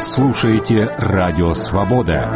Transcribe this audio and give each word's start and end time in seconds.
слушаете 0.00 0.94
«Радио 0.98 1.52
Свобода». 1.52 2.34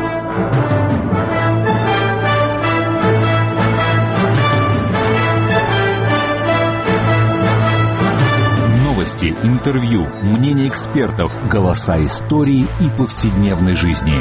Новости, 8.85 9.35
интервью, 9.43 10.07
мнения 10.23 10.69
экспертов, 10.69 11.32
голоса 11.50 12.05
истории 12.05 12.66
и 12.80 12.91
повседневной 12.98 13.75
жизни. 13.75 14.15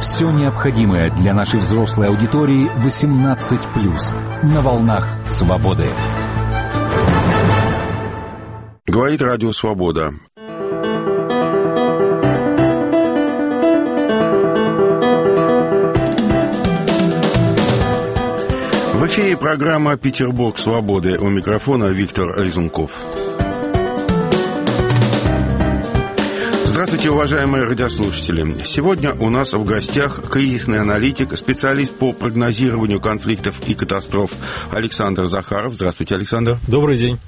Все 0.00 0.30
необходимое 0.30 1.10
для 1.10 1.34
нашей 1.34 1.60
взрослой 1.60 2.08
аудитории 2.08 2.70
18+, 2.82 4.44
на 4.44 4.60
волнах 4.62 5.06
свободы. 5.26 5.86
Говорит 8.86 9.20
Радио 9.20 9.52
Свобода. 9.52 10.12
Эфире 19.12 19.36
программа 19.36 19.98
«Петербург 19.98 20.58
свободы». 20.58 21.18
У 21.18 21.28
микрофона 21.28 21.90
Виктор 21.90 22.34
Резунков. 22.42 22.92
Здравствуйте, 26.64 27.10
уважаемые 27.10 27.64
радиослушатели. 27.64 28.64
Сегодня 28.64 29.12
у 29.12 29.28
нас 29.28 29.52
в 29.52 29.62
гостях 29.64 30.30
кризисный 30.30 30.80
аналитик, 30.80 31.36
специалист 31.36 31.94
по 31.94 32.14
прогнозированию 32.14 33.00
конфликтов 33.00 33.60
и 33.68 33.74
катастроф 33.74 34.30
Александр 34.70 35.26
Захаров. 35.26 35.74
Здравствуйте, 35.74 36.14
Александр. 36.14 36.58
Добрый 36.66 36.96
день. 36.96 37.20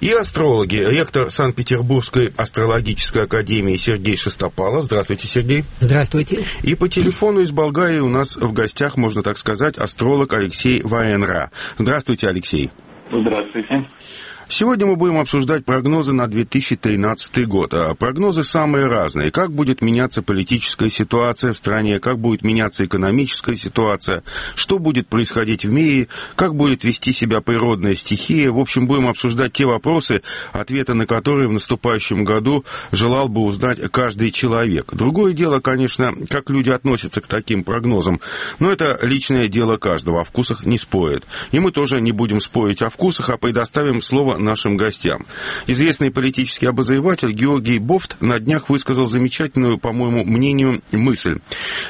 И 0.00 0.10
астрологи, 0.12 0.76
ректор 0.76 1.30
Санкт-Петербургской 1.30 2.32
астрологической 2.34 3.24
академии 3.24 3.76
Сергей 3.76 4.16
Шестопалов. 4.16 4.86
Здравствуйте, 4.86 5.28
Сергей. 5.28 5.64
Здравствуйте. 5.78 6.46
И 6.62 6.74
по 6.74 6.88
телефону 6.88 7.40
из 7.40 7.52
Болгарии 7.52 7.98
у 7.98 8.08
нас 8.08 8.36
в 8.36 8.50
гостях, 8.54 8.96
можно 8.96 9.22
так 9.22 9.36
сказать, 9.36 9.76
астролог 9.76 10.32
Алексей 10.32 10.80
Ваенра. 10.82 11.50
Здравствуйте, 11.76 12.28
Алексей. 12.28 12.70
Здравствуйте. 13.12 13.84
Сегодня 14.52 14.84
мы 14.84 14.96
будем 14.96 15.16
обсуждать 15.16 15.64
прогнозы 15.64 16.12
на 16.12 16.26
2013 16.26 17.46
год. 17.46 17.72
А 17.72 17.94
прогнозы 17.94 18.42
самые 18.42 18.88
разные. 18.88 19.30
Как 19.30 19.52
будет 19.52 19.80
меняться 19.80 20.22
политическая 20.22 20.90
ситуация 20.90 21.52
в 21.52 21.56
стране, 21.56 22.00
как 22.00 22.18
будет 22.18 22.42
меняться 22.42 22.84
экономическая 22.84 23.54
ситуация, 23.54 24.24
что 24.56 24.80
будет 24.80 25.06
происходить 25.06 25.64
в 25.64 25.70
мире, 25.70 26.08
как 26.34 26.56
будет 26.56 26.82
вести 26.82 27.12
себя 27.12 27.40
природная 27.40 27.94
стихия. 27.94 28.50
В 28.50 28.58
общем, 28.58 28.88
будем 28.88 29.06
обсуждать 29.06 29.52
те 29.52 29.66
вопросы, 29.66 30.22
ответы 30.50 30.94
на 30.94 31.06
которые 31.06 31.46
в 31.46 31.52
наступающем 31.52 32.24
году 32.24 32.64
желал 32.90 33.28
бы 33.28 33.42
узнать 33.42 33.78
каждый 33.92 34.32
человек. 34.32 34.92
Другое 34.92 35.32
дело, 35.32 35.60
конечно, 35.60 36.12
как 36.28 36.50
люди 36.50 36.70
относятся 36.70 37.20
к 37.20 37.28
таким 37.28 37.62
прогнозам. 37.62 38.20
Но 38.58 38.72
это 38.72 38.98
личное 39.02 39.46
дело 39.46 39.76
каждого. 39.76 40.22
О 40.22 40.24
вкусах 40.24 40.66
не 40.66 40.76
спорят. 40.76 41.22
И 41.52 41.60
мы 41.60 41.70
тоже 41.70 42.00
не 42.00 42.10
будем 42.10 42.40
спорить 42.40 42.82
о 42.82 42.90
вкусах, 42.90 43.30
а 43.30 43.36
предоставим 43.36 44.02
слово 44.02 44.39
нашим 44.44 44.76
гостям. 44.76 45.26
Известный 45.66 46.10
политический 46.10 46.66
обозреватель 46.66 47.32
Георгий 47.32 47.78
Бофт 47.78 48.20
на 48.20 48.38
днях 48.38 48.68
высказал 48.68 49.04
замечательную, 49.04 49.78
по 49.78 49.92
моему 49.92 50.24
мнению, 50.24 50.82
мысль. 50.92 51.40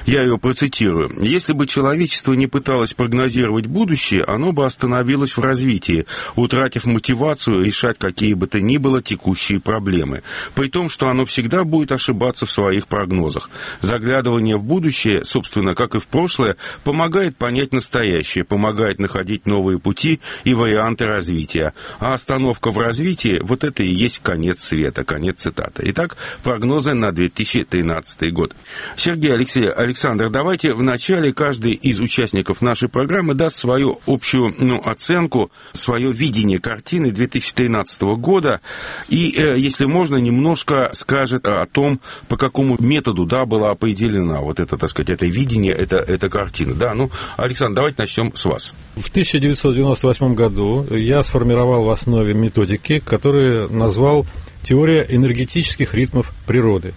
Я 0.07 0.23
ее 0.23 0.39
процитирую. 0.39 1.11
«Если 1.21 1.53
бы 1.53 1.67
человечество 1.67 2.33
не 2.33 2.47
пыталось 2.47 2.95
прогнозировать 2.95 3.67
будущее, 3.67 4.25
оно 4.25 4.53
бы 4.53 4.65
остановилось 4.65 5.37
в 5.37 5.41
развитии, 5.41 6.07
утратив 6.37 6.87
мотивацию 6.87 7.65
решать 7.65 7.99
какие 7.99 8.35
бы 8.35 8.47
то 8.47 8.61
ни 8.61 8.77
было 8.77 9.03
текущие 9.03 9.61
проблемы. 9.61 10.23
При 10.55 10.69
том, 10.69 10.91
что 10.91 11.09
оно 11.09 11.25
всегда 11.25 11.65
будет 11.65 11.93
ошибаться 11.93 12.47
в 12.47 12.51
своих 12.51 12.89
прогнозах. 12.89 13.51
Заглядывание 13.81 14.57
в 14.57 14.65
будущее, 14.65 15.25
собственно, 15.25 15.75
как 15.75 15.95
и 15.95 15.99
в 15.99 16.07
прошлое, 16.07 16.57
помогает 16.85 17.37
понять 17.37 17.73
настоящее, 17.73 18.45
помогает 18.45 18.99
находить 18.99 19.47
новые 19.47 19.79
пути 19.79 20.21
и 20.45 20.55
варианты 20.55 21.07
развития. 21.07 21.75
А 21.99 22.15
остановка 22.15 22.40
остановка 22.41 22.71
в 22.71 22.79
развитии, 22.79 23.39
вот 23.43 23.65
это 23.65 23.83
и 23.83 23.93
есть 23.93 24.21
конец 24.21 24.63
света, 24.63 25.05
конец 25.05 25.43
цитаты. 25.43 25.83
Итак, 25.87 26.17
прогнозы 26.43 26.95
на 26.95 27.13
2013 27.13 28.33
год. 28.33 28.55
Сергей 28.97 29.33
Алексей 29.33 29.69
Александр, 29.69 30.31
давайте 30.31 30.73
вначале 30.73 31.33
каждый 31.33 31.73
из 31.73 32.01
участников 32.01 32.63
нашей 32.63 32.89
программы 32.89 33.35
даст 33.35 33.57
свою 33.57 34.01
общую 34.07 34.55
ну, 34.59 34.81
оценку, 34.83 35.51
свое 35.73 36.13
видение 36.13 36.59
картины 36.61 37.11
2013 37.11 38.03
года 38.19 38.61
и, 39.09 39.35
э, 39.37 39.59
если 39.59 39.85
можно, 39.85 40.17
немножко 40.17 40.91
скажет 40.95 41.47
о 41.47 41.67
том, 41.67 42.01
по 42.29 42.37
какому 42.37 42.77
методу 42.79 43.27
да, 43.27 43.45
была 43.45 43.71
определена 43.71 44.41
вот 44.41 44.61
это, 44.61 44.79
так 44.79 44.89
сказать, 44.89 45.11
это 45.11 45.27
видение, 45.27 45.73
это, 45.73 45.97
это 45.97 46.31
картина. 46.31 46.75
Да, 46.75 46.95
ну, 46.95 47.11
Александр, 47.37 47.77
давайте 47.77 47.97
начнем 47.99 48.35
с 48.35 48.45
вас. 48.45 48.75
В 48.97 49.09
1998 49.09 50.35
году 50.35 50.87
я 50.91 51.23
сформировал 51.23 51.85
в 51.85 51.91
основе 51.91 52.30
методики, 52.35 52.99
которые 52.99 53.69
назвал 53.69 54.27
«Теория 54.63 55.07
энергетических 55.09 55.95
ритмов 55.95 56.33
природы». 56.47 56.95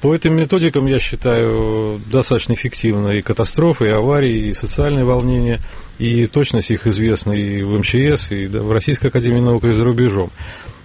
По 0.00 0.14
этим 0.14 0.34
методикам 0.36 0.86
я 0.86 0.98
считаю 0.98 2.00
достаточно 2.06 2.52
эффективны 2.52 3.18
и 3.18 3.22
катастрофы, 3.22 3.86
и 3.86 3.90
аварии, 3.90 4.48
и 4.48 4.54
социальные 4.54 5.04
волнения, 5.04 5.60
и 5.98 6.26
точность 6.26 6.70
их 6.70 6.86
известна 6.86 7.32
и 7.32 7.62
в 7.62 7.78
МЧС, 7.78 8.30
и 8.30 8.46
в 8.46 8.72
Российской 8.72 9.06
Академии 9.06 9.40
Наук, 9.40 9.64
и 9.64 9.72
за 9.72 9.84
рубежом. 9.84 10.30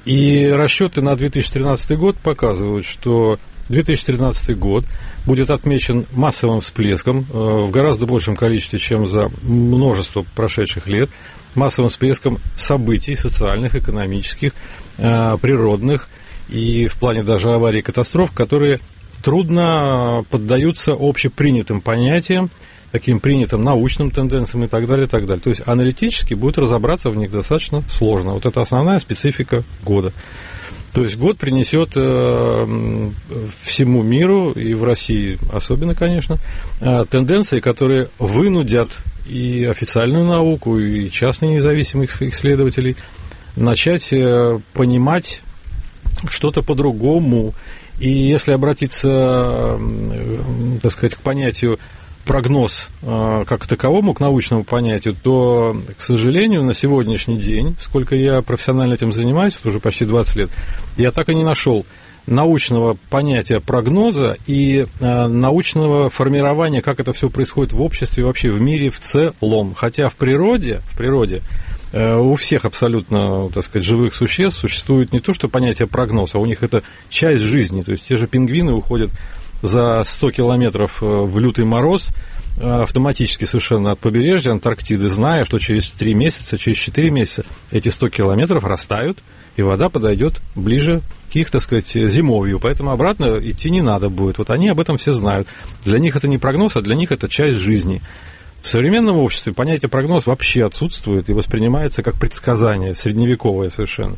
И 0.06 0.48
расчеты 0.48 1.02
на 1.02 1.16
2013 1.16 1.98
год 1.98 2.18
показывают, 2.18 2.86
что 2.86 3.38
2013 3.72 4.58
год 4.58 4.86
будет 5.26 5.50
отмечен 5.50 6.06
массовым 6.12 6.62
всплеском 6.62 7.26
э, 7.30 7.34
в 7.34 7.72
гораздо 7.72 8.06
большем 8.06 8.36
количестве, 8.36 8.80
чем 8.80 9.08
за 9.08 9.32
множество 9.42 10.26
прошедших 10.36 10.88
лет 10.88 11.10
массовым 11.56 11.90
всплеском 11.90 12.38
событий 12.56 13.16
социальных, 13.16 13.76
экономических, 13.76 14.54
э, 14.98 15.38
природных 15.42 16.10
и 16.50 16.88
в 16.88 16.96
плане 16.96 17.24
даже 17.24 17.50
аварий 17.50 17.80
и 17.80 17.82
катастроф, 17.84 18.32
которые 18.32 18.80
трудно 19.24 20.26
поддаются 20.30 20.96
общепринятым 20.98 21.82
понятиям, 21.82 22.50
таким 22.92 23.20
принятым 23.20 23.64
научным 23.64 24.12
тенденциям 24.12 24.66
и 24.66 24.68
так 24.68 24.88
далее, 24.88 25.06
и 25.06 25.10
так 25.10 25.26
далее. 25.26 25.42
То 25.42 25.50
есть 25.50 25.62
аналитически 25.66 26.34
будет 26.34 26.58
разобраться 26.58 27.10
в 27.10 27.16
них 27.16 27.32
достаточно 27.32 27.84
сложно. 27.90 28.34
Вот 28.34 28.46
это 28.46 28.62
основная 28.62 29.00
специфика 29.00 29.64
года. 29.84 30.14
То 30.94 31.04
есть 31.04 31.18
год 31.18 31.38
принесет 31.38 31.94
э, 31.96 33.12
всему 33.62 34.04
миру 34.04 34.52
и 34.52 34.74
в 34.74 34.84
России 34.84 35.40
особенно, 35.52 35.96
конечно, 35.96 36.38
э, 36.82 37.06
тенденции, 37.10 37.62
которые 37.62 38.10
вынудят 38.20 39.00
и 39.26 39.64
официальную 39.64 40.26
науку, 40.26 40.78
и 40.78 41.10
частные 41.10 41.54
независимых 41.54 42.22
исследователей 42.22 42.98
начать 43.56 44.12
э, 44.12 44.60
понимать 44.74 45.42
что-то 46.28 46.62
по-другому. 46.62 47.54
И 48.00 48.10
если 48.10 48.52
обратиться, 48.52 49.80
так 50.82 50.92
сказать, 50.92 51.16
к 51.16 51.20
понятию 51.20 51.80
прогноз 52.26 52.90
э, 53.02 53.44
как 53.48 53.68
таковому, 53.68 54.14
к 54.14 54.20
научному 54.20 54.64
понятию, 54.64 55.16
то, 55.22 55.76
к 55.98 56.02
сожалению, 56.02 56.64
на 56.64 56.74
сегодняшний 56.74 57.38
день, 57.38 57.76
сколько 57.80 58.16
я 58.16 58.42
профессионально 58.42 58.94
этим 58.94 59.12
занимаюсь, 59.12 59.58
уже 59.64 59.80
почти 59.80 60.06
20 60.06 60.36
лет, 60.36 60.52
я 60.98 61.12
так 61.12 61.30
и 61.30 61.36
не 61.36 61.44
нашел 61.44 61.86
научного 62.28 62.98
понятия 63.10 63.60
прогноза 63.60 64.38
и 64.46 64.86
э, 65.00 65.28
научного 65.28 66.10
формирования, 66.10 66.82
как 66.82 67.00
это 67.00 67.14
все 67.14 67.30
происходит 67.30 67.74
в 67.74 67.82
обществе, 67.82 68.24
вообще 68.24 68.52
в 68.52 68.62
мире 68.62 68.90
в 68.90 69.00
целом. 69.00 69.74
Хотя 69.76 70.10
в 70.10 70.16
природе, 70.16 70.82
в 70.90 70.98
природе 70.98 71.42
э, 71.92 72.16
у 72.16 72.36
всех 72.36 72.66
абсолютно, 72.66 73.50
так 73.50 73.64
сказать, 73.64 73.86
живых 73.86 74.14
существ 74.14 74.60
существует 74.60 75.14
не 75.14 75.20
то, 75.20 75.34
что 75.34 75.50
понятие 75.50 75.88
прогноза, 75.88 76.38
а 76.38 76.42
у 76.42 76.46
них 76.46 76.64
это 76.64 76.84
часть 77.10 77.44
жизни. 77.44 77.82
То 77.82 77.92
есть 77.92 78.08
те 78.08 78.18
же 78.18 78.28
пингвины 78.28 78.74
уходят 78.74 79.12
за 79.62 80.04
100 80.04 80.32
километров 80.32 81.02
э, 81.02 81.06
в 81.06 81.38
лютый 81.40 81.66
мороз, 81.66 82.10
э, 82.58 82.82
автоматически 82.84 83.46
совершенно 83.46 83.92
от 83.92 84.00
побережья 84.00 84.52
Антарктиды, 84.52 85.10
зная, 85.10 85.46
что 85.46 85.60
через 85.60 85.90
3 85.92 86.14
месяца, 86.14 86.58
через 86.58 86.78
4 86.78 87.10
месяца 87.10 87.46
эти 87.72 87.90
100 87.90 88.10
километров 88.10 88.64
растают, 88.64 89.20
и 89.56 89.62
вода 89.62 89.90
подойдет 89.90 90.42
ближе 90.56 91.02
к 91.32 91.36
их, 91.36 91.50
так 91.50 91.62
сказать, 91.62 91.92
зимовью, 91.92 92.60
поэтому 92.60 92.92
обратно 92.92 93.38
идти 93.42 93.70
не 93.70 93.82
надо 93.82 94.10
будет. 94.10 94.38
Вот 94.38 94.50
они 94.50 94.70
об 94.70 94.80
этом 94.80 94.98
все 94.98 95.12
знают. 95.12 95.48
Для 95.84 96.00
них 96.00 96.16
это 96.16 96.28
не 96.28 96.38
прогноз, 96.38 96.76
а 96.78 96.82
для 96.82 96.96
них 96.96 97.12
это 97.12 97.30
часть 97.30 97.60
жизни. 97.60 98.02
В 98.62 98.68
современном 98.68 99.18
обществе 99.18 99.54
понятие 99.54 99.90
прогноз 99.90 100.28
вообще 100.28 100.64
отсутствует 100.66 101.30
и 101.30 101.34
воспринимается 101.34 102.04
как 102.04 102.20
предсказание, 102.20 102.94
средневековое 102.94 103.70
совершенно. 103.70 104.18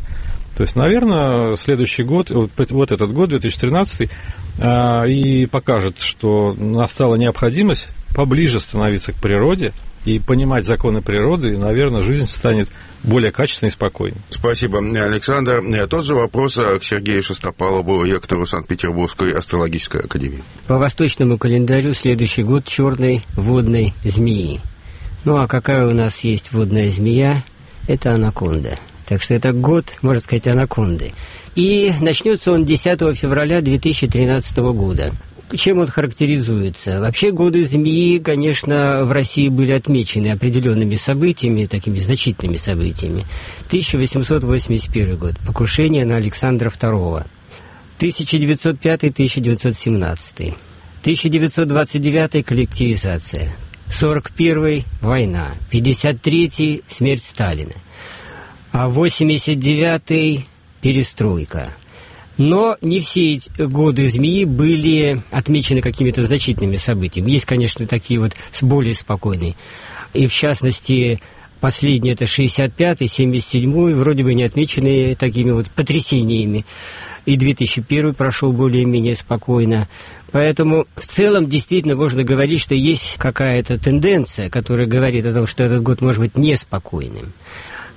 То 0.55 0.61
есть, 0.63 0.75
наверное, 0.75 1.55
следующий 1.55 2.03
год, 2.03 2.29
вот 2.29 2.91
этот 2.91 3.11
год, 3.11 3.29
2013, 3.29 4.09
а, 4.59 5.03
и 5.05 5.45
покажет, 5.47 5.99
что 5.99 6.53
настала 6.53 7.15
необходимость 7.15 7.89
поближе 8.15 8.59
становиться 8.59 9.13
к 9.13 9.15
природе 9.15 9.73
и 10.05 10.19
понимать 10.19 10.65
законы 10.65 11.01
природы, 11.01 11.53
и, 11.53 11.57
наверное, 11.57 12.03
жизнь 12.03 12.27
станет 12.27 12.69
более 13.03 13.31
качественно 13.31 13.69
и 13.69 13.71
спокойно. 13.71 14.17
Спасибо, 14.29 14.79
Александр. 14.79 15.61
Тот 15.87 16.05
же 16.05 16.15
вопрос 16.15 16.55
к 16.55 16.83
Сергею 16.83 17.23
Шестопалову, 17.23 18.03
ректору 18.03 18.45
Санкт-Петербургской 18.45 19.33
астрологической 19.33 20.01
академии. 20.01 20.43
По 20.67 20.77
восточному 20.77 21.37
календарю 21.37 21.93
следующий 21.93 22.43
год 22.43 22.65
черной 22.65 23.23
водной 23.35 23.93
змеи. 24.03 24.61
Ну 25.25 25.37
а 25.37 25.47
какая 25.47 25.87
у 25.87 25.93
нас 25.93 26.19
есть 26.21 26.51
водная 26.51 26.89
змея? 26.89 27.43
Это 27.87 28.13
анаконда. 28.13 28.77
Так 29.07 29.21
что 29.21 29.33
это 29.33 29.53
год, 29.53 29.97
можно 30.01 30.21
сказать, 30.21 30.47
анаконды. 30.47 31.13
И 31.55 31.93
начнется 31.99 32.51
он 32.51 32.65
10 32.65 33.17
февраля 33.17 33.61
2013 33.61 34.57
года. 34.57 35.13
Чем 35.55 35.79
он 35.79 35.87
характеризуется? 35.87 36.99
Вообще 36.99 37.31
годы 37.31 37.65
змеи, 37.65 38.17
конечно, 38.17 39.03
в 39.03 39.11
России 39.11 39.49
были 39.49 39.71
отмечены 39.71 40.31
определенными 40.31 40.95
событиями, 40.95 41.65
такими 41.65 41.99
значительными 41.99 42.57
событиями. 42.57 43.25
1881 43.67 45.17
год. 45.17 45.35
Покушение 45.45 46.05
на 46.05 46.15
Александра 46.15 46.69
II. 46.69 47.25
1905-1917. 47.99 50.55
1929 51.01 52.45
коллективизация. 52.45 53.53
41 53.89 54.85
война. 55.01 55.55
53 55.69 56.83
смерть 56.87 57.23
Сталина. 57.23 57.73
А 58.73 58.89
89 58.89 60.47
перестройка. 60.81 61.75
Но 62.37 62.75
не 62.81 63.01
все 63.01 63.39
годы 63.59 64.09
змеи 64.09 64.45
были 64.45 65.21
отмечены 65.29 65.79
какими-то 65.79 66.23
значительными 66.23 66.77
событиями. 66.77 67.29
Есть, 67.29 67.45
конечно, 67.45 67.85
такие 67.85 68.19
вот 68.19 68.33
более 68.63 68.95
спокойные. 68.95 69.55
И 70.15 70.25
в 70.25 70.33
частности, 70.33 71.21
последний 71.61 72.13
это 72.13 72.25
65-й, 72.25 73.05
77-й, 73.05 73.93
вроде 73.93 74.23
бы 74.23 74.33
не 74.33 74.41
отмечены 74.41 75.15
такими 75.15 75.51
вот 75.51 75.69
потрясениями. 75.69 76.65
И 77.27 77.37
2001 77.37 78.15
прошел 78.15 78.53
более-менее 78.53 79.15
спокойно. 79.15 79.87
Поэтому 80.31 80.87
в 80.95 81.05
целом 81.05 81.47
действительно 81.47 81.95
можно 81.95 82.23
говорить, 82.23 82.61
что 82.61 82.73
есть 82.73 83.19
какая-то 83.19 83.77
тенденция, 83.77 84.49
которая 84.49 84.87
говорит 84.87 85.27
о 85.27 85.33
том, 85.35 85.45
что 85.45 85.61
этот 85.61 85.83
год 85.83 86.01
может 86.01 86.19
быть 86.19 86.37
неспокойным. 86.37 87.33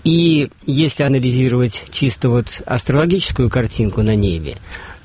И 0.07 0.51
если 0.67 1.03
анализировать 1.03 1.87
чисто 1.91 2.29
вот 2.29 2.63
астрологическую 2.65 3.51
картинку 3.51 4.03
на 4.03 4.15
небе, 4.15 4.57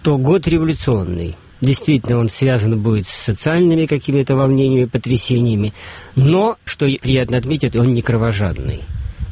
то 0.03 0.19
год 0.19 0.48
революционный. 0.48 1.38
Действительно, 1.59 2.19
он 2.19 2.30
связан 2.30 2.80
будет 2.80 3.07
с 3.07 3.12
социальными 3.12 3.88
какими-то 3.88 4.36
волнениями, 4.36 4.86
потрясениями, 4.86 5.74
но, 6.15 6.57
что 6.65 6.86
приятно 7.01 7.38
отметить, 7.38 7.75
он 7.75 7.95
не 7.95 8.03
кровожадный. 8.03 8.83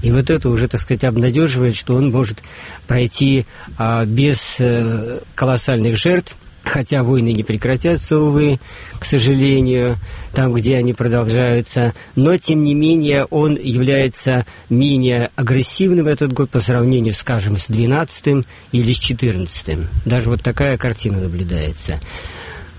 И 0.02 0.12
вот 0.12 0.32
это 0.32 0.50
уже, 0.50 0.68
так 0.68 0.82
сказать, 0.82 1.04
обнадеживает, 1.04 1.76
что 1.76 1.94
он 1.94 2.10
может 2.10 2.42
пройти 2.88 3.46
а, 3.78 4.06
без 4.06 4.56
э, 4.60 5.20
колоссальных 5.36 5.98
жертв, 5.98 6.36
хотя 6.64 7.04
войны 7.04 7.34
не 7.34 7.44
прекратятся, 7.44 8.18
увы, 8.20 8.60
к 9.00 9.06
сожалению, 9.06 9.98
там, 10.34 10.54
где 10.54 10.78
они 10.78 10.94
продолжаются, 10.94 11.94
но, 12.16 12.38
тем 12.38 12.64
не 12.64 12.74
менее, 12.74 13.26
он 13.26 13.56
является 13.56 14.46
менее 14.70 15.32
агрессивным 15.36 16.08
этот 16.08 16.34
год 16.34 16.50
по 16.50 16.60
сравнению, 16.60 17.14
скажем, 17.14 17.58
с 17.58 17.68
12 17.68 18.46
или 18.72 18.94
с 18.94 18.98
14 18.98 19.88
Даже 20.06 20.30
вот 20.30 20.42
такая 20.44 20.78
картина 20.78 21.22
наблюдается. 21.22 22.00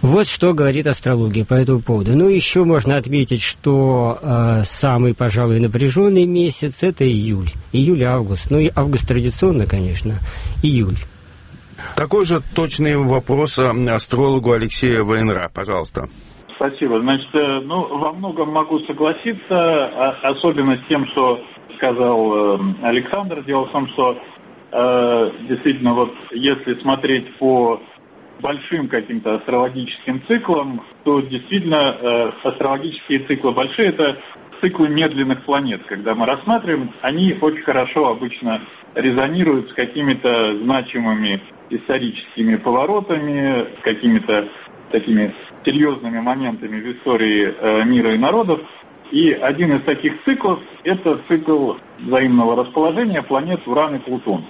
Вот 0.03 0.29
что 0.29 0.55
говорит 0.55 0.87
астрология 0.87 1.45
по 1.45 1.53
этому 1.53 1.83
поводу. 1.83 2.17
Ну, 2.17 2.29
еще 2.29 2.65
можно 2.65 2.97
отметить, 2.97 3.43
что 3.43 4.19
э, 4.23 4.63
самый, 4.65 5.15
пожалуй, 5.15 5.61
напряженный 5.61 6.25
месяц– 6.25 6.77
это 6.81 7.07
июль. 7.07 7.51
Июль-август. 7.73 8.51
Ну, 8.51 8.59
и 8.61 8.71
август 8.75 9.07
традиционно, 9.07 9.67
конечно, 9.67 10.21
июль. 10.63 10.97
Такой 11.97 12.25
же 12.25 12.41
точный 12.55 12.97
вопрос 12.97 13.59
э, 13.59 13.71
астрологу 13.91 14.53
Алексею 14.53 15.05
Вейнра. 15.05 15.51
Пожалуйста. 15.55 16.09
Спасибо. 16.57 17.01
Значит, 17.01 17.29
э, 17.35 17.61
ну, 17.61 17.99
во 17.99 18.13
многом 18.13 18.51
могу 18.51 18.81
согласиться, 18.81 19.51
а, 19.51 20.19
особенно 20.23 20.77
с 20.77 20.89
тем, 20.89 21.07
что 21.09 21.41
сказал 21.77 22.57
э, 22.57 22.59
Александр. 22.83 23.43
Дело 23.45 23.67
в 23.67 23.73
том, 23.73 23.89
что 23.89 24.19
действительно, 25.49 25.95
вот 25.95 26.13
если 26.31 26.81
смотреть 26.81 27.37
по 27.39 27.83
большим 28.41 28.87
каким-то 28.87 29.35
астрологическим 29.35 30.23
циклам, 30.29 30.83
то 31.03 31.21
действительно 31.23 32.31
астрологические 32.45 33.27
циклы 33.27 33.51
большие– 33.51 33.89
это 33.89 34.17
циклы 34.61 34.89
медленных 34.89 35.45
планет. 35.45 35.83
Когда 35.87 36.15
мы 36.15 36.25
рассматриваем, 36.27 36.93
они 37.03 37.37
очень 37.41 37.63
хорошо 37.63 38.11
обычно 38.11 38.61
резонируют 38.95 39.71
с 39.71 39.75
какими-то 39.75 40.57
значимыми 40.59 41.43
историческими 41.71 42.57
поворотами, 42.57 43.67
какими-то 43.83 44.49
такими 44.91 45.35
серьезными 45.65 46.21
моментами 46.21 46.81
в 46.81 46.97
истории 46.97 47.55
э, 47.57 47.85
мира 47.85 48.15
и 48.15 48.19
народов. 48.19 48.61
И 49.11 49.33
один 49.33 49.77
из 49.77 49.85
таких 49.85 50.23
циклов– 50.25 50.61
это 50.85 51.21
цикл 51.29 51.75
взаимного 51.99 52.65
расположения 52.65 53.23
планет 53.23 53.67
Уран 53.67 53.97
и 53.97 53.99
Плутон. 53.99 54.45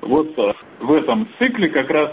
Вот 0.00 0.38
э, 0.38 0.52
в 0.80 0.92
этом 0.92 1.28
цикле 1.38 1.68
как 1.68 1.90
раз 1.90 2.12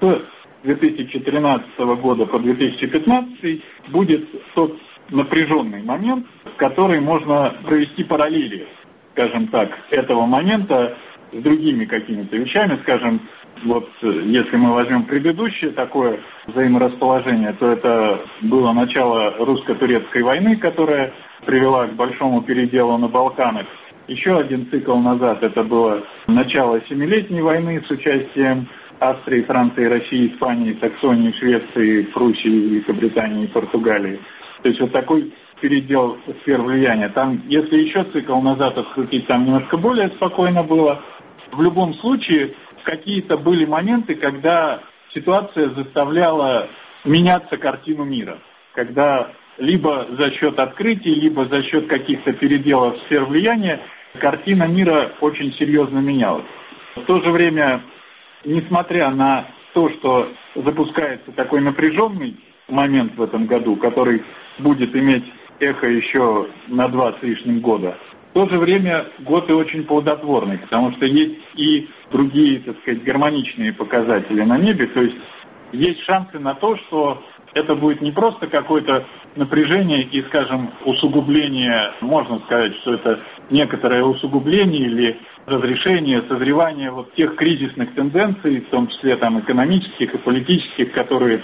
с 0.00 0.22
2013 0.62 1.78
года 2.00 2.26
по 2.26 2.38
2015 2.38 3.62
будет 3.88 4.28
тот 4.54 4.76
напряженный 5.10 5.82
момент, 5.82 6.26
в 6.44 6.56
который 6.56 7.00
можно 7.00 7.54
провести 7.64 8.04
параллели, 8.04 8.66
скажем 9.12 9.48
так, 9.48 9.70
этого 9.90 10.26
момента 10.26 10.96
с 11.32 11.42
другими 11.42 11.84
какими-то 11.84 12.36
вещами, 12.36 12.78
скажем, 12.82 13.22
вот 13.64 13.88
если 14.02 14.56
мы 14.56 14.72
возьмем 14.72 15.04
предыдущее 15.04 15.70
такое 15.70 16.20
взаиморасположение, 16.46 17.52
то 17.54 17.66
это 17.66 18.20
было 18.42 18.72
начало 18.72 19.34
русско-турецкой 19.38 20.22
войны, 20.22 20.56
которая 20.56 21.12
привела 21.44 21.86
к 21.86 21.94
большому 21.94 22.42
переделу 22.42 22.96
на 22.98 23.08
Балканах. 23.08 23.66
Еще 24.08 24.38
один 24.38 24.68
цикл 24.70 24.96
назад 24.96 25.42
это 25.42 25.62
было 25.62 26.02
начало 26.26 26.80
Семилетней 26.88 27.42
войны 27.42 27.82
с 27.86 27.90
участием 27.90 28.68
Австрии, 28.98 29.42
Франции, 29.42 29.84
России, 29.84 30.32
Испании, 30.32 30.76
Саксонии, 30.80 31.32
Швеции, 31.32 32.02
Пруссии, 32.02 32.48
Великобритании 32.48 33.44
и 33.44 33.48
Португалии. 33.48 34.20
То 34.62 34.68
есть 34.68 34.80
вот 34.80 34.92
такой 34.92 35.32
передел 35.60 36.18
сфер 36.42 36.60
влияния. 36.60 37.08
Там, 37.08 37.42
если 37.48 37.76
еще 37.76 38.04
цикл 38.12 38.40
назад 38.40 38.76
открутить, 38.76 39.26
там 39.26 39.44
немножко 39.44 39.76
более 39.76 40.08
спокойно 40.10 40.62
было. 40.62 41.02
В 41.52 41.62
любом 41.62 41.94
случае, 41.94 42.54
какие-то 42.84 43.36
были 43.36 43.64
моменты, 43.64 44.14
когда 44.14 44.80
ситуация 45.14 45.70
заставляла 45.70 46.68
меняться 47.04 47.56
картину 47.56 48.04
мира. 48.04 48.38
Когда 48.74 49.32
либо 49.58 50.06
за 50.18 50.30
счет 50.30 50.58
открытий, 50.58 51.14
либо 51.14 51.46
за 51.46 51.62
счет 51.62 51.86
каких-то 51.86 52.32
переделов 52.32 52.96
сфер 53.06 53.24
влияния 53.24 53.80
картина 54.18 54.64
мира 54.64 55.12
очень 55.20 55.52
серьезно 55.54 55.98
менялась. 55.98 56.46
В 56.96 57.02
то 57.02 57.20
же 57.20 57.30
время, 57.30 57.82
несмотря 58.44 59.10
на 59.10 59.46
то, 59.74 59.88
что 59.90 60.32
запускается 60.54 61.32
такой 61.32 61.60
напряженный 61.60 62.36
момент 62.68 63.16
в 63.16 63.22
этом 63.22 63.46
году, 63.46 63.76
который 63.76 64.22
будет 64.58 64.94
иметь 64.94 65.24
эхо 65.60 65.88
еще 65.88 66.48
на 66.68 66.88
два 66.88 67.12
с 67.12 67.22
лишним 67.22 67.60
года, 67.60 67.96
в 68.30 68.32
то 68.32 68.48
же 68.48 68.58
время 68.58 69.06
год 69.20 69.50
и 69.50 69.52
очень 69.52 69.84
плодотворный, 69.84 70.58
потому 70.58 70.92
что 70.92 71.04
есть 71.04 71.40
и 71.56 71.88
другие, 72.12 72.60
так 72.60 72.78
сказать, 72.80 73.02
гармоничные 73.02 73.72
показатели 73.72 74.42
на 74.42 74.56
небе, 74.56 74.86
то 74.86 75.02
есть 75.02 75.16
есть 75.72 76.00
шансы 76.00 76.38
на 76.38 76.54
то, 76.54 76.76
что 76.76 77.22
это 77.54 77.74
будет 77.74 78.00
не 78.00 78.12
просто 78.12 78.46
какое-то 78.46 79.06
напряжение 79.34 80.02
и, 80.02 80.22
скажем, 80.22 80.70
усугубление, 80.84 81.92
можно 82.00 82.38
сказать, 82.40 82.76
что 82.76 82.94
это 82.94 83.20
некоторое 83.50 84.04
усугубление 84.04 84.82
или 84.82 85.20
разрешение, 85.46 86.22
созревание 86.28 86.90
вот 86.90 87.12
тех 87.14 87.34
кризисных 87.36 87.94
тенденций, 87.94 88.60
в 88.60 88.70
том 88.70 88.88
числе 88.88 89.16
там 89.16 89.40
экономических 89.40 90.14
и 90.14 90.18
политических, 90.18 90.92
которые 90.92 91.42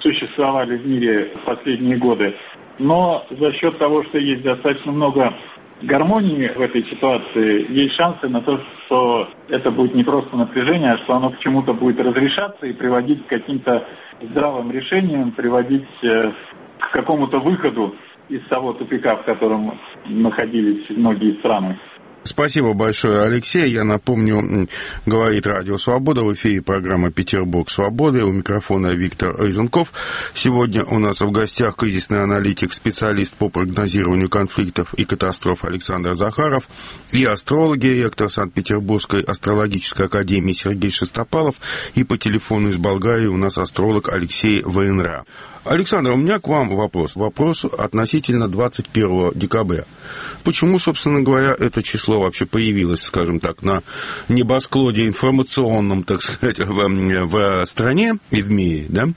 существовали 0.00 0.76
в 0.76 0.86
мире 0.86 1.32
в 1.42 1.44
последние 1.44 1.96
годы. 1.96 2.36
Но 2.78 3.26
за 3.30 3.52
счет 3.52 3.78
того, 3.78 4.04
что 4.04 4.18
есть 4.18 4.42
достаточно 4.42 4.92
много 4.92 5.34
гармонии 5.82 6.48
в 6.48 6.60
этой 6.60 6.84
ситуации, 6.84 7.70
есть 7.72 7.94
шансы 7.94 8.28
на 8.28 8.40
то, 8.40 8.60
что 8.86 9.28
это 9.48 9.70
будет 9.70 9.94
не 9.94 10.04
просто 10.04 10.36
напряжение, 10.36 10.92
а 10.92 10.98
что 10.98 11.14
оно 11.14 11.30
к 11.30 11.38
чему-то 11.38 11.72
будет 11.74 12.00
разрешаться 12.00 12.66
и 12.66 12.72
приводить 12.72 13.24
к 13.26 13.28
каким-то 13.28 13.86
здравым 14.20 14.70
решениям, 14.70 15.32
приводить 15.32 15.88
э, 16.02 16.32
к 16.78 16.90
какому-то 16.92 17.38
выходу 17.38 17.94
из 18.28 18.44
того 18.48 18.72
тупика, 18.72 19.16
в 19.16 19.24
котором 19.24 19.78
находились 20.06 20.88
многие 20.90 21.38
страны. 21.38 21.78
Спасибо 22.24 22.74
большое, 22.74 23.22
Алексей. 23.22 23.70
Я 23.70 23.84
напомню, 23.84 24.68
говорит 25.06 25.46
Радио 25.46 25.78
Свобода 25.78 26.22
в 26.22 26.34
эфире 26.34 26.60
программа 26.60 27.10
«Петербург 27.10 27.70
Свободы». 27.70 28.24
У 28.24 28.32
микрофона 28.32 28.88
Виктор 28.88 29.34
Рызунков. 29.36 29.92
Сегодня 30.34 30.84
у 30.84 30.98
нас 30.98 31.20
в 31.20 31.30
гостях 31.30 31.76
кризисный 31.76 32.22
аналитик, 32.22 32.72
специалист 32.74 33.34
по 33.34 33.48
прогнозированию 33.48 34.28
конфликтов 34.28 34.94
и 34.94 35.04
катастроф 35.04 35.64
Александр 35.64 36.14
Захаров 36.14 36.68
и 37.12 37.24
астрологи, 37.24 37.86
ректор 37.86 38.30
Санкт-Петербургской 38.30 39.22
астрологической 39.22 40.06
академии 40.06 40.52
Сергей 40.52 40.90
Шестопалов 40.90 41.56
и 41.94 42.04
по 42.04 42.18
телефону 42.18 42.68
из 42.68 42.76
Болгарии 42.76 43.26
у 43.26 43.36
нас 43.36 43.58
астролог 43.58 44.12
Алексей 44.12 44.62
Вейнра. 44.66 45.24
Александр, 45.68 46.12
у 46.12 46.16
меня 46.16 46.38
к 46.38 46.48
вам 46.48 46.74
вопрос. 46.74 47.14
Вопрос 47.14 47.66
относительно 47.66 48.48
21 48.48 49.32
декабря. 49.34 49.84
Почему, 50.42 50.78
собственно 50.78 51.20
говоря, 51.20 51.54
это 51.58 51.82
число 51.82 52.20
вообще 52.20 52.46
появилось, 52.46 53.02
скажем 53.02 53.38
так, 53.38 53.62
на 53.62 53.82
небосклоде 54.30 55.06
информационном, 55.06 56.04
так 56.04 56.22
сказать, 56.22 56.58
в, 56.58 57.26
в 57.26 57.64
стране 57.66 58.14
и 58.30 58.40
в 58.40 58.50
мире, 58.50 58.86
да? 58.88 59.08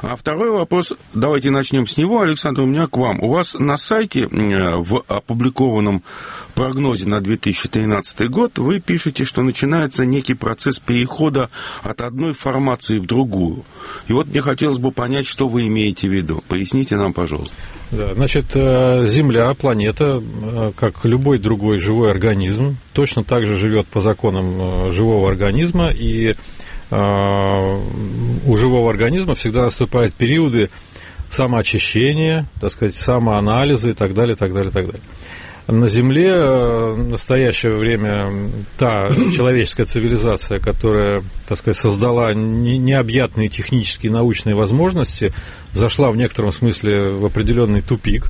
А 0.00 0.16
второй 0.16 0.50
вопрос, 0.50 0.94
давайте 1.12 1.50
начнем 1.50 1.86
с 1.86 1.98
него. 1.98 2.22
Александр, 2.22 2.62
у 2.62 2.66
меня 2.66 2.86
к 2.86 2.96
вам. 2.96 3.22
У 3.22 3.30
вас 3.30 3.52
на 3.52 3.76
сайте 3.76 4.28
в 4.28 5.04
опубликованном 5.08 6.02
прогнозе 6.54 7.06
на 7.06 7.20
2013 7.20 8.30
год 8.30 8.58
вы 8.58 8.80
пишете, 8.80 9.24
что 9.24 9.42
начинается 9.42 10.04
некий 10.06 10.34
процесс 10.34 10.80
перехода 10.80 11.50
от 11.82 12.00
одной 12.00 12.32
формации 12.32 12.98
в 12.98 13.06
другую. 13.06 13.64
И 14.08 14.12
вот 14.12 14.26
мне 14.28 14.40
хотелось 14.40 14.78
бы 14.78 14.90
понять, 14.90 15.26
что 15.26 15.48
вы 15.48 15.66
имеете 15.66 15.97
в 16.06 16.12
виду. 16.12 16.42
Поясните 16.48 16.96
нам, 16.96 17.12
пожалуйста. 17.12 17.56
Да, 17.90 18.14
значит, 18.14 18.54
э, 18.54 19.06
Земля, 19.06 19.52
планета, 19.54 20.22
э, 20.22 20.72
как 20.76 21.04
любой 21.04 21.38
другой 21.38 21.80
живой 21.80 22.10
организм, 22.10 22.76
точно 22.92 23.24
так 23.24 23.46
же 23.46 23.56
живет 23.56 23.86
по 23.86 24.00
законам 24.00 24.88
э, 24.88 24.92
живого 24.92 25.28
организма, 25.28 25.90
и 25.90 26.34
у 26.90 28.56
живого 28.56 28.88
организма 28.88 29.34
всегда 29.34 29.64
наступают 29.64 30.14
периоды 30.14 30.70
самоочищения, 31.28 32.48
так 32.62 32.72
сказать, 32.72 32.96
самоанализа 32.96 33.90
и 33.90 33.92
так 33.92 34.14
далее, 34.14 34.36
так 34.36 34.54
далее, 34.54 34.70
так 34.70 34.86
далее 34.86 35.02
на 35.68 35.88
Земле 35.88 36.34
в 36.34 37.08
настоящее 37.08 37.76
время 37.76 38.50
та 38.78 39.08
человеческая 39.34 39.84
цивилизация, 39.84 40.58
которая, 40.60 41.22
так 41.46 41.58
сказать, 41.58 41.76
создала 41.78 42.32
необъятные 42.32 43.50
технические 43.50 44.10
и 44.10 44.12
научные 44.12 44.54
возможности, 44.54 45.32
зашла 45.72 46.10
в 46.10 46.16
некотором 46.16 46.52
смысле 46.52 47.10
в 47.10 47.24
определенный 47.26 47.82
тупик, 47.82 48.28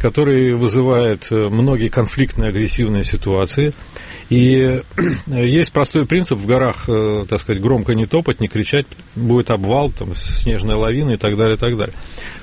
который 0.00 0.54
вызывает 0.54 1.30
многие 1.30 1.88
конфликтные 1.88 2.50
агрессивные 2.50 3.04
ситуации. 3.04 3.72
И 4.30 4.82
есть 5.26 5.72
простой 5.72 6.06
принцип 6.06 6.38
в 6.38 6.46
горах, 6.46 6.88
э, 6.88 7.24
так 7.28 7.40
сказать, 7.40 7.62
громко 7.62 7.94
не 7.94 8.06
топать, 8.06 8.40
не 8.40 8.48
кричать, 8.48 8.86
будет 9.14 9.50
обвал, 9.50 9.90
там, 9.90 10.14
снежная 10.14 10.76
лавина 10.76 11.12
и 11.12 11.16
так 11.16 11.36
далее, 11.36 11.56
и 11.56 11.58
так 11.58 11.76
далее. 11.76 11.94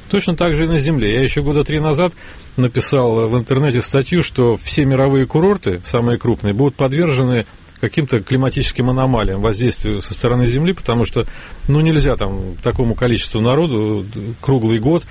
Точно 0.09 0.35
так 0.35 0.55
же 0.55 0.65
и 0.65 0.67
на 0.67 0.77
Земле. 0.77 1.13
Я 1.13 1.23
еще 1.23 1.41
года 1.41 1.63
три 1.63 1.79
назад 1.79 2.13
написал 2.57 3.29
в 3.29 3.37
интернете 3.37 3.81
статью, 3.81 4.23
что 4.23 4.57
все 4.57 4.85
мировые 4.85 5.25
курорты, 5.25 5.81
самые 5.85 6.19
крупные, 6.19 6.53
будут 6.53 6.75
подвержены 6.75 7.45
каким-то 7.79 8.21
климатическим 8.21 8.91
аномалиям, 8.91 9.41
воздействию 9.41 10.01
со 10.03 10.13
стороны 10.13 10.45
Земли, 10.45 10.73
потому 10.73 11.03
что, 11.03 11.25
ну, 11.67 11.81
нельзя 11.81 12.15
там 12.15 12.55
такому 12.57 12.93
количеству 12.93 13.41
народу 13.41 14.05
круглый 14.39 14.79
год 14.79 15.03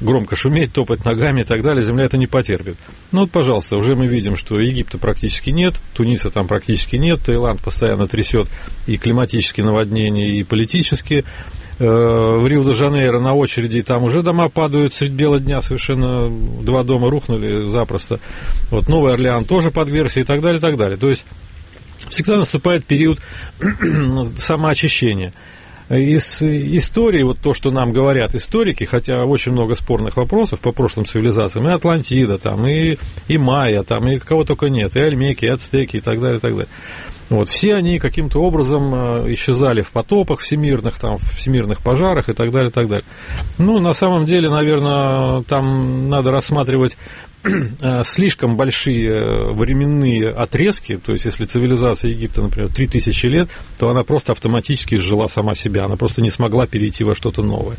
громко 0.00 0.36
шуметь, 0.36 0.72
топать 0.72 1.04
ногами 1.04 1.40
и 1.42 1.44
так 1.44 1.62
далее, 1.62 1.84
земля 1.84 2.04
это 2.04 2.16
не 2.16 2.26
потерпит. 2.26 2.76
Ну 3.12 3.22
вот, 3.22 3.30
пожалуйста, 3.30 3.76
уже 3.76 3.96
мы 3.96 4.06
видим, 4.06 4.36
что 4.36 4.60
Египта 4.60 4.98
практически 4.98 5.50
нет, 5.50 5.80
Туниса 5.94 6.30
там 6.30 6.46
практически 6.46 6.96
нет, 6.96 7.20
Таиланд 7.24 7.60
постоянно 7.60 8.06
трясет 8.06 8.48
и 8.86 8.96
климатические 8.96 9.66
наводнения, 9.66 10.38
и 10.38 10.42
политические. 10.44 11.24
Э, 11.78 11.84
в 11.84 12.46
Рио-де-Жанейро 12.46 13.20
на 13.20 13.34
очереди, 13.34 13.82
там 13.82 14.04
уже 14.04 14.22
дома 14.22 14.48
падают 14.48 14.94
средь 14.94 15.12
бела 15.12 15.38
дня, 15.38 15.60
совершенно 15.60 16.30
два 16.62 16.82
дома 16.82 17.10
рухнули 17.10 17.68
запросто. 17.68 18.18
Вот 18.70 18.88
Новый 18.88 19.12
Орлеан 19.12 19.44
тоже 19.44 19.70
подвергся 19.70 20.20
и 20.20 20.24
так 20.24 20.40
далее, 20.40 20.58
и 20.58 20.60
так 20.60 20.76
далее. 20.78 20.96
То 20.96 21.10
есть 21.10 21.26
всегда 22.08 22.36
наступает 22.36 22.86
период 22.86 23.18
самоочищения 24.38 25.34
из 25.88 26.42
истории, 26.42 27.22
вот 27.22 27.38
то, 27.38 27.54
что 27.54 27.70
нам 27.70 27.92
говорят 27.92 28.34
историки, 28.34 28.84
хотя 28.84 29.24
очень 29.24 29.52
много 29.52 29.74
спорных 29.74 30.16
вопросов 30.16 30.60
по 30.60 30.72
прошлым 30.72 31.06
цивилизациям, 31.06 31.68
и 31.68 31.72
Атлантида, 31.72 32.38
там, 32.38 32.66
и, 32.66 32.96
и 33.28 33.38
Майя, 33.38 33.82
там, 33.82 34.06
и 34.08 34.18
кого 34.18 34.44
только 34.44 34.66
нет, 34.66 34.96
и 34.96 35.00
Альмеки, 35.00 35.44
и 35.44 35.48
Ацтеки, 35.48 35.98
и 35.98 36.00
так 36.00 36.20
далее, 36.20 36.38
и 36.38 36.40
так 36.40 36.52
далее. 36.52 36.68
Вот, 37.28 37.48
все 37.48 37.74
они 37.74 37.98
каким-то 37.98 38.40
образом 38.40 38.94
э, 38.94 39.32
исчезали 39.34 39.82
в 39.82 39.90
потопах 39.90 40.40
всемирных, 40.40 40.98
там, 40.98 41.18
в 41.18 41.36
всемирных 41.36 41.82
пожарах 41.82 42.28
и 42.28 42.32
так 42.32 42.52
далее, 42.52 42.70
и 42.70 42.72
так 42.72 42.86
далее. 42.86 43.04
Ну, 43.58 43.80
на 43.80 43.94
самом 43.94 44.26
деле, 44.26 44.48
наверное, 44.48 45.42
там 45.42 46.08
надо 46.08 46.30
рассматривать 46.30 46.92
э, 46.92 46.96
слишком 48.04 48.56
большие 48.56 49.08
э, 49.08 49.52
временные 49.52 50.30
отрезки, 50.30 50.96
то 50.96 51.12
есть 51.12 51.24
если 51.24 51.44
цивилизация 51.44 52.10
Египта, 52.10 52.42
например, 52.42 52.72
3000 52.72 53.26
лет, 53.26 53.50
то 53.78 53.88
она 53.88 54.04
просто 54.04 54.32
автоматически 54.32 54.96
сжила 54.96 55.26
сама 55.26 55.54
себя, 55.54 55.84
она 55.84 55.96
просто 55.96 56.22
не 56.22 56.30
смогла 56.30 56.66
перейти 56.66 57.04
во 57.04 57.14
что-то 57.14 57.42
новое. 57.42 57.78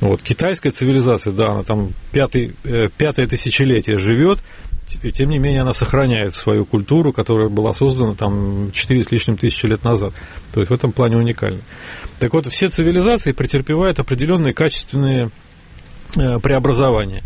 Вот, 0.00 0.22
китайская 0.22 0.70
цивилизация, 0.70 1.32
да, 1.32 1.52
она 1.52 1.62
там 1.62 1.92
пятый, 2.12 2.54
пятое 2.98 3.26
тысячелетие 3.26 3.96
живет, 3.96 4.40
тем 5.14 5.30
не 5.30 5.38
менее 5.38 5.62
она 5.62 5.72
сохраняет 5.72 6.34
свою 6.34 6.64
культуру, 6.64 7.12
которая 7.12 7.48
была 7.48 7.72
создана 7.72 8.14
там 8.14 8.70
4 8.72 9.04
с 9.04 9.10
лишним 9.10 9.36
тысячи 9.36 9.66
лет 9.66 9.84
назад. 9.84 10.12
То 10.52 10.60
есть 10.60 10.70
в 10.70 10.74
этом 10.74 10.92
плане 10.92 11.16
уникальна. 11.16 11.60
Так 12.18 12.32
вот, 12.32 12.46
все 12.46 12.68
цивилизации 12.68 13.32
претерпевают 13.32 13.98
определенные 13.98 14.54
качественные 14.54 15.30
э, 16.16 16.38
преобразования. 16.38 17.22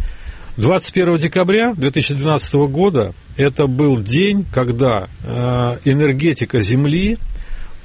21 0.58 1.18
декабря 1.18 1.72
2012 1.72 2.54
года 2.68 3.14
это 3.36 3.68
был 3.68 3.96
день, 3.96 4.44
когда 4.52 5.08
э, 5.22 5.78
энергетика 5.84 6.60
Земли 6.60 7.16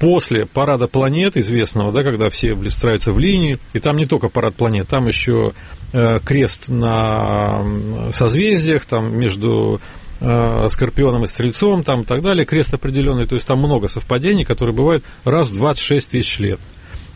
после 0.00 0.44
парада 0.44 0.88
планет 0.88 1.36
известного, 1.36 1.92
да, 1.92 2.02
когда 2.02 2.30
все 2.30 2.54
выстраиваются 2.54 3.12
в 3.12 3.18
линию, 3.20 3.60
и 3.74 3.78
там 3.78 3.96
не 3.96 4.06
только 4.06 4.28
парад 4.28 4.56
планет, 4.56 4.88
там 4.88 5.06
еще 5.06 5.52
э, 5.92 6.18
крест 6.18 6.68
на 6.68 7.64
созвездиях, 8.10 8.86
там 8.86 9.16
между 9.16 9.80
э, 10.18 10.68
Скорпионом 10.68 11.22
и 11.22 11.28
Стрельцом, 11.28 11.84
там 11.84 12.02
и 12.02 12.04
так 12.04 12.22
далее, 12.22 12.44
крест 12.44 12.74
определенный, 12.74 13.28
то 13.28 13.36
есть 13.36 13.46
там 13.46 13.60
много 13.60 13.86
совпадений, 13.86 14.44
которые 14.44 14.74
бывают 14.74 15.04
раз 15.22 15.48
в 15.48 15.54
26 15.54 16.10
тысяч 16.10 16.40
лет. 16.40 16.58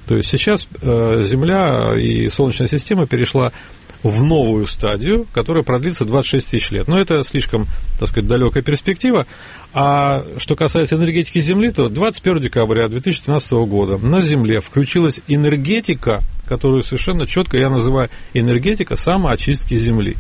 То 0.07 0.17
есть 0.17 0.31
сейчас 0.31 0.69
Земля 0.81 1.95
и 1.99 2.29
Солнечная 2.29 2.69
система 2.69 3.07
перешла 3.07 3.53
в 4.03 4.23
новую 4.23 4.67
стадию, 4.67 5.27
которая 5.33 5.65
продлится 5.65 6.05
26 6.05 6.49
тысяч 6.51 6.71
лет. 6.71 6.89
Но 6.89 6.99
это 6.99 7.23
слишком, 7.25 7.67
так 7.99 8.09
сказать, 8.09 8.29
далекая 8.29 8.63
перспектива. 8.63 9.27
А 9.75 10.25
что 10.39 10.57
касается 10.57 10.97
энергетики 10.97 11.41
Земли, 11.41 11.71
то 11.71 11.89
21 11.89 12.41
декабря 12.41 12.89
2013 12.89 13.53
года 13.53 13.99
на 13.99 14.23
Земле 14.23 14.61
включилась 14.61 15.21
энергетика, 15.27 16.21
которую 16.47 16.83
совершенно 16.83 17.27
четко 17.27 17.59
я 17.59 17.69
называю 17.69 18.09
энергетика 18.35 18.97
самоочистки 18.97 19.75
Земли. 19.75 20.17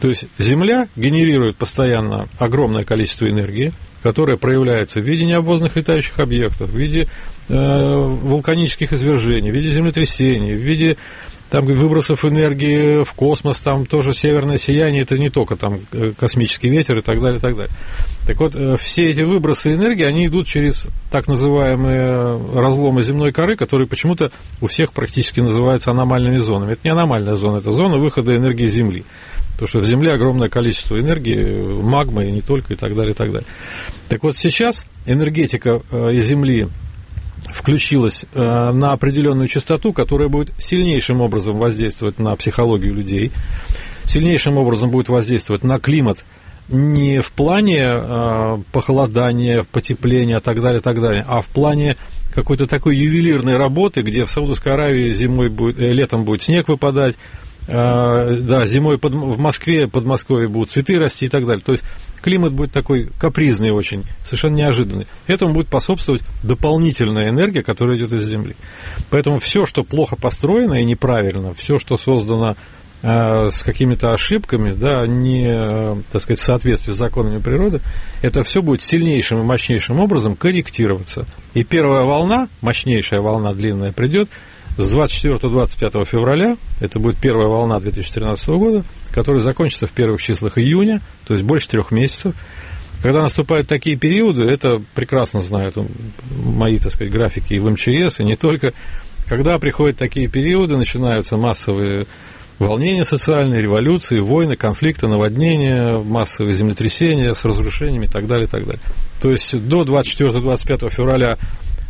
То 0.00 0.08
есть 0.08 0.26
Земля 0.38 0.88
генерирует 0.96 1.56
постоянно 1.56 2.28
огромное 2.38 2.84
количество 2.84 3.30
энергии, 3.30 3.72
которая 4.02 4.36
проявляется 4.36 5.00
в 5.00 5.04
виде 5.04 5.24
необозных 5.24 5.76
летающих 5.76 6.18
объектов, 6.18 6.68
в 6.68 6.76
виде 6.76 7.08
э, 7.48 7.54
вулканических 7.54 8.92
извержений, 8.92 9.50
в 9.50 9.54
виде 9.54 9.70
землетрясений, 9.70 10.54
в 10.54 10.60
виде 10.60 10.98
там 11.54 11.66
выбросов 11.66 12.24
энергии 12.24 13.04
в 13.04 13.14
космос, 13.14 13.60
там 13.60 13.86
тоже 13.86 14.12
северное 14.12 14.58
сияние, 14.58 15.02
это 15.02 15.16
не 15.16 15.30
только 15.30 15.54
там 15.54 15.82
э, 15.92 16.12
космический 16.18 16.68
ветер 16.68 16.98
и 16.98 17.00
так 17.00 17.20
далее, 17.20 17.38
и 17.38 17.40
так 17.40 17.56
далее. 17.56 17.72
Так 18.26 18.40
вот, 18.40 18.56
э, 18.56 18.76
все 18.76 19.08
эти 19.08 19.22
выбросы 19.22 19.72
энергии, 19.74 20.02
они 20.02 20.26
идут 20.26 20.48
через 20.48 20.88
так 21.12 21.28
называемые 21.28 22.60
разломы 22.60 23.02
земной 23.02 23.30
коры, 23.30 23.54
которые 23.54 23.86
почему-то 23.86 24.32
у 24.60 24.66
всех 24.66 24.92
практически 24.92 25.38
называются 25.38 25.92
аномальными 25.92 26.38
зонами. 26.38 26.72
Это 26.72 26.80
не 26.82 26.90
аномальная 26.90 27.36
зона, 27.36 27.58
это 27.58 27.70
зона 27.70 27.98
выхода 27.98 28.34
энергии 28.34 28.66
Земли. 28.66 29.04
Потому 29.52 29.68
что 29.68 29.78
в 29.78 29.84
Земле 29.84 30.12
огромное 30.12 30.48
количество 30.48 30.98
энергии, 30.98 31.80
магмы 31.80 32.26
и 32.26 32.32
не 32.32 32.40
только, 32.40 32.74
и 32.74 32.76
так 32.76 32.96
далее, 32.96 33.12
и 33.12 33.16
так 33.16 33.30
далее. 33.30 33.46
Так 34.08 34.24
вот, 34.24 34.36
сейчас 34.36 34.84
энергетика 35.06 35.82
э, 35.92 36.16
Земли 36.16 36.66
включилась 37.52 38.24
э, 38.32 38.40
на 38.40 38.92
определенную 38.92 39.48
частоту, 39.48 39.92
которая 39.92 40.28
будет 40.28 40.52
сильнейшим 40.58 41.20
образом 41.20 41.58
воздействовать 41.58 42.18
на 42.18 42.34
психологию 42.36 42.94
людей, 42.94 43.32
сильнейшим 44.04 44.56
образом 44.56 44.90
будет 44.90 45.08
воздействовать 45.08 45.64
на 45.64 45.78
климат 45.78 46.24
не 46.68 47.20
в 47.20 47.32
плане 47.32 47.82
э, 47.82 48.58
похолодания, 48.72 49.64
потепления 49.70 50.38
и 50.38 50.40
так 50.40 50.62
далее, 50.62 50.80
так 50.80 51.00
далее, 51.00 51.24
а 51.26 51.40
в 51.40 51.48
плане 51.48 51.96
какой-то 52.34 52.66
такой 52.66 52.96
ювелирной 52.96 53.56
работы, 53.56 54.02
где 54.02 54.24
в 54.24 54.30
Саудовской 54.30 54.72
Аравии 54.72 55.12
зимой 55.12 55.50
будет, 55.50 55.78
э, 55.78 55.92
летом 55.92 56.24
будет 56.24 56.42
снег 56.42 56.68
выпадать, 56.68 57.16
да, 57.66 58.66
зимой 58.66 58.98
под, 58.98 59.14
в 59.14 59.38
Москве, 59.38 59.88
Подмосковье 59.88 60.48
будут 60.48 60.70
цветы 60.70 60.98
расти 60.98 61.26
и 61.26 61.28
так 61.28 61.46
далее. 61.46 61.62
То 61.64 61.72
есть 61.72 61.84
климат 62.20 62.52
будет 62.52 62.72
такой 62.72 63.10
капризный 63.18 63.70
очень, 63.70 64.04
совершенно 64.22 64.56
неожиданный. 64.56 65.06
Этому 65.26 65.54
будет 65.54 65.68
способствовать 65.68 66.22
дополнительная 66.42 67.30
энергия, 67.30 67.62
которая 67.62 67.98
идет 67.98 68.12
из 68.12 68.24
Земли. 68.24 68.56
Поэтому 69.10 69.38
все, 69.38 69.66
что 69.66 69.84
плохо 69.84 70.16
построено 70.16 70.74
и 70.74 70.84
неправильно, 70.84 71.54
все, 71.54 71.78
что 71.78 71.96
создано 71.96 72.56
э, 73.02 73.50
с 73.50 73.62
какими-то 73.62 74.12
ошибками, 74.12 74.72
да, 74.72 75.06
не, 75.06 76.02
так 76.10 76.22
сказать, 76.22 76.40
в 76.40 76.44
соответствии 76.44 76.92
с 76.92 76.96
законами 76.96 77.40
природы, 77.40 77.80
это 78.22 78.42
все 78.42 78.62
будет 78.62 78.82
сильнейшим 78.82 79.40
и 79.40 79.44
мощнейшим 79.44 80.00
образом 80.00 80.36
корректироваться. 80.36 81.26
И 81.52 81.64
первая 81.64 82.04
волна, 82.04 82.48
мощнейшая 82.62 83.20
волна 83.20 83.52
длинная 83.52 83.92
придет 83.92 84.28
с 84.76 84.94
24-25 84.94 86.04
февраля, 86.04 86.56
это 86.80 86.98
будет 86.98 87.18
первая 87.18 87.46
волна 87.46 87.78
2013 87.78 88.48
года, 88.48 88.84
которая 89.10 89.42
закончится 89.42 89.86
в 89.86 89.92
первых 89.92 90.20
числах 90.20 90.58
июня, 90.58 91.00
то 91.26 91.34
есть 91.34 91.44
больше 91.44 91.68
трех 91.68 91.90
месяцев. 91.90 92.34
Когда 93.02 93.20
наступают 93.20 93.68
такие 93.68 93.96
периоды, 93.96 94.44
это 94.44 94.82
прекрасно 94.94 95.42
знают 95.42 95.76
мои, 96.30 96.78
так 96.78 96.92
сказать, 96.92 97.12
графики 97.12 97.52
и 97.54 97.58
в 97.58 97.70
МЧС, 97.70 98.20
и 98.20 98.24
не 98.24 98.36
только. 98.36 98.72
Когда 99.28 99.58
приходят 99.58 99.96
такие 99.96 100.28
периоды, 100.28 100.76
начинаются 100.76 101.36
массовые 101.36 102.06
волнения 102.58 103.04
социальные, 103.04 103.62
революции, 103.62 104.20
войны, 104.20 104.56
конфликты, 104.56 105.06
наводнения, 105.06 105.98
массовые 105.98 106.54
землетрясения 106.54 107.34
с 107.34 107.44
разрушениями 107.44 108.06
и 108.06 108.08
так 108.08 108.26
далее, 108.26 108.46
и 108.46 108.50
так 108.50 108.64
далее. 108.64 108.82
То 109.20 109.30
есть 109.30 109.56
до 109.68 109.82
24-25 109.82 110.90
февраля 110.90 111.38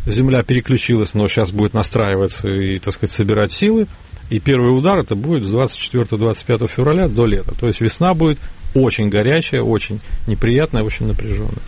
Земля 0.07 0.43
переключилась, 0.43 1.15
но 1.15 1.27
сейчас 1.29 1.51
будет 1.51 1.75
настраиваться 1.75 2.49
и, 2.49 2.79
так 2.79 2.95
сказать, 2.95 3.15
собирать 3.15 3.53
силы. 3.53 3.87
И 4.31 4.41
первый 4.41 4.77
удар 4.77 4.99
это 4.99 5.15
будет 5.15 5.45
с 5.45 5.55
24-25 5.55 6.69
февраля 6.69 7.09
до 7.09 7.27
лета. 7.27 7.55
То 7.59 7.67
есть 7.67 7.81
весна 7.81 8.15
будет 8.15 8.39
очень 8.75 9.09
горячая, 9.09 9.63
очень 9.63 10.01
неприятная, 10.27 10.83
очень 10.83 11.07
напряженная. 11.07 11.63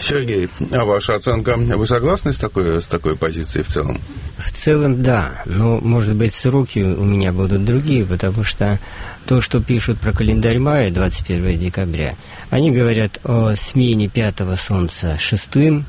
Сергей, 0.00 0.48
а 0.72 0.84
ваша 0.84 1.14
оценка, 1.14 1.56
вы 1.56 1.86
согласны 1.86 2.32
с 2.32 2.36
такой, 2.36 2.80
с 2.80 2.86
такой 2.86 3.16
позицией 3.16 3.64
в 3.64 3.68
целом? 3.68 4.00
В 4.36 4.52
целом, 4.52 5.02
да. 5.02 5.42
Но, 5.44 5.80
может 5.80 6.16
быть, 6.16 6.34
сроки 6.34 6.78
у 6.78 7.04
меня 7.04 7.32
будут 7.32 7.64
другие, 7.64 8.06
потому 8.06 8.44
что 8.44 8.78
то, 9.26 9.40
что 9.40 9.60
пишут 9.60 10.00
про 10.00 10.12
календарь 10.12 10.58
мая, 10.58 10.90
21 10.90 11.58
декабря, 11.58 12.14
они 12.50 12.70
говорят 12.70 13.18
о 13.24 13.54
смене 13.56 14.08
пятого 14.08 14.54
солнца 14.54 15.18
шестым, 15.18 15.86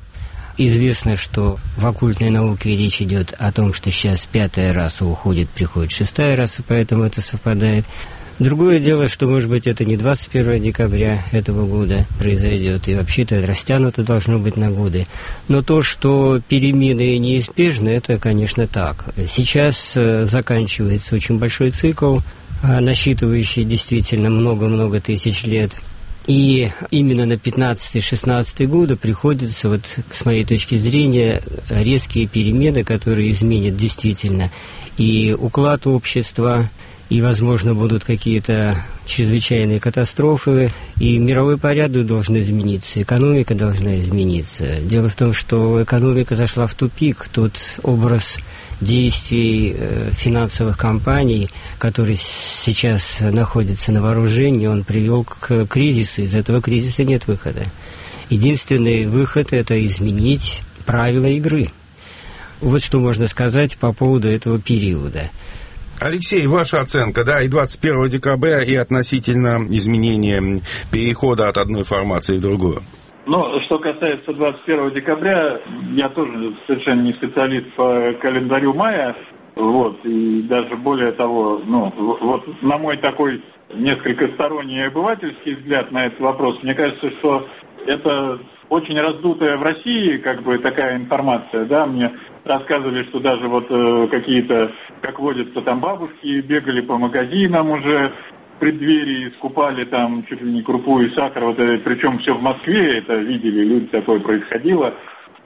Известно, 0.61 1.15
что 1.15 1.57
в 1.77 1.85
оккультной 1.85 2.31
науке 2.31 2.75
речь 2.75 3.01
идет 3.01 3.33
о 3.39 3.53
том, 3.53 3.73
что 3.73 3.91
сейчас 3.91 4.27
пятая 4.29 4.73
раса 4.73 5.05
уходит, 5.05 5.49
приходит 5.49 5.91
шестая 5.93 6.35
раса, 6.35 6.63
поэтому 6.67 7.05
это 7.05 7.21
совпадает. 7.21 7.85
Другое 8.39 8.79
дело, 8.79 9.07
что, 9.07 9.25
может 9.29 9.49
быть, 9.49 9.67
это 9.67 9.85
не 9.85 9.95
21 9.95 10.61
декабря 10.61 11.23
этого 11.31 11.65
года 11.65 12.05
произойдет, 12.19 12.89
и 12.89 12.95
вообще-то 12.95 13.41
растянуто 13.47 14.03
должно 14.03 14.37
быть 14.37 14.57
на 14.57 14.69
годы. 14.69 15.05
Но 15.47 15.63
то, 15.63 15.81
что 15.81 16.41
перемены 16.45 17.17
неизбежны, 17.19 17.87
это, 17.87 18.17
конечно, 18.17 18.67
так. 18.67 19.13
Сейчас 19.29 19.93
э, 19.95 20.25
заканчивается 20.25 21.15
очень 21.15 21.39
большой 21.39 21.71
цикл, 21.71 22.17
э, 22.63 22.81
насчитывающий 22.81 23.63
действительно 23.63 24.29
много-много 24.29 24.99
тысяч 24.99 25.43
лет– 25.45 25.71
и 26.29 26.71
именно 26.91 27.25
на 27.25 27.33
15-16 27.33 28.67
годы 28.67 28.95
приходится, 28.95 29.67
вот, 29.67 29.81
с 30.11 30.25
моей 30.25 30.45
точки 30.45 30.75
зрения, 30.75 31.41
резкие 31.69 32.27
перемены, 32.27 32.83
которые 32.83 33.31
изменят 33.31 33.75
действительно 33.75 34.51
и 34.95 35.33
уклад 35.33 35.87
общества, 35.87 36.69
и, 37.09 37.21
возможно, 37.21 37.73
будут 37.73 38.03
какие-то 38.03 38.77
чрезвычайные 39.05 39.79
катастрофы, 39.79 40.71
и 40.99 41.17
мировой 41.17 41.57
порядок 41.57 42.05
должен 42.05 42.37
измениться, 42.37 43.01
экономика 43.01 43.55
должна 43.55 43.99
измениться. 43.99 44.79
Дело 44.81 45.09
в 45.09 45.15
том, 45.15 45.33
что 45.33 45.81
экономика 45.81 46.35
зашла 46.35 46.67
в 46.67 46.75
тупик, 46.75 47.27
тот 47.29 47.53
образ 47.81 48.37
действий 48.79 49.75
э, 49.75 50.11
финансовых 50.13 50.77
компаний, 50.77 51.49
который 51.79 52.17
сейчас 52.17 53.17
находится 53.19 53.91
на 53.91 54.01
вооружении, 54.01 54.67
он 54.67 54.83
привел 54.83 55.23
к 55.23 55.65
кризису. 55.65 56.21
Из 56.21 56.35
этого 56.35 56.61
кризиса 56.61 57.03
нет 57.03 57.25
выхода. 57.25 57.63
Единственный 58.29 59.07
выход– 59.07 59.47
это 59.51 59.83
изменить 59.83 60.61
правила 60.85 61.25
игры. 61.25 61.71
Вот 62.61 62.83
что 62.83 62.99
можно 62.99 63.27
сказать 63.27 63.77
по 63.77 63.93
поводу 63.93 64.27
этого 64.27 64.59
периода. 64.59 65.31
Алексей, 66.01 66.47
ваша 66.47 66.79
оценка, 66.81 67.25
да, 67.25 67.41
и 67.41 67.49
21 67.49 68.07
декабря, 68.09 68.63
и 68.63 68.73
относительно 68.75 69.57
изменения 69.69 70.61
перехода 70.91 71.49
от 71.49 71.57
одной 71.57 71.83
формации 71.83 72.37
в 72.37 72.41
другую. 72.41 72.79
Ну, 73.25 73.59
что 73.65 73.79
касается 73.79 74.33
21 74.33 74.93
декабря, 74.93 75.59
я 75.93 76.09
тоже 76.09 76.55
совершенно 76.65 77.01
не 77.01 77.13
специалист 77.13 77.71
по 77.75 78.13
календарю 78.21 78.73
мая, 78.73 79.15
вот, 79.55 80.03
и 80.05 80.41
даже 80.43 80.75
более 80.77 81.11
того, 81.11 81.61
ну, 81.65 81.93
вот 81.97 82.61
на 82.61 82.77
мой 82.77 82.97
такой 82.97 83.43
несколько 83.73 84.29
сторонний 84.29 84.87
обывательский 84.87 85.55
взгляд 85.55 85.91
на 85.91 86.05
этот 86.05 86.19
вопрос, 86.21 86.63
мне 86.63 86.73
кажется, 86.73 87.11
что 87.19 87.47
это 87.85 88.39
очень 88.69 88.99
раздутая 88.99 89.57
в 89.57 89.63
России, 89.63 90.17
как 90.17 90.43
бы 90.43 90.57
такая 90.59 90.97
информация, 90.97 91.65
да, 91.65 91.85
мне 91.85 92.11
рассказывали, 92.43 93.03
что 93.05 93.19
даже 93.19 93.47
вот 93.47 93.65
э, 93.69 94.07
какие-то, 94.09 94.71
как 95.01 95.19
водятся 95.19 95.61
там 95.61 95.79
бабушки, 95.79 96.41
бегали 96.41 96.81
по 96.81 96.97
магазинам 96.97 97.71
уже, 97.71 98.13
преддверии 98.59 99.31
скупали 99.37 99.85
там 99.85 100.23
чуть 100.27 100.41
ли 100.41 100.51
не 100.51 100.61
крупу 100.61 100.99
и 100.99 101.09
сахар, 101.15 101.45
вот, 101.45 101.59
это, 101.59 101.81
причем 101.83 102.19
все 102.19 102.35
в 102.35 102.41
Москве 102.41 102.99
это 102.99 103.15
видели, 103.15 103.63
люди 103.63 103.87
такое 103.87 104.19
происходило. 104.19 104.93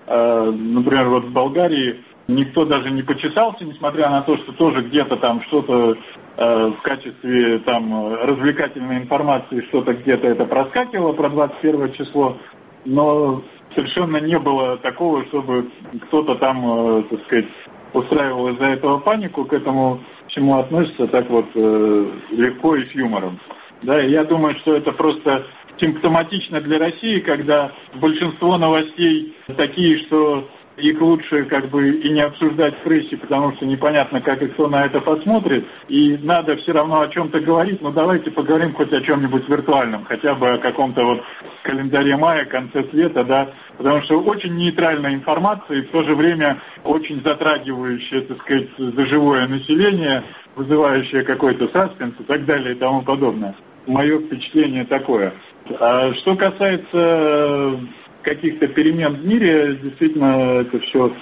Э, 0.08 0.52
например, 0.52 1.10
вот 1.10 1.26
в 1.26 1.32
Болгарии 1.32 2.04
никто 2.28 2.66
даже 2.66 2.90
не 2.92 3.04
почесался, 3.04 3.64
несмотря 3.64 4.10
на 4.10 4.22
то, 4.22 4.38
что 4.38 4.52
тоже 4.54 4.82
где-то 4.82 5.18
там 5.18 5.42
что-то 5.44 5.96
э, 6.38 6.68
в 6.68 6.82
качестве 6.82 7.60
там 7.60 8.16
развлекательной 8.16 8.98
информации 8.98 9.66
что-то 9.70 9.94
где-то 9.94 10.28
это 10.28 10.46
проскакивало 10.46 11.14
про 11.14 11.30
21 11.30 11.94
число, 11.94 12.38
но 12.86 13.44
совершенно 13.76 14.18
не 14.18 14.38
было 14.40 14.78
такого, 14.78 15.26
чтобы 15.26 15.70
кто-то 16.08 16.36
там, 16.36 17.00
э, 17.00 17.04
так 17.10 17.24
сказать, 17.26 17.46
устраивал 17.94 18.50
из-за 18.50 18.66
этого 18.66 19.00
панику, 19.00 19.46
к 19.46 19.54
этому 19.54 20.02
чему 20.28 20.58
относится 20.58 21.08
так 21.08 21.30
вот 21.30 21.46
э, 21.54 22.06
легко 22.32 22.76
и 22.76 22.86
с 22.88 22.92
юмором. 22.92 23.40
Да, 23.84 24.02
и 24.02 24.12
я 24.12 24.24
думаю, 24.24 24.56
что 24.58 24.76
это 24.76 24.92
просто 24.92 25.46
симптоматично 25.80 26.62
для 26.62 26.80
России, 26.80 27.20
когда 27.20 27.72
большинство 27.96 28.58
новостей 28.58 29.36
такие, 29.58 29.98
что 30.06 30.48
их 30.78 31.00
лучше 31.02 31.46
как 31.46 31.70
бы 31.70 31.90
и 31.90 32.10
не 32.10 32.22
обсуждать 32.22 32.76
в 32.80 32.84
прессе, 32.84 33.18
потому 33.18 33.54
что 33.54 33.66
непонятно, 33.66 34.22
как 34.22 34.42
и 34.42 34.48
кто 34.48 34.68
на 34.68 34.86
это 34.86 35.02
посмотрит. 35.02 35.66
И 35.88 36.18
надо 36.22 36.56
все 36.58 36.72
равно 36.72 37.02
о 37.02 37.08
чем-то 37.10 37.40
говорить, 37.42 37.82
но 37.82 37.92
давайте 37.92 38.32
поговорим 38.32 38.74
хоть 38.74 38.92
о 38.92 39.02
чем-нибудь 39.02 39.48
виртуальном, 39.48 40.06
хотя 40.06 40.34
бы 40.34 40.50
о 40.50 40.58
каком-то 40.58 41.04
вот 41.04 41.24
календаре 41.64 42.18
мая, 42.18 42.46
конце 42.46 42.84
света, 42.90 43.24
да, 43.24 43.54
потому 43.78 44.02
что 44.02 44.20
очень 44.22 44.56
нейтральная 44.56 45.14
информация 45.14 45.78
и 45.78 45.82
в 45.82 45.92
то 45.92 46.04
же 46.04 46.16
время 46.16 46.62
очень 46.84 47.22
затрагивающая, 47.24 48.22
так 48.22 48.42
сказать, 48.42 48.70
за 48.78 49.06
живое 49.06 49.48
население, 49.48 50.24
вызывающая 50.56 51.24
какой-то 51.24 51.68
саспенс 51.70 52.16
и 52.20 52.24
так 52.24 52.46
далее 52.46 52.76
и 52.76 52.80
тому 52.80 53.02
подобное. 53.04 53.56
Мое 53.86 54.20
впечатление 54.20 54.86
такое. 54.86 55.34
А 55.80 56.14
что 56.14 56.36
касается 56.36 57.80
каких-то 58.24 58.68
перемен 58.68 59.16
в 59.16 59.26
мире, 59.26 59.78
действительно, 59.82 60.62
это 60.62 60.80
все... 60.80 61.14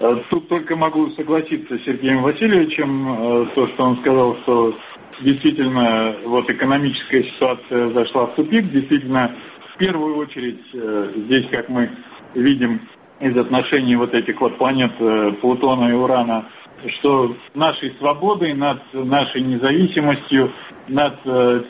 Э, 0.00 0.16
тут 0.30 0.48
только 0.48 0.76
могу 0.76 1.10
согласиться 1.12 1.78
с 1.78 1.84
Сергеем 1.84 2.22
Васильевичем, 2.22 3.08
э, 3.08 3.46
то, 3.54 3.68
что 3.68 3.84
он 3.84 3.98
сказал, 3.98 4.36
что 4.42 4.76
действительно 5.22 6.16
вот 6.24 6.50
экономическая 6.50 7.24
ситуация 7.24 7.90
зашла 7.90 8.26
в 8.26 8.34
тупик, 8.34 8.70
действительно, 8.70 9.34
в 9.74 9.78
первую 9.78 10.16
очередь 10.16 10.62
э, 10.74 11.12
здесь, 11.16 11.46
как 11.50 11.68
мы 11.68 11.90
видим 12.34 12.82
из 13.20 13.36
отношений 13.36 13.96
вот 13.96 14.14
этих 14.14 14.40
вот 14.40 14.58
планет 14.58 14.92
Плутона 15.40 15.88
и 15.88 15.92
Урана, 15.92 16.46
что 16.86 17.34
нашей 17.54 17.92
свободой, 17.98 18.54
над 18.54 18.80
нашей 18.92 19.40
независимостью, 19.40 20.52
над 20.86 21.20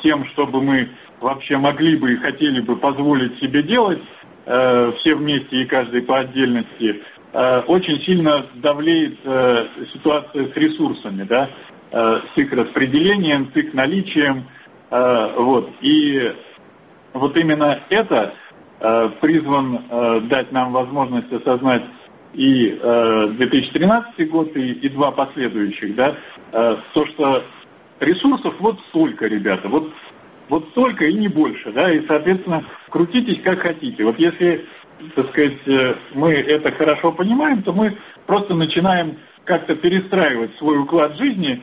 тем, 0.03 0.27
чтобы 0.27 0.61
мы 0.61 0.90
вообще 1.22 1.57
могли 1.57 1.96
бы 1.96 2.12
и 2.12 2.16
хотели 2.16 2.61
бы 2.61 2.77
позволить 2.77 3.38
себе 3.40 3.62
делать, 3.62 4.03
Э, 4.51 4.93
все 5.01 5.15
вместе 5.15 5.61
и 5.61 5.67
каждый 5.67 6.01
по 6.01 6.21
отдельности, 6.21 7.03
э, 7.35 7.61
очень 7.67 8.01
сильно 8.01 8.47
давлеет 8.55 9.19
э, 9.23 9.67
ситуация 9.93 10.49
с 10.49 10.57
ресурсами, 10.57 11.25
да, 11.25 11.51
с 11.91 12.37
их 12.37 12.53
распределением, 12.53 13.51
с 13.51 13.57
их 13.57 13.73
наличием. 13.73 14.47
Вот. 14.91 15.71
И 15.81 16.35
вот 17.15 17.35
именно 17.39 17.81
это 17.89 18.35
призван 19.23 20.29
дать 20.29 20.53
нам 20.53 20.75
возможность 20.75 21.33
осознать 21.33 21.85
и 22.35 22.79
2013 23.39 24.31
год, 24.31 24.55
и, 24.55 24.73
и 24.73 24.89
два 24.91 25.13
последующих, 25.13 25.95
да, 25.95 26.15
то, 26.53 27.07
что 27.07 27.43
ресурсов 28.01 28.55
вот 28.59 28.79
столько, 28.91 29.27
ребята, 29.27 29.67
вот, 29.69 29.91
вот 30.49 30.69
столько 30.71 31.05
и 31.07 31.15
не 31.15 31.29
больше, 31.29 31.73
да, 31.73 31.93
и, 31.93 32.07
соответственно, 32.07 32.65
крутитесь 32.91 33.43
как 33.43 33.61
хотите. 33.61 34.05
Вот 34.05 34.19
если, 34.19 34.67
так 35.15 35.31
сказать, 35.31 35.59
э, 35.67 35.95
мы 36.15 36.33
это 36.33 36.73
хорошо 36.73 37.13
понимаем, 37.13 37.63
то 37.63 37.73
мы 37.73 37.97
просто 38.27 38.55
начинаем 38.55 39.19
как-то 39.49 39.75
перестраивать 39.75 40.57
свой 40.59 40.79
уклад 40.79 41.17
жизни. 41.17 41.63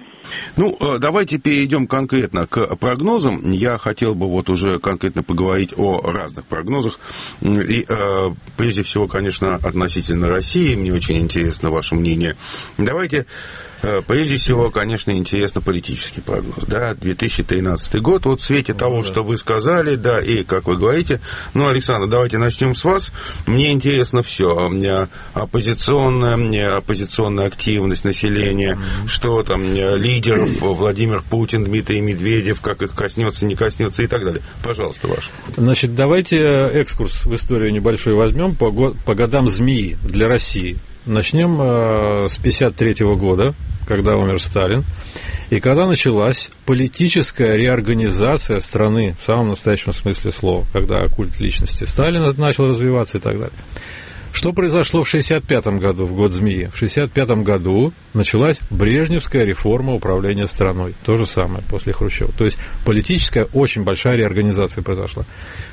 Ну, 0.58 0.76
э, 0.80 0.98
давайте 0.98 1.38
перейдем 1.38 1.86
конкретно 1.86 2.48
к 2.48 2.76
прогнозам. 2.78 3.52
Я 3.52 3.78
хотел 3.78 4.16
бы 4.16 4.28
вот 4.28 4.50
уже 4.50 4.80
конкретно 4.80 5.22
поговорить 5.22 5.74
о 5.78 6.02
разных 6.02 6.46
прогнозах. 6.46 7.00
И 7.42 7.86
э, 7.88 8.30
прежде 8.58 8.82
всего, 8.82 9.08
конечно, 9.08 9.56
относительно 9.56 10.30
России. 10.30 10.76
Мне 10.76 10.92
очень 10.94 11.20
интересно 11.20 11.70
ваше 11.70 11.94
мнение. 11.94 12.36
Давайте 12.80 13.28
прежде 14.08 14.38
всего, 14.38 14.70
конечно, 14.70 15.12
интересно 15.12 15.62
политический 15.62 16.22
прогноз. 16.22 16.64
Да, 16.66 16.94
2013 16.94 18.02
год, 18.02 18.26
вот 18.26 18.40
в 18.40 18.44
свете 18.44 18.74
ну, 18.74 18.80
того, 18.80 18.98
да. 18.98 19.04
что 19.04 19.24
вы 19.24 19.38
сказали, 19.38 19.96
да, 19.96 20.22
и 20.22 20.44
как 20.44 20.68
вы 20.68 20.78
говорите. 20.78 21.22
Ну, 21.54 21.68
Александр, 21.68 22.08
давайте 22.08 22.38
начнем 22.38 22.76
с 22.76 22.84
вас. 22.84 23.12
Мне 23.46 23.72
интересно 23.72 24.24
все. 24.24 24.68
У 24.68 24.70
меня 24.70 25.10
оппозиционная, 25.34 26.38
мне 26.38 26.66
оппозиционная 26.68 27.48
активность 27.48 28.06
населения, 28.06 28.76
mm-hmm. 28.76 29.08
что 29.08 29.44
там, 29.44 29.64
лидеров 29.64 30.50
Владимир 30.62 31.24
Путин, 31.30 31.64
Дмитрий 31.66 32.02
Медведев, 32.02 32.62
как 32.62 32.82
их 32.82 32.94
коснется, 32.94 33.46
не 33.46 33.56
коснется 33.56 34.04
и 34.04 34.08
так 34.08 34.24
далее. 34.24 34.42
Пожалуйста, 34.64 35.08
ваш. 35.08 35.30
Значит, 35.58 35.96
давайте 35.96 36.38
экскурс 36.40 37.26
в 37.26 37.36
историю 37.36 37.72
небольшой 37.72 38.14
возьмем 38.14 38.56
по, 38.56 38.72
по 38.72 39.16
годам 39.16 39.50
змеи 39.50 39.98
для 40.04 40.28
России. 40.28 40.78
Начнем 41.06 41.62
э, 41.62 42.28
с 42.28 42.38
1953 42.38 43.06
года, 43.16 43.54
когда 43.88 44.16
умер 44.16 44.42
Сталин, 44.42 44.84
и 45.52 45.60
когда 45.60 45.88
началась 45.88 46.50
политическая 46.66 47.56
реорганизация 47.56 48.60
страны 48.60 49.16
в 49.20 49.24
самом 49.24 49.50
настоящем 49.50 49.94
смысле 49.94 50.32
слова, 50.32 50.66
когда 50.74 51.08
культ 51.08 51.40
личности 51.40 51.84
Сталина 51.84 52.34
начал 52.34 52.66
развиваться 52.66 53.20
и 53.20 53.22
так 53.22 53.34
далее. 53.34 53.60
Что 54.34 54.52
произошло 54.52 55.04
в 55.04 55.08
1965 55.08 55.80
году, 55.80 56.08
в 56.08 56.14
год 56.14 56.34
змеи? 56.34 56.64
В 56.64 56.76
1965 56.76 57.44
году 57.44 57.94
началась 58.14 58.60
Брежневская 58.70 59.46
реформа 59.46 59.94
управления 59.94 60.48
страной. 60.48 60.94
То 61.06 61.18
же 61.18 61.26
самое 61.26 61.64
после 61.70 61.94
Хрущева. 61.94 62.34
То 62.38 62.44
есть 62.44 62.58
политическая 62.84 63.46
очень 63.54 63.84
большая 63.84 64.18
реорганизация 64.18 64.84
произошла. 64.84 65.24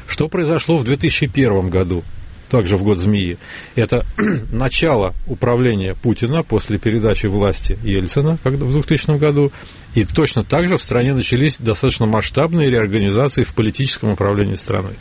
Что 0.07 0.29
произошло 0.29 0.79
в 0.79 0.85
2001 0.85 1.71
году? 1.71 2.05
Также 2.52 2.76
в 2.76 2.82
год 2.82 2.98
змеи, 2.98 3.38
это 3.76 4.04
начало 4.52 5.14
управления 5.26 5.94
Путина 5.94 6.42
после 6.42 6.78
передачи 6.78 7.24
власти 7.24 7.78
Ельцина 7.82 8.36
когда 8.42 8.66
в 8.66 8.72
2000 8.72 9.18
году, 9.18 9.52
и 9.94 10.04
точно 10.04 10.44
так 10.44 10.68
же 10.68 10.76
в 10.76 10.82
стране 10.82 11.14
начались 11.14 11.56
достаточно 11.56 12.04
масштабные 12.04 12.70
реорганизации 12.70 13.42
в 13.42 13.54
политическом 13.54 14.10
управлении 14.10 14.56
страной. 14.56 14.96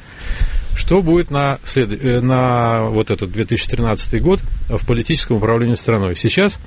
Что 0.78 1.02
будет 1.02 1.30
на, 1.30 1.60
след... 1.64 1.92
Э, 1.92 2.22
на 2.22 2.86
вот 2.90 3.12
этот 3.12 3.32
2013 3.34 4.22
год 4.22 4.40
в 4.70 4.88
политическом 4.88 5.38
управлении 5.38 5.76
страной? 5.76 6.16
Сейчас 6.16 6.58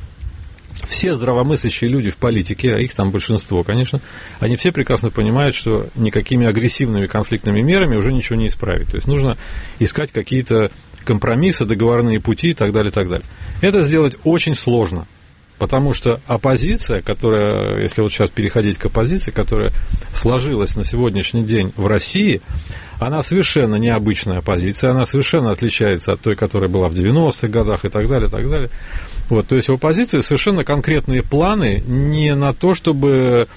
все 0.83 1.15
здравомыслящие 1.15 1.91
люди 1.91 2.11
в 2.11 2.17
политике, 2.17 2.75
а 2.75 2.79
их 2.79 2.95
там 2.95 3.11
большинство, 3.11 3.63
конечно, 3.63 4.01
они 4.41 4.57
все 4.57 4.73
прекрасно 4.73 5.11
понимают, 5.11 5.55
что 5.55 5.89
никакими 5.95 6.47
агрессивными 6.47 7.07
конфликтными 7.07 7.61
мерами 7.61 7.97
уже 7.97 8.13
ничего 8.13 8.37
не 8.37 8.49
исправить. 8.49 8.91
То 8.91 8.97
есть 8.97 9.07
нужно 9.07 9.39
искать 9.79 10.13
какие-то 10.13 10.71
компромиссы, 11.05 11.65
договорные 11.65 12.21
пути 12.21 12.51
и 12.51 12.55
так 12.55 12.73
далее, 12.73 12.91
и 12.91 12.95
так 12.95 13.09
далее. 13.09 13.27
Это 13.61 13.83
сделать 13.83 14.17
очень 14.25 14.55
сложно. 14.55 15.07
Потому 15.59 15.93
что 15.93 16.21
оппозиция, 16.27 17.01
которая, 17.01 17.81
если 17.83 18.03
вот 18.03 18.13
сейчас 18.13 18.31
переходить 18.31 18.77
к 18.77 18.87
оппозиции, 18.87 19.31
которая 19.31 19.73
сложилась 20.13 20.75
на 20.75 20.85
сегодняшний 20.85 21.45
день 21.45 21.73
в 21.77 21.87
России, 21.87 22.43
она 22.99 23.23
совершенно 23.23 23.77
необычная 23.77 24.39
оппозиция, 24.39 24.91
она 24.91 25.07
совершенно 25.07 25.53
отличается 25.53 26.13
от 26.13 26.21
той, 26.21 26.35
которая 26.35 26.69
была 26.69 26.89
в 26.89 26.95
90-х 26.95 27.49
годах 27.49 27.85
и 27.85 27.89
так 27.89 28.09
далее, 28.09 28.29
и 28.29 28.31
так 28.31 28.49
далее. 28.49 28.71
Вот, 29.31 29.47
то 29.47 29.57
есть 29.57 29.69
у 29.69 29.75
оппозиции 29.75 30.21
совершенно 30.21 30.65
конкретные 30.65 31.23
планы 31.23 31.83
не 31.87 32.35
на 32.35 32.53
то, 32.53 32.75
чтобы 32.75 33.49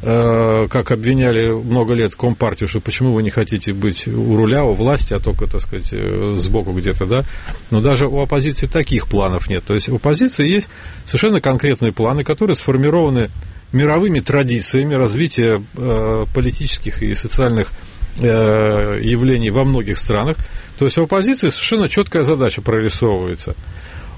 как 0.00 0.92
обвиняли 0.92 1.50
много 1.50 1.94
лет 1.94 2.14
Компартию, 2.14 2.68
что 2.68 2.80
почему 2.80 3.12
вы 3.12 3.22
не 3.22 3.30
хотите 3.30 3.72
быть 3.72 4.06
у 4.06 4.36
руля, 4.36 4.64
у 4.64 4.74
власти, 4.74 5.14
а 5.14 5.18
только, 5.18 5.46
так 5.46 5.60
сказать, 5.60 5.88
э, 5.92 6.34
сбоку 6.36 6.72
где-то, 6.72 7.06
да. 7.06 7.24
Но 7.70 7.80
даже 7.80 8.06
у 8.06 8.20
оппозиции 8.20 8.66
таких 8.66 9.08
планов 9.08 9.48
нет. 9.48 9.64
То 9.64 9.74
есть 9.74 9.88
у 9.88 9.96
оппозиции 9.96 10.46
есть 10.46 10.68
совершенно 11.04 11.40
конкретные 11.40 11.92
планы, 11.92 12.22
которые 12.22 12.54
сформированы 12.56 13.30
мировыми 13.72 14.20
традициями 14.20 14.94
развития 14.94 15.62
э, 15.76 16.26
политических 16.34 17.02
и 17.02 17.14
социальных 17.14 17.72
явлений 18.20 19.50
во 19.50 19.62
многих 19.62 19.96
странах. 19.96 20.38
То 20.76 20.86
есть 20.86 20.98
у 20.98 21.04
оппозиции 21.04 21.50
совершенно 21.50 21.88
четкая 21.88 22.24
задача 22.24 22.62
прорисовывается– 22.62 23.54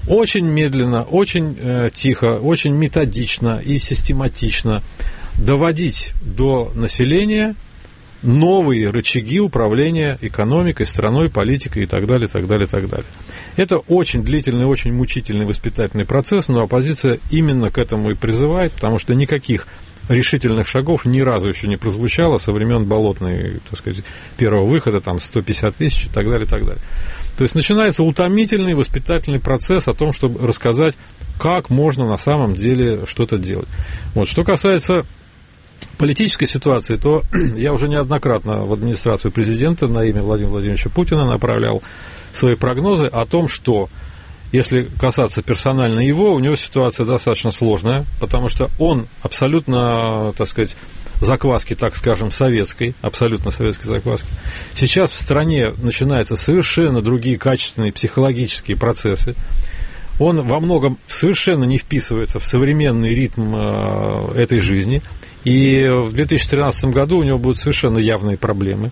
очень 0.07 0.45
медленно, 0.45 1.03
очень 1.03 1.55
э, 1.59 1.89
тихо, 1.93 2.39
очень 2.39 2.73
методично 2.73 3.61
и 3.63 3.77
систематично 3.77 4.81
доводить 5.37 6.13
до 6.21 6.71
населения 6.75 7.55
новые 8.23 8.89
рычаги 8.89 9.39
управления 9.39 10.17
экономикой, 10.21 10.85
страной, 10.85 11.29
политикой 11.29 11.83
и 11.83 11.87
так 11.87 12.05
далее, 12.05 12.27
так 12.27 12.47
далее, 12.47 12.67
так 12.67 12.87
далее. 12.87 13.07
Это 13.55 13.77
очень 13.77 14.23
длительный, 14.23 14.65
очень 14.65 14.93
мучительный 14.93 15.45
воспитательный 15.45 16.05
процесс, 16.05 16.47
но 16.47 16.61
оппозиция 16.61 17.19
именно 17.31 17.71
к 17.71 17.77
этому 17.77 18.11
и 18.11 18.15
призывает, 18.15 18.73
потому 18.73 18.99
что 18.99 19.15
никаких 19.15 19.67
решительных 20.11 20.67
шагов 20.67 21.05
ни 21.05 21.21
разу 21.21 21.47
еще 21.47 21.67
не 21.67 21.77
прозвучало 21.77 22.37
со 22.37 22.51
времен 22.51 22.85
болотной, 22.85 23.61
так 23.69 23.79
сказать, 23.79 24.03
первого 24.37 24.65
выхода, 24.65 25.01
там 25.01 25.19
150 25.19 25.75
тысяч 25.75 26.05
и 26.05 26.09
так 26.09 26.25
далее, 26.25 26.45
и 26.45 26.49
так 26.49 26.65
далее. 26.65 26.81
То 27.37 27.43
есть 27.43 27.55
начинается 27.55 28.03
утомительный 28.03 28.73
воспитательный 28.73 29.39
процесс 29.39 29.87
о 29.87 29.93
том, 29.93 30.13
чтобы 30.13 30.45
рассказать, 30.45 30.95
как 31.39 31.69
можно 31.69 32.05
на 32.05 32.17
самом 32.17 32.53
деле 32.53 33.05
что-то 33.05 33.37
делать. 33.37 33.69
Вот. 34.13 34.27
Что 34.27 34.43
касается 34.43 35.05
политической 35.97 36.47
ситуации, 36.47 36.97
то 36.97 37.23
я 37.55 37.73
уже 37.73 37.87
неоднократно 37.87 38.65
в 38.65 38.73
администрацию 38.73 39.31
президента 39.31 39.87
на 39.87 40.03
имя 40.03 40.21
Владимира 40.21 40.51
Владимировича 40.51 40.89
Путина 40.89 41.25
направлял 41.25 41.81
свои 42.31 42.55
прогнозы 42.55 43.05
о 43.05 43.25
том, 43.25 43.47
что 43.47 43.89
если 44.51 44.83
касаться 44.99 45.41
персонально 45.41 45.99
его, 46.01 46.33
у 46.33 46.39
него 46.39 46.55
ситуация 46.55 47.05
достаточно 47.05 47.51
сложная, 47.51 48.05
потому 48.19 48.49
что 48.49 48.69
он 48.79 49.07
абсолютно, 49.21 50.33
так 50.37 50.47
сказать, 50.47 50.75
закваски, 51.21 51.75
так 51.75 51.95
скажем, 51.95 52.31
советской, 52.31 52.95
абсолютно 53.01 53.51
советской 53.51 53.87
закваски. 53.87 54.27
Сейчас 54.73 55.11
в 55.11 55.15
стране 55.15 55.71
начинаются 55.77 56.35
совершенно 56.35 57.01
другие 57.01 57.37
качественные 57.37 57.93
психологические 57.93 58.75
процессы. 58.75 59.35
Он 60.19 60.45
во 60.47 60.59
многом 60.59 60.97
совершенно 61.07 61.63
не 61.63 61.77
вписывается 61.77 62.39
в 62.39 62.45
современный 62.45 63.15
ритм 63.15 63.53
э, 63.55 64.33
этой 64.35 64.59
жизни. 64.59 65.01
И 65.43 65.87
в 65.87 66.13
2013 66.13 66.85
году 66.85 67.19
у 67.19 67.23
него 67.23 67.39
будут 67.39 67.59
совершенно 67.59 67.97
явные 67.97 68.37
проблемы 68.37 68.91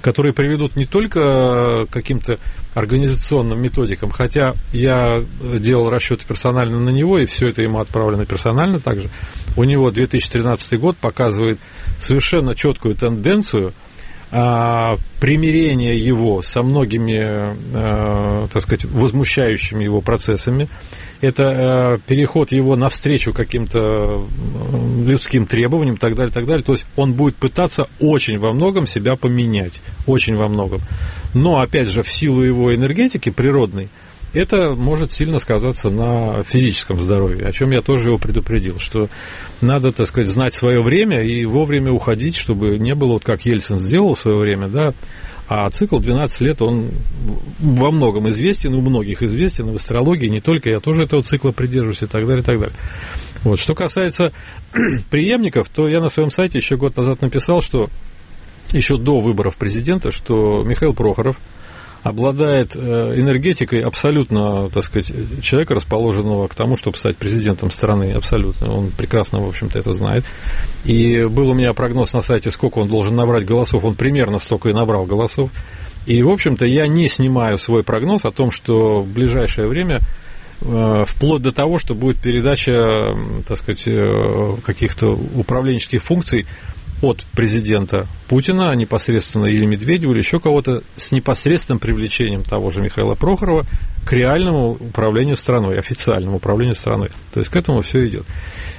которые 0.00 0.32
приведут 0.32 0.76
не 0.76 0.86
только 0.86 1.86
к 1.86 1.92
каким-то 1.92 2.38
организационным 2.74 3.60
методикам, 3.60 4.10
хотя 4.10 4.54
я 4.72 5.24
делал 5.40 5.90
расчеты 5.90 6.26
персонально 6.26 6.78
на 6.78 6.90
него, 6.90 7.18
и 7.18 7.26
все 7.26 7.48
это 7.48 7.62
ему 7.62 7.80
отправлено 7.80 8.26
персонально 8.26 8.80
также. 8.80 9.10
У 9.56 9.64
него 9.64 9.90
2013 9.90 10.78
год 10.78 10.96
показывает 10.96 11.58
совершенно 11.98 12.54
четкую 12.54 12.94
тенденцию 12.94 13.72
а, 14.30 14.96
примирения 15.20 15.96
его 15.96 16.42
со 16.42 16.62
многими, 16.62 17.18
а, 17.74 18.46
так 18.48 18.62
сказать, 18.62 18.84
возмущающими 18.84 19.84
его 19.84 20.00
процессами, 20.00 20.68
это 21.20 21.42
э, 21.42 21.98
переход 22.06 22.52
его 22.52 22.76
навстречу 22.76 23.32
каким-то 23.32 24.26
людским 25.04 25.46
требованиям 25.46 25.96
и 25.96 25.98
так 25.98 26.14
далее, 26.14 26.32
так 26.32 26.46
далее. 26.46 26.64
То 26.64 26.72
есть 26.72 26.86
он 26.96 27.14
будет 27.14 27.36
пытаться 27.36 27.88
очень 27.98 28.38
во 28.38 28.52
многом 28.52 28.86
себя 28.86 29.16
поменять, 29.16 29.80
очень 30.06 30.36
во 30.36 30.48
многом. 30.48 30.80
Но, 31.34 31.60
опять 31.60 31.88
же, 31.88 32.02
в 32.02 32.10
силу 32.10 32.42
его 32.42 32.74
энергетики 32.74 33.30
природной, 33.30 33.88
это 34.32 34.74
может 34.74 35.12
сильно 35.12 35.38
сказаться 35.38 35.90
на 35.90 36.44
физическом 36.44 37.00
здоровье, 37.00 37.46
о 37.46 37.52
чем 37.52 37.70
я 37.70 37.80
тоже 37.80 38.08
его 38.08 38.18
предупредил, 38.18 38.78
что 38.78 39.08
надо, 39.60 39.90
так 39.92 40.06
сказать, 40.06 40.28
знать 40.28 40.54
свое 40.54 40.82
время 40.82 41.22
и 41.22 41.44
вовремя 41.44 41.92
уходить, 41.92 42.36
чтобы 42.36 42.78
не 42.78 42.94
было, 42.94 43.12
вот 43.12 43.24
как 43.24 43.44
Ельцин 43.44 43.78
сделал 43.78 44.14
в 44.14 44.20
свое 44.20 44.36
время, 44.38 44.68
да, 44.68 44.94
а 45.48 45.68
цикл 45.70 45.98
12 45.98 46.40
лет, 46.42 46.60
он 46.60 46.90
во 47.58 47.90
многом 47.90 48.28
известен, 48.28 48.74
у 48.74 48.82
многих 48.82 49.22
известен, 49.22 49.72
в 49.72 49.76
астрологии 49.76 50.28
не 50.28 50.40
только, 50.40 50.68
я 50.68 50.78
тоже 50.78 51.04
этого 51.04 51.22
цикла 51.22 51.52
придерживаюсь 51.52 52.02
и 52.02 52.06
так 52.06 52.26
далее, 52.26 52.42
и 52.42 52.44
так 52.44 52.60
далее. 52.60 52.76
Вот. 53.44 53.58
Что 53.58 53.74
касается 53.74 54.32
преемников, 55.10 55.68
то 55.70 55.88
я 55.88 56.00
на 56.00 56.10
своем 56.10 56.30
сайте 56.30 56.58
еще 56.58 56.76
год 56.76 56.96
назад 56.96 57.22
написал, 57.22 57.62
что 57.62 57.88
еще 58.72 58.98
до 58.98 59.20
выборов 59.20 59.56
президента, 59.56 60.10
что 60.10 60.62
Михаил 60.64 60.92
Прохоров 60.92 61.38
обладает 62.08 62.74
э, 62.74 62.80
энергетикой 62.80 63.80
абсолютно, 63.82 64.68
так 64.70 64.84
сказать, 64.84 65.12
человека, 65.42 65.74
расположенного 65.74 66.48
к 66.48 66.54
тому, 66.54 66.76
чтобы 66.76 66.96
стать 66.96 67.16
президентом 67.16 67.70
страны, 67.70 68.12
абсолютно. 68.12 68.72
Он 68.72 68.90
прекрасно, 68.90 69.40
в 69.40 69.48
общем-то, 69.48 69.78
это 69.78 69.92
знает. 69.92 70.24
И 70.84 71.24
был 71.24 71.50
у 71.50 71.54
меня 71.54 71.72
прогноз 71.72 72.12
на 72.12 72.22
сайте, 72.22 72.50
сколько 72.50 72.78
он 72.78 72.88
должен 72.88 73.14
набрать 73.14 73.44
голосов, 73.44 73.84
он 73.84 73.94
примерно 73.94 74.38
столько 74.38 74.70
и 74.70 74.72
набрал 74.72 75.04
голосов. 75.04 75.50
И, 76.06 76.22
в 76.22 76.30
общем-то, 76.30 76.64
я 76.64 76.86
не 76.86 77.08
снимаю 77.08 77.58
свой 77.58 77.84
прогноз 77.84 78.24
о 78.24 78.30
том, 78.30 78.50
что 78.50 79.02
в 79.02 79.06
ближайшее 79.06 79.68
время 79.68 80.00
э, 80.62 81.04
вплоть 81.06 81.42
до 81.42 81.52
того, 81.52 81.78
что 81.78 81.94
будет 81.94 82.18
передача, 82.18 83.14
так 83.46 83.58
сказать, 83.58 83.82
э, 83.86 84.56
каких-то 84.64 85.08
управленческих 85.08 86.02
функций 86.02 86.46
от 87.02 87.26
президента 87.32 88.06
Путина 88.28 88.74
непосредственно 88.74 89.46
или 89.46 89.64
Медведева, 89.64 90.12
или 90.12 90.18
еще 90.18 90.40
кого-то 90.40 90.82
с 90.96 91.12
непосредственным 91.12 91.78
привлечением 91.78 92.42
того 92.42 92.70
же 92.70 92.80
Михаила 92.80 93.14
Прохорова 93.14 93.66
к 94.04 94.12
реальному 94.12 94.72
управлению 94.72 95.36
страной, 95.36 95.78
официальному 95.78 96.36
управлению 96.36 96.74
страной. 96.74 97.10
То 97.32 97.40
есть 97.40 97.50
к 97.50 97.56
этому 97.56 97.82
все 97.82 98.06
идет. 98.08 98.26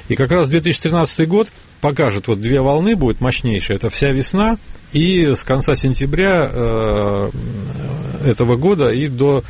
И 0.07 0.15
как 0.15 0.31
раз 0.31 0.49
2013 0.49 1.27
год 1.27 1.49
покажет, 1.81 2.27
вот 2.27 2.41
две 2.41 2.61
волны 2.61 2.95
будет 2.95 3.21
мощнейшие. 3.21 3.77
Это 3.77 3.89
вся 3.89 4.11
весна 4.11 4.57
и 4.91 5.35
с 5.35 5.43
конца 5.43 5.75
сентября 5.75 6.49
э, 6.51 7.31
этого 8.25 8.55
года 8.55 8.89
и 8.89 9.07
до 9.07 9.43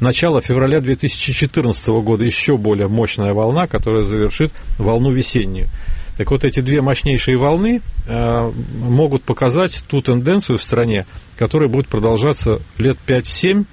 начала 0.00 0.40
февраля 0.40 0.80
2014 0.80 1.86
года 1.88 2.24
еще 2.24 2.56
более 2.56 2.88
мощная 2.88 3.32
волна, 3.32 3.66
которая 3.66 4.04
завершит 4.04 4.52
волну 4.78 5.12
весеннюю. 5.12 5.68
Так 6.16 6.30
вот, 6.30 6.44
эти 6.44 6.60
две 6.60 6.80
мощнейшие 6.80 7.36
волны 7.36 7.82
э, 8.06 8.52
могут 8.76 9.24
показать 9.24 9.82
ту 9.88 10.00
тенденцию 10.00 10.58
в 10.58 10.62
стране, 10.62 11.06
которая 11.36 11.68
будет 11.68 11.88
продолжаться 11.88 12.62
лет 12.78 12.98
5-7, 13.06 13.66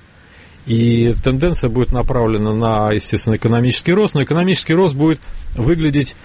и 0.65 1.15
тенденция 1.23 1.69
будет 1.69 1.91
направлена 1.91 2.53
на, 2.53 2.91
естественно, 2.91 3.35
экономический 3.35 3.93
рост, 3.93 4.13
но 4.13 4.23
экономический 4.23 4.73
рост 4.73 4.95
будет 4.95 5.19
выглядеть 5.55 6.15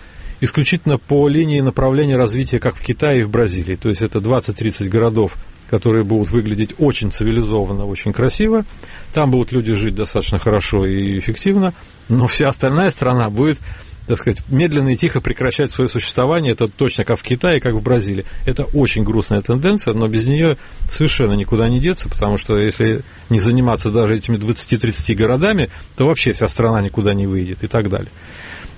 исключительно 0.41 0.99
по 0.99 1.29
линии 1.29 1.61
направления 1.61 2.17
развития, 2.17 2.59
как 2.59 2.77
в 2.77 2.83
Китае 2.83 3.21
и 3.21 3.25
в 3.25 3.31
Бразилии. 3.31 3.75
То 3.75 3.89
есть 3.89 4.03
это 4.03 4.19
20-30 4.19 4.89
городов, 4.89 5.37
которые 5.69 6.05
будут 6.05 6.31
выглядеть 6.31 6.75
очень 6.79 7.11
цивилизованно, 7.11 7.87
очень 7.87 8.13
красиво. 8.13 8.65
Там 9.13 9.31
будут 9.31 9.53
люди 9.53 9.73
жить 9.75 9.95
достаточно 9.95 10.39
хорошо 10.39 10.87
и 10.87 11.19
эффективно, 11.19 11.73
но 12.09 12.27
вся 12.27 12.49
остальная 12.49 12.91
страна 12.91 13.31
будет 13.31 13.59
так 14.07 14.19
сказать, 14.19 14.39
медленно 14.49 14.91
и 14.91 14.97
тихо 14.97 15.21
прекращать 15.21 15.71
свое 15.71 15.91
существование. 15.91 16.53
Это 16.53 16.69
точно 16.69 17.05
как 17.05 17.19
в 17.19 17.23
Китае, 17.23 17.61
как 17.61 17.75
в 17.75 17.83
Бразилии. 17.83 18.25
Это 18.45 18.65
очень 18.65 19.03
грустная 19.03 19.43
тенденция, 19.43 19.95
но 19.95 20.07
без 20.09 20.25
нее 20.25 20.59
совершенно 20.91 21.33
никуда 21.33 21.69
не 21.69 21.81
деться, 21.81 22.09
потому 22.09 22.39
что 22.39 22.57
если 22.59 23.03
не 23.31 23.41
заниматься 23.41 23.91
даже 23.91 24.17
этими 24.17 24.37
20-30 24.37 25.15
городами, 25.15 25.71
то 25.97 26.07
вообще 26.07 26.33
вся 26.33 26.49
страна 26.49 26.81
никуда 26.83 27.15
не 27.15 27.27
выйдет 27.27 27.65
и 27.65 27.67
так 27.67 27.89
далее. 27.89 28.13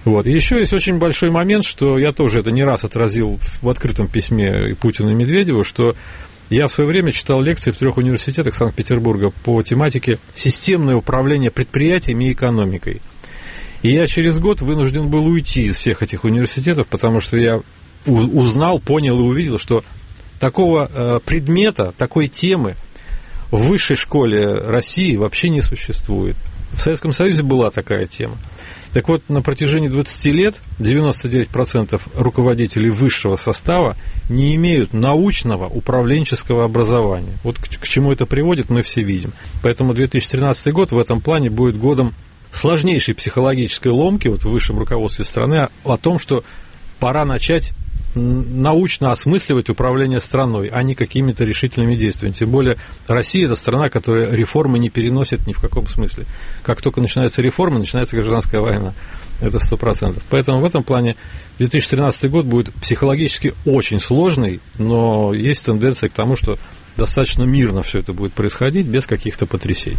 Вот. 0.04 0.26
И 0.26 0.32
еще 0.32 0.58
есть 0.58 0.72
очень 0.72 0.98
большой 0.98 1.30
момент, 1.30 1.64
что 1.64 1.98
я 1.98 2.12
тоже 2.12 2.40
это 2.40 2.50
не 2.50 2.64
раз 2.64 2.84
отразил 2.84 3.38
в 3.60 3.68
открытом 3.68 4.08
письме 4.08 4.70
и 4.70 4.74
Путину 4.74 5.10
и 5.10 5.14
Медведеву, 5.14 5.64
что 5.64 5.94
я 6.48 6.66
в 6.66 6.72
свое 6.72 6.88
время 6.88 7.12
читал 7.12 7.42
лекции 7.42 7.72
в 7.72 7.76
трех 7.76 7.98
университетах 7.98 8.54
Санкт-Петербурга 8.54 9.30
по 9.44 9.62
тематике 9.62 10.18
«Системное 10.34 10.96
управление 10.96 11.50
предприятиями 11.50 12.28
и 12.28 12.32
экономикой». 12.32 13.02
И 13.82 13.92
я 13.92 14.06
через 14.06 14.38
год 14.38 14.60
вынужден 14.60 15.08
был 15.08 15.26
уйти 15.26 15.64
из 15.64 15.76
всех 15.76 16.02
этих 16.02 16.24
университетов, 16.24 16.88
потому 16.88 17.20
что 17.20 17.36
я 17.36 17.62
узнал, 18.06 18.80
понял 18.80 19.18
и 19.18 19.22
увидел, 19.22 19.58
что 19.58 19.84
такого 20.40 20.90
э, 20.92 21.20
предмета, 21.24 21.92
такой 21.96 22.28
темы 22.28 22.76
в 23.50 23.68
высшей 23.68 23.96
школе 23.96 24.46
России 24.54 25.16
вообще 25.16 25.48
не 25.48 25.60
существует. 25.60 26.36
В 26.72 26.80
Советском 26.80 27.12
Союзе 27.12 27.42
была 27.42 27.70
такая 27.70 28.06
тема. 28.06 28.36
Так 28.92 29.08
вот, 29.08 29.28
на 29.28 29.42
протяжении 29.42 29.88
20 29.88 30.24
лет 30.26 30.56
99% 30.78 32.00
руководителей 32.14 32.90
высшего 32.90 33.36
состава 33.36 33.96
не 34.28 34.54
имеют 34.54 34.92
научного 34.92 35.66
управленческого 35.66 36.64
образования. 36.64 37.38
Вот 37.44 37.58
к, 37.58 37.86
чему 37.86 38.12
это 38.12 38.26
приводит, 38.26 38.70
мы 38.70 38.82
все 38.82 39.02
видим. 39.02 39.32
Поэтому 39.62 39.92
2013 39.92 40.72
год 40.72 40.92
в 40.92 40.98
этом 40.98 41.20
плане 41.20 41.50
будет 41.50 41.76
годом 41.76 42.14
сложнейшей 42.50 43.14
психологической 43.14 43.92
ломки 43.92 44.28
вот 44.28 44.44
в 44.44 44.50
высшем 44.50 44.78
руководстве 44.78 45.24
страны 45.24 45.68
о, 45.84 45.96
том, 45.96 46.18
что 46.18 46.44
пора 46.98 47.24
начать 47.24 47.72
научно 48.14 49.12
осмысливать 49.12 49.68
управление 49.68 50.20
страной, 50.20 50.68
а 50.68 50.82
не 50.82 50.94
какими-то 50.94 51.44
решительными 51.44 51.94
действиями. 51.94 52.34
Тем 52.34 52.50
более 52.50 52.78
Россия– 53.06 53.44
это 53.46 53.54
страна, 53.54 53.90
которая 53.90 54.34
реформы 54.34 54.78
не 54.78 54.90
переносит 54.90 55.46
ни 55.46 55.52
в 55.52 55.60
каком 55.60 55.86
смысле. 55.86 56.26
Как 56.62 56.80
только 56.80 57.00
начинаются 57.00 57.42
реформы, 57.42 57.78
начинается 57.78 58.16
гражданская 58.16 58.60
война. 58.60 58.94
Это 59.40 59.60
сто 59.60 59.76
процентов. 59.76 60.24
Поэтому 60.30 60.60
в 60.60 60.64
этом 60.64 60.82
плане 60.82 61.16
2013 61.58 62.30
год 62.30 62.46
будет 62.46 62.72
психологически 62.74 63.54
очень 63.66 64.00
сложный, 64.00 64.60
но 64.78 65.32
есть 65.32 65.64
тенденция 65.64 66.08
к 66.08 66.12
тому, 66.12 66.34
что 66.34 66.58
достаточно 66.96 67.44
мирно 67.44 67.82
все 67.82 68.00
это 68.00 68.12
будет 68.12 68.32
происходить, 68.32 68.86
без 68.86 69.06
каких-то 69.06 69.46
потрясений. 69.46 69.98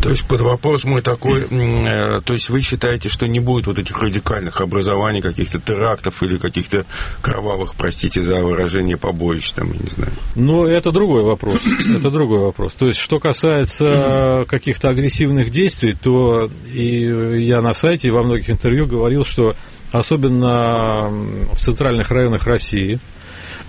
То 0.00 0.10
есть 0.10 0.24
под 0.26 0.40
вопрос 0.40 0.84
мой 0.84 1.02
такой, 1.02 1.46
э, 1.50 2.20
то 2.24 2.32
есть 2.32 2.50
вы 2.50 2.60
считаете, 2.60 3.08
что 3.08 3.26
не 3.26 3.40
будет 3.40 3.66
вот 3.66 3.78
этих 3.78 4.00
радикальных 4.00 4.60
образований, 4.60 5.20
каких-то 5.20 5.60
терактов 5.60 6.22
или 6.22 6.38
каких-то 6.38 6.86
кровавых, 7.20 7.74
простите 7.74 8.20
за 8.20 8.42
выражение, 8.44 8.96
побоищ 8.96 9.50
там, 9.52 9.72
я 9.72 9.78
не 9.78 9.90
знаю? 9.90 10.12
Ну, 10.36 10.64
это 10.66 10.92
другой 10.92 11.22
вопрос. 11.22 11.62
Это 11.96 12.10
другой 12.10 12.40
вопрос. 12.40 12.74
То 12.74 12.86
есть, 12.86 13.00
что 13.00 13.18
касается 13.18 14.44
каких-то 14.48 14.88
агрессивных 14.88 15.50
действий, 15.50 15.96
то 16.00 16.50
и 16.72 17.42
я 17.42 17.60
на 17.60 17.74
сайте 17.74 18.10
во 18.10 18.22
многих 18.22 18.50
интервью 18.50 18.86
говорил, 18.86 19.24
что 19.24 19.56
особенно 19.92 21.08
в 21.52 21.58
центральных 21.58 22.10
районах 22.10 22.46
России 22.46 23.00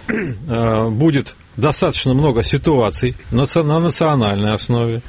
э, 0.08 0.90
будет 0.90 1.36
достаточно 1.58 2.14
много 2.14 2.44
ситуаций 2.44 3.16
на 3.32 3.46
национальной 3.80 4.54
основе, 4.54 5.02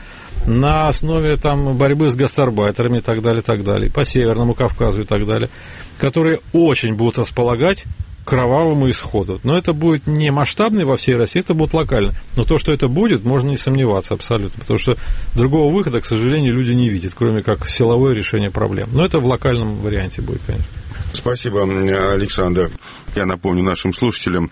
на 0.46 0.88
основе 0.88 1.36
там, 1.36 1.76
борьбы 1.76 2.08
с 2.08 2.14
гастарбайтерами 2.14 2.98
и 2.98 3.02
так 3.02 3.22
далее, 3.22 3.42
и 3.42 3.44
так 3.44 3.64
далее, 3.64 3.90
по 3.90 4.04
Северному 4.04 4.54
Кавказу 4.54 5.02
и 5.02 5.04
так 5.04 5.26
далее, 5.26 5.50
которые 5.98 6.40
очень 6.52 6.94
будут 6.94 7.18
располагать 7.18 7.84
кровавому 8.24 8.88
исходу. 8.88 9.40
Но 9.42 9.56
это 9.56 9.72
будет 9.72 10.06
не 10.06 10.30
масштабный 10.30 10.84
во 10.84 10.96
всей 10.96 11.16
России, 11.16 11.40
это 11.40 11.54
будет 11.54 11.74
локально. 11.74 12.14
Но 12.36 12.44
то, 12.44 12.58
что 12.58 12.72
это 12.72 12.88
будет, 12.88 13.24
можно 13.24 13.50
не 13.50 13.56
сомневаться 13.56 14.14
абсолютно, 14.14 14.60
потому 14.60 14.78
что 14.78 14.96
другого 15.34 15.72
выхода, 15.74 16.00
к 16.00 16.06
сожалению, 16.06 16.54
люди 16.54 16.72
не 16.72 16.88
видят, 16.88 17.14
кроме 17.16 17.42
как 17.42 17.66
силовое 17.66 18.14
решение 18.14 18.50
проблем. 18.50 18.90
Но 18.92 19.04
это 19.04 19.18
в 19.18 19.26
локальном 19.26 19.80
варианте 19.80 20.22
будет, 20.22 20.42
конечно. 20.46 20.68
Спасибо, 21.12 21.62
Александр. 21.62 22.70
Я 23.14 23.26
напомню 23.26 23.62
нашим 23.64 23.92
слушателям, 23.92 24.50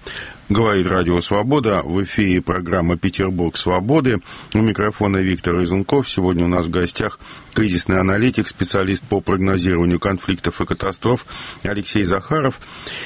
Говорит 0.48 0.86
Радио 0.86 1.20
Свобода. 1.20 1.82
В 1.84 2.02
эфире 2.04 2.40
программа 2.40 2.96
«Петербург 2.96 3.54
свободы». 3.54 4.20
У 4.54 4.60
микрофона 4.60 5.18
Виктор 5.18 5.62
Изунков. 5.62 6.08
Сегодня 6.08 6.46
у 6.46 6.48
нас 6.48 6.64
в 6.64 6.70
гостях 6.70 7.18
кризисный 7.52 8.00
аналитик, 8.00 8.48
специалист 8.48 9.04
по 9.04 9.20
прогнозированию 9.20 10.00
конфликтов 10.00 10.62
и 10.62 10.64
катастроф 10.64 11.26
Алексей 11.64 12.04
Захаров 12.04 12.60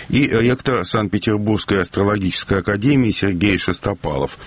и 0.08 0.28
ректор 0.28 0.84
Санкт-Петербургской 0.84 1.80
астрологической 1.80 2.58
академии 2.58 3.10
Сергей 3.10 3.58
Шестопалов. 3.58 4.38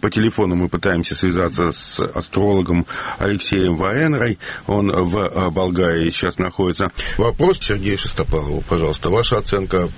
По 0.00 0.10
телефону 0.10 0.54
мы 0.54 0.70
пытаемся 0.70 1.16
связаться 1.16 1.72
с 1.72 2.00
астрологом 2.00 2.86
Алексеем 3.18 3.76
Ваенрой. 3.76 4.38
Он 4.66 4.90
в 4.90 5.50
Болгарии 5.50 6.08
сейчас 6.08 6.38
находится. 6.38 6.92
Вопрос 7.18 7.58
Сергею 7.60 7.98
Шестопалову, 7.98 8.62
пожалуйста. 8.66 9.10
Ваша 9.10 9.36
оценка 9.36 9.90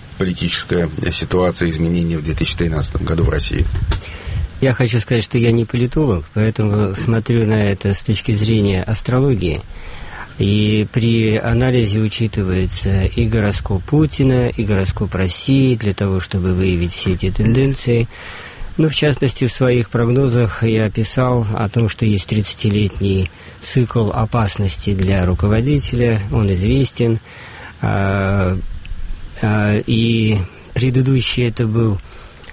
политическая 0.51 0.91
ситуация 1.13 1.69
изменения 1.69 2.19
в 2.19 2.25
2000 2.25 2.57
2013 2.57 3.03
году 3.03 3.25
в 3.25 3.29
России? 3.29 3.67
Я 4.61 4.75
хочу 4.75 4.99
сказать, 4.99 5.25
что 5.25 5.39
я 5.39 5.53
не 5.53 5.65
политолог, 5.65 6.27
поэтому 6.35 6.95
смотрю 6.95 7.47
на 7.47 7.65
это 7.71 7.95
с 7.95 8.01
точки 8.01 8.33
зрения 8.33 8.83
астрологии. 8.83 9.63
И 10.39 10.87
при 10.93 11.37
анализе 11.37 12.01
учитывается 12.01 13.05
и 13.05 13.27
гороскоп 13.27 13.83
Путина, 13.85 14.49
и 14.49 14.65
гороскоп 14.65 15.15
России 15.15 15.77
для 15.77 15.95
того, 15.95 16.21
чтобы 16.21 16.55
выявить 16.55 16.93
все 16.93 17.13
эти 17.13 17.31
тенденции. 17.31 18.09
Ну, 18.77 18.89
в 18.89 18.95
частности, 18.95 19.47
в 19.47 19.53
своих 19.53 19.91
прогнозах 19.91 20.63
я 20.63 20.91
писал 20.91 21.47
о 21.55 21.69
том, 21.69 21.89
что 21.89 22.07
есть 22.07 22.31
30-летний 22.31 23.31
цикл 23.61 24.11
опасности 24.11 24.95
для 24.95 25.27
руководителя, 25.27 26.23
он 26.33 26.51
известен. 26.53 27.21
А, 29.43 29.77
и 29.87 30.39
предыдущий 30.75 31.49
это 31.49 31.67
был 31.67 31.99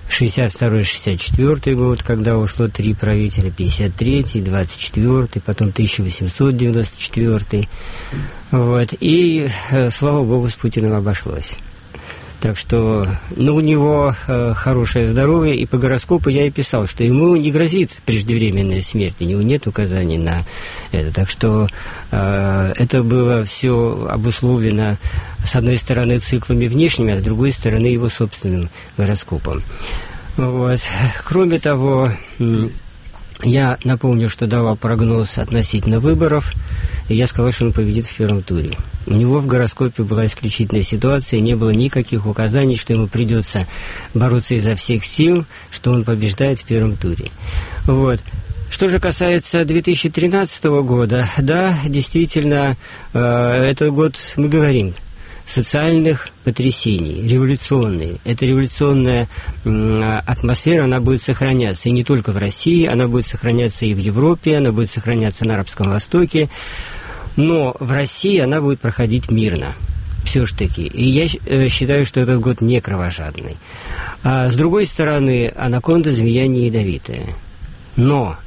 62-64 0.10 1.76
год, 1.76 2.02
когда 2.04 2.38
ушло 2.38 2.68
три 2.68 2.94
правителя, 2.94 3.50
53-й, 3.50 4.42
24-й, 4.42 5.42
потом 5.42 5.70
1894 5.70 7.68
Вот. 8.52 8.94
И, 9.00 9.50
э, 9.72 9.90
слава 9.92 10.24
богу, 10.24 10.48
с 10.48 10.54
Путиным 10.54 10.94
обошлось. 10.94 11.58
Так 12.40 12.56
что, 12.56 13.08
ну, 13.36 13.56
у 13.56 13.62
него 13.62 14.16
э, 14.28 14.54
хорошее 14.54 15.08
здоровье, 15.08 15.56
и 15.56 15.66
по 15.66 15.78
гороскопу 15.78 16.30
я 16.30 16.46
и 16.46 16.52
писал, 16.52 16.86
что 16.86 17.04
ему 17.04 17.36
не 17.36 17.52
грозит 17.52 17.98
преждевременная 18.06 18.82
смерть, 18.82 19.16
у 19.20 19.24
него 19.24 19.42
нет 19.42 19.66
указаний 19.66 20.20
на 20.20 20.46
это. 20.92 21.12
Так 21.12 21.30
что 21.30 21.68
э, 22.12 22.74
это 22.78 23.02
было 23.02 23.44
все 23.44 24.08
обусловлено, 24.08 24.98
с 25.44 25.56
одной 25.56 25.80
стороны, 25.80 26.20
циклами 26.20 26.68
внешними, 26.68 27.14
а 27.14 27.20
с 27.20 27.24
другой 27.24 27.52
стороны, 27.52 27.88
его 27.88 28.08
собственным 28.08 28.70
гороскопом. 28.98 29.64
Вот. 30.36 30.80
Кроме 31.26 31.60
того, 31.60 32.12
я 33.44 33.78
напомню, 33.84 34.30
что 34.30 34.48
давал 34.48 34.76
прогноз 34.76 35.38
относительно 35.38 36.00
выборов, 36.00 36.54
и 37.08 37.16
я 37.16 37.28
сказал, 37.28 37.52
что 37.52 37.66
он 37.66 37.74
победит 37.74 38.06
в 38.06 38.16
первом 38.16 38.42
туре. 38.42 38.72
У 39.06 39.14
него 39.14 39.40
в 39.40 39.48
гороскопе 39.48 40.04
была 40.04 40.26
исключительная 40.26 40.84
ситуация, 40.84 41.40
не 41.40 41.56
было 41.56 41.70
никаких 41.70 42.26
указаний, 42.26 42.76
что 42.76 42.94
ему 42.94 43.08
придется 43.08 43.68
бороться 44.14 44.56
изо 44.56 44.76
всех 44.76 45.06
сил, 45.06 45.46
что 45.70 45.92
он 45.92 46.04
побеждает 46.04 46.60
в 46.60 46.66
первом 46.66 46.98
туре. 46.98 47.32
Вот. 47.86 48.20
Что 48.70 48.90
же 48.90 49.00
касается 49.00 49.64
2013 49.64 50.64
года, 50.66 51.30
да, 51.38 51.74
действительно, 51.86 52.76
э, 53.14 53.64
этот 53.70 53.94
год 53.94 54.16
мы 54.36 54.50
говорим– 54.50 54.94
социальных 55.48 56.30
потрясений, 56.44 57.28
революционные. 57.28 58.20
Эта 58.26 58.46
революционная 58.46 59.30
атмосфера, 59.64 60.84
она 60.84 61.00
будет 61.00 61.24
сохраняться 61.24 61.90
и 61.90 61.92
не 61.92 62.04
только 62.04 62.32
в 62.32 62.38
России, 62.38 62.86
она 62.86 63.08
будет 63.08 63.28
сохраняться 63.28 63.86
и 63.86 63.94
в 63.94 63.98
Европе, 63.98 64.58
она 64.58 64.72
будет 64.72 64.92
сохраняться 64.92 65.46
на 65.46 65.56
Арабском 65.56 65.90
Востоке, 65.90 66.50
но 67.36 67.76
в 67.80 67.92
России 67.92 68.40
она 68.40 68.62
будет 68.62 68.80
проходить 68.80 69.32
мирно 69.32 69.76
все 70.26 70.46
ж 70.46 70.52
таки. 70.52 70.86
И 70.86 71.06
я 71.06 71.26
э, 71.46 71.70
считаю, 71.70 72.06
что 72.06 72.20
этот 72.20 72.42
год 72.42 72.60
не 72.60 72.82
кровожадный. 72.82 73.56
А 74.24 74.52
с 74.52 74.56
другой 74.56 74.86
стороны, 74.86 75.54
анаконда 75.56 76.12
змея 76.12 76.48
не 76.48 76.66
ядовитая. 76.66 77.36
Но 77.96 78.38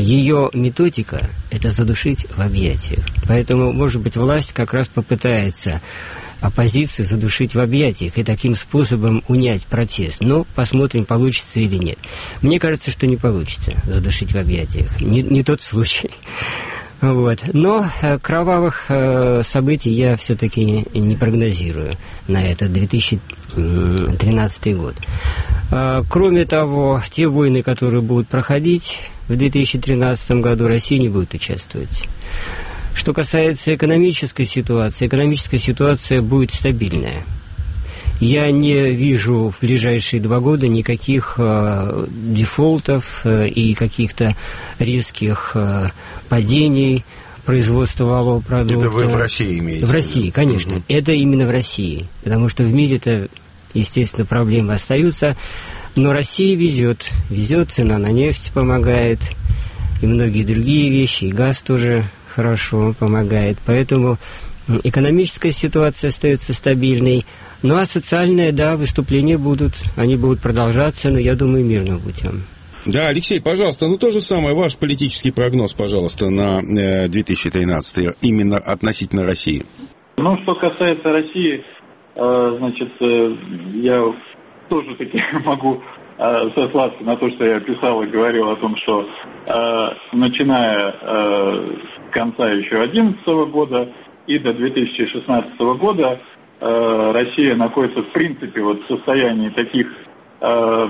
ее 0.00 0.50
методика– 0.52 1.30
это 1.50 1.70
задушить 1.70 2.26
в 2.30 2.40
объятиях. 2.40 3.04
Поэтому, 3.26 3.72
может 3.72 4.02
быть, 4.02 4.16
власть 4.16 4.52
как 4.52 4.72
раз 4.72 4.88
попытается 4.88 5.80
оппозицию 6.40 7.06
задушить 7.06 7.54
в 7.54 7.60
объятиях 7.60 8.18
и 8.18 8.24
таким 8.24 8.54
способом 8.54 9.22
унять 9.28 9.66
протест. 9.66 10.20
Но 10.20 10.44
посмотрим, 10.54 11.04
получится 11.04 11.60
или 11.60 11.76
нет. 11.76 11.98
Мне 12.42 12.58
кажется, 12.58 12.90
что 12.90 13.06
не 13.06 13.16
получится 13.16 13.80
задушить 13.86 14.32
в 14.32 14.36
объятиях. 14.36 15.00
Не, 15.00 15.22
не 15.22 15.44
тот 15.44 15.62
случай. 15.62 16.10
Вот. 17.00 17.38
Но 17.54 17.86
э, 18.02 18.18
кровавых 18.18 18.90
э, 18.90 19.42
событий 19.42 19.90
я 19.90 20.18
все-таки 20.18 20.86
не, 20.92 21.16
прогнозирую 21.16 21.94
на 22.28 22.42
этот 22.42 22.74
2013 23.54 24.76
год. 24.76 24.94
Э, 25.70 26.02
кроме 26.08 26.44
того, 26.44 27.02
те 27.10 27.28
войны, 27.28 27.62
которые 27.62 28.02
будут 28.02 28.28
проходить 28.28 28.98
в 29.28 29.36
2013 29.36 30.30
году, 30.42 30.68
Россия 30.68 30.98
не 30.98 31.08
будет 31.08 31.34
участвовать. 31.34 32.08
Что 32.94 33.14
касается 33.14 33.74
экономической 33.74 34.44
ситуации, 34.44 35.06
экономическая 35.06 35.58
ситуация 35.58 36.22
будет 36.22 36.52
стабильная. 36.52 37.24
Я 38.20 38.50
не 38.50 38.92
вижу 38.92 39.50
в 39.50 39.60
ближайшие 39.60 40.20
два 40.20 40.40
года 40.40 40.68
никаких 40.68 41.36
э, 41.38 42.06
дефолтов 42.10 43.22
э, 43.24 43.48
и 43.48 43.74
каких-то 43.74 44.36
резких 44.78 45.52
э, 45.54 45.88
падений 46.28 47.06
производства 47.44 48.04
валового 48.04 48.40
продукта. 48.40 48.86
Это 48.86 48.90
вы 48.90 49.06
в 49.06 49.16
России 49.16 49.58
имеете? 49.58 49.86
В 49.86 49.90
России, 49.90 50.30
конечно. 50.30 50.76
Угу. 50.76 50.84
Это 50.88 51.12
именно 51.12 51.46
в 51.46 51.50
России. 51.50 52.08
Потому 52.22 52.48
что 52.48 52.62
в 52.64 52.72
мире-то, 52.72 53.28
естественно, 53.74 54.26
проблемы 54.26 54.74
остаются. 54.74 55.36
Но 55.96 56.12
Россия 56.12 56.56
везет. 56.56 57.08
Везет, 57.28 57.70
цена 57.70 57.98
на 57.98 58.08
нефть 58.08 58.52
помогает. 58.52 59.20
И 60.02 60.06
многие 60.06 60.44
другие 60.44 60.90
вещи. 60.90 61.24
И 61.24 61.32
газ 61.32 61.60
тоже 61.60 62.04
хорошо 62.28 62.94
помогает. 62.98 63.58
Поэтому 63.66 64.18
экономическая 64.84 65.52
ситуация 65.52 66.08
остается 66.08 66.52
стабильной. 66.52 67.26
Ну 67.62 67.76
а 67.76 67.84
социальные, 67.84 68.52
да, 68.52 68.76
выступления 68.76 69.36
будут, 69.36 69.74
они 69.96 70.16
будут 70.16 70.40
продолжаться, 70.40 71.10
но 71.10 71.18
я 71.18 71.34
думаю, 71.34 71.64
мирным 71.64 72.00
путем. 72.00 72.44
Да, 72.86 73.08
Алексей, 73.08 73.42
пожалуйста, 73.42 73.86
ну 73.88 73.98
то 73.98 74.10
же 74.10 74.20
самое, 74.20 74.54
ваш 74.54 74.78
политический 74.78 75.30
прогноз, 75.30 75.74
пожалуйста, 75.74 76.30
на 76.30 76.62
2013 77.08 77.98
э, 77.98 78.14
именно 78.22 78.56
относительно 78.56 79.26
России. 79.26 79.64
Ну, 80.16 80.38
что 80.42 80.54
касается 80.54 81.12
России, 81.12 81.62
э, 82.14 82.56
значит, 82.58 82.90
э, 83.00 83.36
я 83.82 84.02
тоже 84.70 84.94
таки 84.96 85.22
могу 85.44 85.82
сослаться 86.54 87.02
на 87.02 87.16
то, 87.16 87.30
что 87.30 87.46
я 87.46 87.60
писал 87.60 88.02
и 88.02 88.06
говорил 88.06 88.50
о 88.50 88.56
том, 88.56 88.76
что 88.76 89.08
начиная 90.12 90.92
с 90.92 92.12
конца 92.12 92.50
еще 92.50 92.76
2011 92.76 93.26
года 93.50 93.90
и 94.26 94.38
до 94.38 94.52
2016 94.52 95.58
года 95.78 96.20
Россия 96.60 97.56
находится 97.56 98.02
в 98.02 98.12
принципе 98.12 98.60
вот 98.60 98.82
в 98.82 98.88
состоянии 98.88 99.48
таких 99.48 99.86
э, 100.40 100.88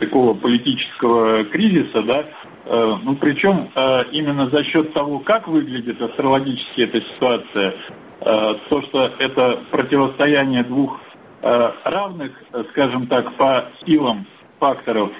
такого 0.00 0.34
политического 0.34 1.44
кризиса, 1.44 2.02
да, 2.02 2.24
э, 2.64 2.94
ну 3.02 3.16
причем 3.16 3.70
э, 3.74 4.04
именно 4.12 4.50
за 4.50 4.64
счет 4.64 4.92
того, 4.92 5.20
как 5.20 5.48
выглядит 5.48 6.00
астрологически 6.00 6.82
эта 6.82 7.00
ситуация, 7.00 7.74
то, 8.18 8.82
что 8.88 9.12
это 9.18 9.60
противостояние 9.70 10.64
двух 10.64 10.98
равных, 11.42 12.32
скажем 12.70 13.08
так, 13.08 13.36
по 13.36 13.66
силам 13.84 14.26
факторов 14.58 15.12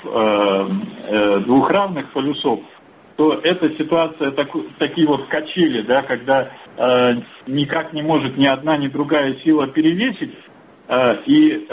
двух 1.44 1.70
равных 1.70 2.10
полюсов, 2.12 2.60
то 3.16 3.34
эта 3.34 3.68
ситуация 3.76 4.30
так, 4.30 4.48
такие 4.78 5.06
вот 5.06 5.26
качели, 5.26 5.82
да, 5.82 6.02
когда 6.02 6.50
никак 7.46 7.92
не 7.92 8.02
может 8.02 8.38
ни 8.38 8.46
одна, 8.46 8.78
ни 8.78 8.88
другая 8.88 9.34
сила 9.44 9.66
перевесить, 9.66 10.34
и 11.26 11.68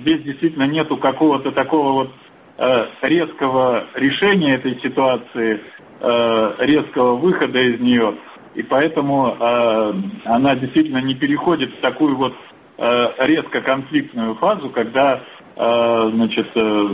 здесь 0.00 0.22
действительно 0.22 0.66
нету 0.66 0.96
какого-то 0.96 1.52
такого 1.52 1.92
вот 1.92 2.10
э, 2.58 2.86
резкого 3.02 3.86
решения 3.94 4.54
этой 4.54 4.80
ситуации, 4.80 5.60
э, 6.00 6.54
резкого 6.58 7.16
выхода 7.16 7.60
из 7.60 7.80
нее, 7.80 8.16
и 8.54 8.62
поэтому 8.62 9.36
э, 9.38 9.92
она 10.24 10.56
действительно 10.56 10.98
не 10.98 11.14
переходит 11.14 11.74
в 11.74 11.80
такую 11.80 12.16
вот 12.16 12.34
э, 12.78 13.08
резко 13.18 13.60
конфликтную 13.60 14.34
фазу, 14.36 14.70
когда 14.70 15.22
э, 15.56 16.10
значит, 16.12 16.48
э, 16.54 16.88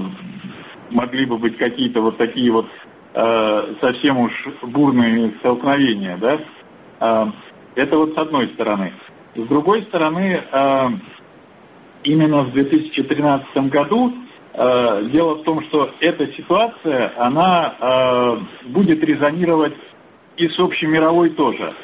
могли 0.91 1.27
бы 1.27 1.39
быть 1.39 1.57
какие-то 1.57 2.01
вот 2.01 2.17
такие 2.17 2.51
вот 2.51 2.67
Э, 3.15 3.75
совсем 3.81 4.19
уж 4.19 4.33
бурные 4.63 5.33
столкновения, 5.41 6.17
да, 6.19 6.39
э, 7.01 7.27
это 7.75 7.97
вот 7.97 8.15
с 8.15 8.19
одной 8.19 8.49
стороны. 8.51 8.93
С 9.35 9.47
другой 9.49 9.83
стороны, 9.85 10.41
э, 10.53 10.89
именно 12.05 12.43
в 12.43 12.53
2013 12.53 13.71
году 13.71 14.13
дело 14.55 15.35
в 15.37 15.45
том, 15.45 15.63
что 15.69 15.91
эта 16.01 16.27
ситуация, 16.33 17.13
она 17.17 18.41
будет 18.65 19.05
резонировать 19.05 19.77
и 20.37 20.49
с 20.49 20.59
общей 20.59 20.87
мировой 20.87 21.31
тоже. 21.31 21.75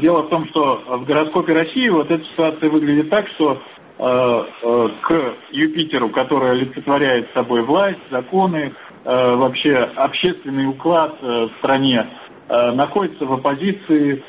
Дело 0.00 0.22
в 0.22 0.28
том, 0.28 0.48
что 0.48 0.82
в 0.88 1.04
гороскопе 1.04 1.52
России 1.52 1.88
вот 1.88 2.10
эта 2.10 2.24
ситуация 2.24 2.68
выглядит 2.68 3.10
так, 3.10 3.28
что 3.28 3.62
к 3.96 5.34
Юпитеру, 5.52 6.08
который 6.08 6.50
олицетворяет 6.50 7.28
собой 7.32 7.62
власть, 7.62 8.00
законы, 8.10 8.72
Э, 9.02 9.34
вообще 9.34 9.76
общественный 9.76 10.68
уклад 10.68 11.16
э, 11.22 11.46
в 11.46 11.58
стране 11.58 12.06
э, 12.48 12.72
находится 12.72 13.24
в 13.24 13.32
оппозиции 13.32 14.22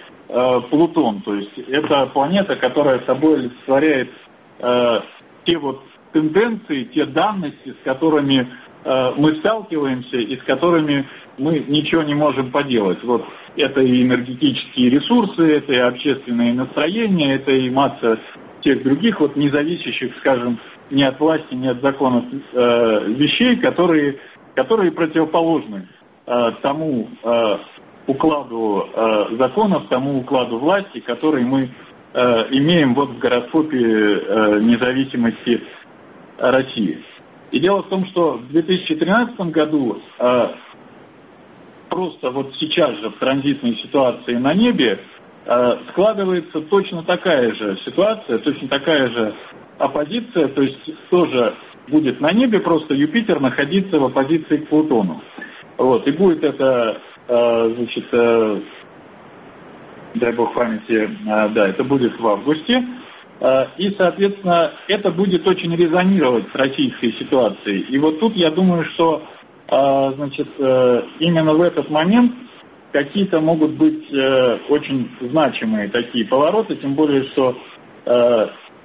Плутон. 0.70 1.22
То 1.24 1.36
есть 1.36 1.58
это 1.58 2.06
планета, 2.06 2.56
которая 2.56 3.06
собой 3.06 3.40
олицетворяет 3.40 4.12
те 4.62 5.58
вот 5.58 5.84
тенденции, 6.14 6.84
те 6.94 7.06
данности, 7.06 7.76
с 7.82 7.84
которыми 7.84 8.48
мы 8.84 9.36
сталкиваемся 9.38 10.18
и 10.18 10.38
с 10.38 10.44
которыми 10.44 11.08
мы 11.38 11.60
ничего 11.60 12.04
не 12.04 12.14
можем 12.14 12.52
поделать. 12.52 13.04
Вот 13.04 13.26
это 13.56 13.82
и 13.82 14.04
энергетические 14.04 14.90
ресурсы, 14.90 15.58
это 15.58 15.74
и 15.74 15.78
общественные 15.78 16.54
настроения, 16.54 17.36
это 17.36 17.52
и 17.52 17.70
масса 17.70 18.20
тех 18.62 18.84
других 18.84 19.20
вот 19.20 19.36
независящих, 19.36 20.16
скажем, 20.20 20.60
ни 20.90 21.04
от 21.04 21.20
власти, 21.20 21.54
ни 21.54 21.68
от 21.68 21.82
законов 21.82 22.26
э, 22.32 23.06
вещей, 23.08 23.56
которые 23.56 24.20
которые 24.56 24.92
противоположны 24.92 25.88
э, 26.26 26.52
тому 26.62 27.10
э, 27.24 27.58
укладу 28.08 28.90
э, 28.94 29.38
законов, 29.40 29.88
тому 29.90 30.20
укладу 30.20 30.60
власти, 30.60 31.00
который 31.00 31.44
мы 31.44 31.64
э, 31.64 31.70
имеем 32.14 32.94
вот 32.94 33.12
в 33.12 33.20
гороскопе 33.20 33.78
э, 33.78 34.60
независимости 34.60 35.62
России. 36.38 37.04
И 37.52 37.60
дело 37.60 37.84
в 37.84 37.90
том, 37.90 38.06
что 38.08 38.34
в 38.34 38.48
2013 38.48 39.40
году 39.52 40.02
э, 40.20 40.48
просто 41.90 42.32
вот 42.32 42.54
сейчас 42.60 42.98
же 43.00 43.10
в 43.10 43.18
транзитной 43.20 43.76
ситуации 43.78 44.36
на 44.36 44.54
небе 44.54 45.00
э, 45.46 45.78
складывается 45.90 46.62
точно 46.62 47.04
такая 47.04 47.54
же 47.54 47.78
ситуация, 47.86 48.40
точно 48.40 48.70
такая 48.70 49.10
же 49.10 49.36
оппозиция, 49.78 50.48
то 50.48 50.62
есть 50.62 50.80
тоже 51.10 51.56
будет 51.90 52.22
на 52.22 52.32
небе 52.32 52.60
просто 52.60 52.94
Юпитер 52.94 53.42
находиться 53.42 54.00
в 54.00 54.06
оппозиции 54.06 54.58
к 54.58 54.70
Плутону. 54.70 55.22
Вот, 55.78 56.08
и 56.08 56.12
будет 56.12 56.44
это, 56.44 57.02
э, 57.28 57.74
значит, 57.76 58.06
э, 58.14 58.62
дай 60.16 60.32
бог 60.34 60.54
памяти, 60.54 61.10
э, 61.10 61.50
да, 61.50 61.70
это 61.70 61.84
будет 61.84 62.20
в 62.20 62.28
августе. 62.28 62.86
И, 63.80 63.96
соответственно, 63.98 64.74
это 64.88 65.10
будет 65.10 65.48
очень 65.48 65.76
резонировать 65.76 66.46
с 66.52 66.56
российской 66.56 67.12
ситуацией. 67.14 67.80
И 67.90 67.98
вот 67.98 68.20
тут 68.20 68.36
я 68.36 68.52
думаю, 68.52 68.86
что 68.94 69.24
значит, 69.68 70.48
именно 70.60 71.56
в 71.56 71.62
этот 71.64 71.90
момент 71.90 72.34
какие-то 72.92 73.42
могут 73.42 73.72
быть 73.72 74.14
очень 74.70 75.10
значимые 75.22 75.90
такие 75.90 76.24
повороты, 76.26 76.76
тем 76.76 76.94
более, 76.94 77.24
что 77.32 77.58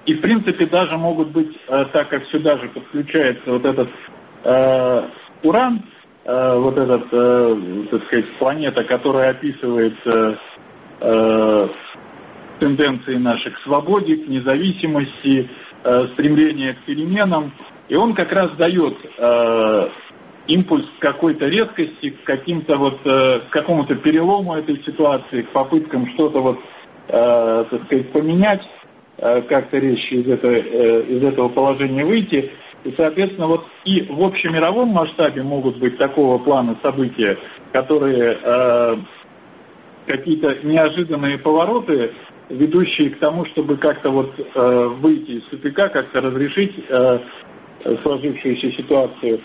и, 0.07 0.14
в 0.14 0.20
принципе, 0.20 0.66
даже 0.66 0.97
могут 0.97 1.29
быть, 1.31 1.51
э, 1.68 1.85
так 1.93 2.09
как 2.09 2.24
сюда 2.27 2.57
же 2.59 2.68
подключается 2.68 3.51
вот 3.51 3.64
этот 3.64 3.89
э, 4.45 5.09
уран, 5.43 5.83
э, 6.24 6.59
вот 6.59 6.79
этот, 6.79 7.09
э, 7.11 7.57
так 7.91 8.05
сказать, 8.07 8.39
планета, 8.39 8.85
которая 8.85 9.31
описывает 9.31 9.97
э, 11.01 11.68
тенденции 12.61 13.16
наши 13.16 13.51
к 13.51 13.59
свободе, 13.61 14.16
к 14.16 14.28
независимости, 14.28 15.49
э, 15.84 16.07
стремление 16.14 16.74
к 16.74 16.78
переменам. 16.84 17.53
И 17.88 17.94
он 17.94 18.14
как 18.14 18.32
раз 18.32 18.53
дает 18.57 18.97
э, 19.18 19.88
импульс 20.49 20.86
к 20.99 21.03
какой-то 21.03 21.47
резкости, 21.47 22.11
к 22.11 22.24
каким-то 22.24 22.76
вот, 22.76 23.01
э, 23.05 23.40
к 23.40 23.51
какому-то 23.51 23.94
перелому 23.97 24.55
этой 24.55 24.82
ситуации, 24.84 25.42
к 25.42 25.51
попыткам 25.51 26.09
что-то 26.14 26.40
вот, 26.40 26.59
э, 27.09 27.64
так 27.70 27.84
сказать, 27.84 28.12
поменять. 28.12 28.62
Э, 29.18 29.40
как-то 29.42 29.78
резче 29.78 30.16
из 30.16 30.28
этого, 30.28 30.53
э, 30.53 31.03
из 31.05 31.22
этого 31.22 31.49
положения 31.49 32.05
выйти. 32.05 32.51
И, 32.84 32.94
соответственно, 32.97 33.47
вот 33.47 33.64
и 33.84 34.03
в 34.03 34.22
общемировом 34.22 34.88
масштабе 34.88 35.42
могут 35.42 35.78
быть 35.78 35.97
такого 35.97 36.36
плана 36.38 36.76
события, 36.82 37.38
которые 37.72 38.38
э, 38.42 38.97
какие-то 40.07 40.59
неожиданные 40.63 41.39
повороты, 41.39 42.13
ведущие 42.49 43.11
к 43.11 43.19
тому, 43.19 43.45
чтобы 43.47 43.77
как-то 43.77 44.11
вот 44.11 44.33
э, 44.39 44.87
выйти 45.01 45.33
из 45.33 45.43
тупика, 45.45 45.89
как-то 45.89 46.21
разрешить 46.21 46.75
э, 46.89 47.19
сложившуюся 48.03 48.73
ситуацию. 48.73 49.41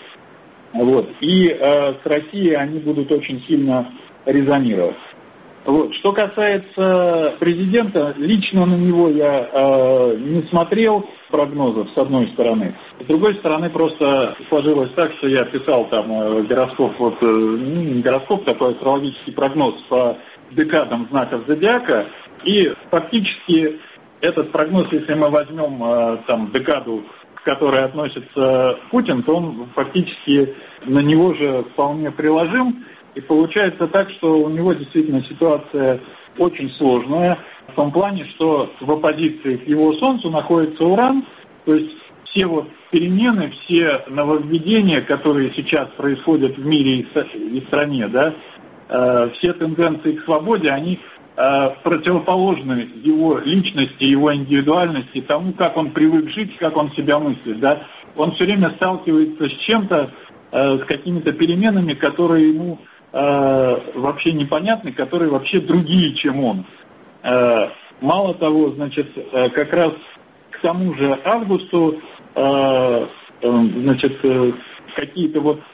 Вот. 0.72 1.08
И 1.20 1.48
э, 1.48 1.94
с 2.02 2.06
Россией 2.06 2.54
они 2.54 2.78
будут 2.78 3.10
очень 3.12 3.42
сильно 3.46 3.92
резонировать. 4.24 4.96
Вот. 5.64 5.94
Что 5.94 6.12
касается 6.12 7.36
президента, 7.38 8.14
лично 8.16 8.66
на 8.66 8.74
него 8.74 9.08
я 9.08 9.48
э, 9.52 10.16
не 10.18 10.42
смотрел 10.48 11.08
прогнозов, 11.30 11.88
с 11.94 11.98
одной 11.98 12.28
стороны. 12.28 12.74
С 13.00 13.04
другой 13.04 13.36
стороны, 13.36 13.70
просто 13.70 14.36
сложилось 14.48 14.90
так, 14.96 15.12
что 15.14 15.28
я 15.28 15.44
писал 15.44 15.86
там 15.88 16.10
э, 16.10 16.42
гороскоп, 16.42 16.98
вот, 16.98 17.14
э, 17.22 17.26
ну, 17.26 18.02
гороскоп, 18.02 18.44
такой 18.44 18.72
астрологический 18.72 19.32
прогноз 19.32 19.74
по 19.88 20.18
декадам 20.54 21.08
знаков 21.10 21.42
зодиака, 21.46 22.06
и 22.44 22.72
фактически 22.90 23.80
этот 24.20 24.52
прогноз, 24.52 24.86
если 24.92 25.14
мы 25.14 25.30
возьмем 25.30 25.82
э, 25.82 26.18
там 26.26 26.50
декаду, 26.52 27.04
к 27.34 27.42
которой 27.44 27.84
относится 27.84 28.78
Путин, 28.90 29.22
то 29.22 29.36
он 29.36 29.68
фактически 29.74 30.54
на 30.84 31.00
него 31.00 31.34
же 31.34 31.64
вполне 31.72 32.10
приложим. 32.10 32.84
И 33.14 33.20
получается 33.20 33.88
так, 33.88 34.10
что 34.10 34.38
у 34.38 34.48
него 34.48 34.72
действительно 34.72 35.22
ситуация 35.24 36.00
очень 36.38 36.70
сложная, 36.72 37.38
в 37.68 37.74
том 37.74 37.92
плане, 37.92 38.24
что 38.34 38.72
в 38.80 38.90
оппозиции 38.90 39.56
к 39.56 39.68
его 39.68 39.92
Солнцу 39.94 40.30
находится 40.30 40.84
Уран, 40.84 41.24
то 41.64 41.74
есть 41.74 41.90
все 42.24 42.46
вот 42.46 42.68
перемены, 42.90 43.50
все 43.50 44.04
нововведения, 44.08 45.02
которые 45.02 45.52
сейчас 45.54 45.88
происходят 45.96 46.56
в 46.56 46.64
мире 46.64 47.00
и 47.00 47.60
стране, 47.66 48.08
да, 48.08 48.34
все 49.38 49.52
тенденции 49.54 50.12
к 50.12 50.24
свободе, 50.24 50.70
они 50.70 51.00
э, 51.36 51.70
противоположны 51.82 52.90
его 53.02 53.38
личности, 53.38 54.04
его 54.04 54.34
индивидуальности, 54.34 55.22
тому, 55.22 55.52
как 55.52 55.76
он 55.76 55.90
привык 55.92 56.30
жить, 56.30 56.56
как 56.58 56.76
он 56.76 56.92
себя 56.92 57.18
мыслит. 57.18 57.60
Да? 57.60 57.86
Он 58.16 58.32
все 58.32 58.44
время 58.44 58.70
сталкивается 58.76 59.48
с 59.48 59.52
чем-то, 59.60 60.10
э, 60.52 60.78
с 60.78 60.84
какими-то 60.84 61.32
переменами, 61.32 61.94
которые 61.94 62.50
ему 62.50 62.78
э, 63.12 63.76
вообще 63.94 64.32
непонятны, 64.32 64.92
которые 64.92 65.30
вообще 65.30 65.60
другие, 65.60 66.14
чем 66.14 66.44
он. 66.44 66.64
Э, 67.22 67.68
мало 68.00 68.34
того, 68.34 68.70
значит, 68.72 69.08
э, 69.16 69.48
как 69.50 69.72
раз 69.72 69.92
к 70.50 70.60
тому 70.60 70.94
же 70.94 71.18
августу, 71.24 72.00
э, 72.34 73.06
э, 73.40 73.68
значит, 73.82 74.18
э, 74.22 74.52
какие-то 74.94 75.40
вот 75.40 75.60
э, 75.60 75.71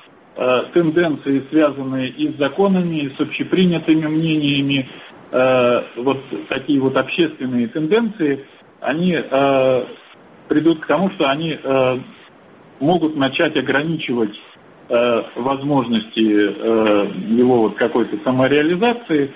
тенденции, 0.72 1.44
связанные 1.50 2.10
и 2.10 2.32
с 2.32 2.38
законами, 2.38 2.96
и 2.96 3.16
с 3.16 3.20
общепринятыми 3.20 4.06
мнениями, 4.06 4.88
э, 5.32 5.82
вот 5.96 6.22
такие 6.48 6.80
вот 6.80 6.96
общественные 6.96 7.68
тенденции, 7.68 8.46
они 8.80 9.16
э, 9.18 9.84
придут 10.48 10.80
к 10.80 10.86
тому, 10.86 11.10
что 11.10 11.28
они 11.30 11.58
э, 11.60 11.98
могут 12.80 13.16
начать 13.16 13.56
ограничивать 13.56 14.38
Э, 14.90 15.22
возможности 15.36 16.18
э, 16.18 17.12
его 17.28 17.60
вот 17.64 17.76
какой-то 17.76 18.16
самореализации. 18.24 19.34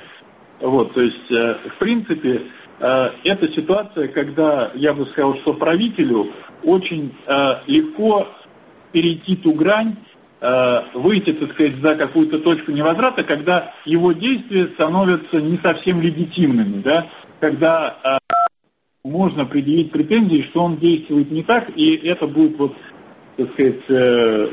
Вот, 0.60 0.94
то 0.94 1.02
есть, 1.02 1.30
э, 1.30 1.56
в 1.68 1.78
принципе, 1.78 2.44
э, 2.80 3.10
это 3.24 3.52
ситуация, 3.52 4.08
когда 4.08 4.70
я 4.74 4.94
бы 4.94 5.04
сказал, 5.08 5.34
что 5.40 5.52
правителю 5.52 6.32
очень 6.62 7.14
э, 7.26 7.54
легко 7.66 8.28
перейти 8.92 9.36
ту 9.36 9.52
грань, 9.52 9.96
э, 9.98 10.11
выйти, 10.94 11.32
так 11.34 11.52
сказать, 11.52 11.76
за 11.80 11.94
какую-то 11.94 12.40
точку 12.40 12.72
невозврата, 12.72 13.22
когда 13.22 13.74
его 13.84 14.12
действия 14.12 14.66
становятся 14.74 15.40
не 15.40 15.58
совсем 15.58 16.00
легитимными, 16.00 16.82
да, 16.82 17.08
когда 17.38 17.96
э, 18.02 18.36
можно 19.04 19.44
предъявить 19.44 19.92
претензии, 19.92 20.48
что 20.50 20.64
он 20.64 20.78
действует 20.78 21.30
не 21.30 21.42
так, 21.42 21.70
и 21.76 21.94
это 21.94 22.26
будет 22.26 22.58
вот, 22.58 22.74
так 23.36 23.52
сказать, 23.52 23.82
э, 23.88 24.48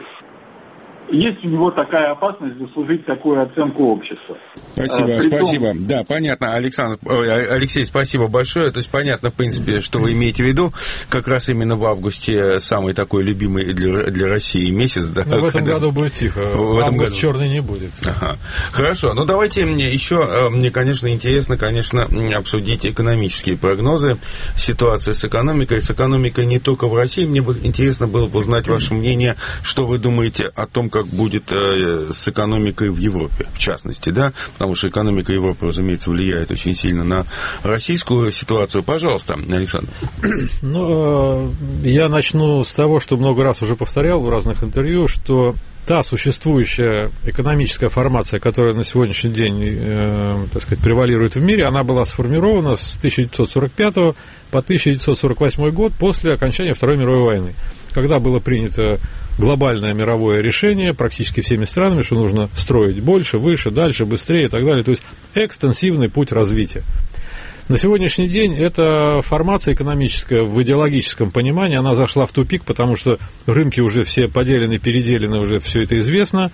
есть 1.12 1.44
у 1.44 1.48
него 1.48 1.72
такая 1.72 2.12
опасность 2.12 2.58
заслужить 2.58 3.06
такую 3.06 3.42
оценку 3.42 3.92
общества. 3.92 4.38
Спасибо, 4.74 5.16
а, 5.16 5.22
спасибо. 5.22 5.74
Да, 5.76 6.04
понятно, 6.08 6.54
Александр, 6.54 6.98
Алексей, 7.10 7.86
спасибо 7.86 8.28
большое. 8.28 8.72
То 8.72 8.78
есть 8.78 8.90
понятно, 8.90 9.32
в 9.32 9.34
принципе, 9.34 9.82
что 9.82 10.00
вы 10.00 10.14
имеете 10.14 10.44
в 10.44 10.48
виду. 10.48 10.74
Как 11.10 11.28
раз 11.28 11.50
именно 11.50 11.76
в 11.76 11.86
августе 11.86 12.60
самый 12.60 12.94
такой 12.94 13.24
любимый 13.24 13.74
для, 13.74 14.04
для 14.06 14.28
России 14.28 14.70
месяц. 14.70 15.10
Да, 15.10 15.24
Но 15.26 15.40
в 15.40 15.46
этом 15.46 15.62
когда... 15.62 15.74
году 15.74 15.92
будет 15.92 16.14
тихо. 16.14 16.42
В, 16.42 16.80
этом 16.80 16.98
году 16.98 17.14
черный 17.14 17.50
не 17.50 17.62
будет. 17.62 17.92
Ага. 18.06 18.40
Хорошо. 18.72 19.14
Ну 19.14 19.26
давайте 19.26 19.66
мне 19.66 19.90
еще, 19.90 20.28
э, 20.30 20.50
мне, 20.50 20.72
конечно, 20.72 21.08
интересно, 21.08 21.58
конечно, 21.58 22.08
обсудить 22.36 22.86
экономические 22.86 23.58
прогнозы, 23.58 24.18
ситуации 24.56 25.14
с 25.14 25.26
экономикой. 25.26 25.82
С 25.82 25.92
экономикой 25.92 26.46
не 26.46 26.60
только 26.60 26.88
в 26.88 26.96
России. 26.96 27.26
Мне 27.26 27.42
бы 27.42 27.58
интересно 27.64 28.08
было 28.08 28.28
бы 28.28 28.40
узнать 28.40 28.68
ваше 28.68 28.94
мнение, 28.94 29.36
что 29.64 29.88
вы 29.88 29.98
думаете 29.98 30.52
о 30.56 30.68
том, 30.68 30.90
как 30.90 30.99
как 31.00 31.08
будет 31.08 31.52
э, 31.52 32.10
с 32.12 32.28
экономикой 32.28 32.90
в 32.90 32.98
Европе, 32.98 33.48
в 33.54 33.58
частности, 33.58 34.10
да, 34.10 34.34
потому 34.54 34.76
что 34.76 34.90
экономика 34.90 35.32
Европы, 35.32 35.68
разумеется, 35.68 36.12
влияет 36.12 36.52
очень 36.52 36.76
сильно 36.76 37.06
на 37.06 37.26
российскую 37.64 38.32
ситуацию. 38.32 38.84
Пожалуйста, 38.84 39.36
Александр. 39.36 39.90
Ну, 40.62 41.54
э, 41.84 41.88
я 41.88 42.10
начну 42.10 42.64
с 42.64 42.72
того, 42.74 43.00
что 43.00 43.18
много 43.18 43.44
раз 43.44 43.62
уже 43.62 43.76
повторял 43.76 44.20
в 44.22 44.30
разных 44.30 44.64
интервью, 44.64 45.08
что 45.08 45.56
та 45.86 46.04
существующая 46.04 47.12
экономическая 47.26 47.90
формация, 47.90 48.40
которая 48.40 48.76
на 48.76 48.84
сегодняшний 48.84 49.32
день, 49.32 49.60
э, 49.64 50.46
так 50.52 50.62
сказать, 50.62 50.84
превалирует 50.84 51.36
в 51.36 51.42
мире, 51.42 51.66
она 51.66 51.84
была 51.84 52.06
сформирована 52.06 52.76
с 52.76 52.98
1945 52.98 54.16
по 54.52 54.60
1948 54.60 55.72
год 55.72 55.94
после 55.98 56.34
окончания 56.34 56.74
Второй 56.74 56.98
мировой 56.98 57.24
войны, 57.24 57.56
когда 57.94 58.20
было 58.20 58.40
принято 58.40 59.00
глобальное 59.38 59.94
мировое 59.94 60.42
решение 60.42 60.94
практически 60.94 61.42
всеми 61.42 61.64
странами, 61.64 62.02
что 62.02 62.16
нужно 62.16 62.50
строить 62.56 63.02
больше, 63.02 63.38
выше, 63.38 63.72
дальше, 63.72 64.06
быстрее 64.06 64.46
и 64.46 64.50
так 64.50 64.66
далее. 64.66 64.84
То 64.84 64.92
есть 64.92 65.04
экстенсивный 65.34 66.10
путь 66.10 66.32
развития. 66.32 66.84
На 67.70 67.78
сегодняшний 67.78 68.28
день 68.28 68.56
эта 68.56 69.22
формация 69.24 69.76
экономическая 69.76 70.42
в 70.42 70.60
идеологическом 70.62 71.30
понимании, 71.30 71.78
она 71.78 71.94
зашла 71.94 72.26
в 72.26 72.32
тупик, 72.32 72.66
потому 72.66 72.96
что 72.96 73.20
рынки 73.46 73.80
уже 73.80 74.04
все 74.06 74.28
поделены, 74.28 74.80
переделены, 74.80 75.38
уже 75.38 75.60
все 75.60 75.84
это 75.84 76.00
известно. 76.00 76.52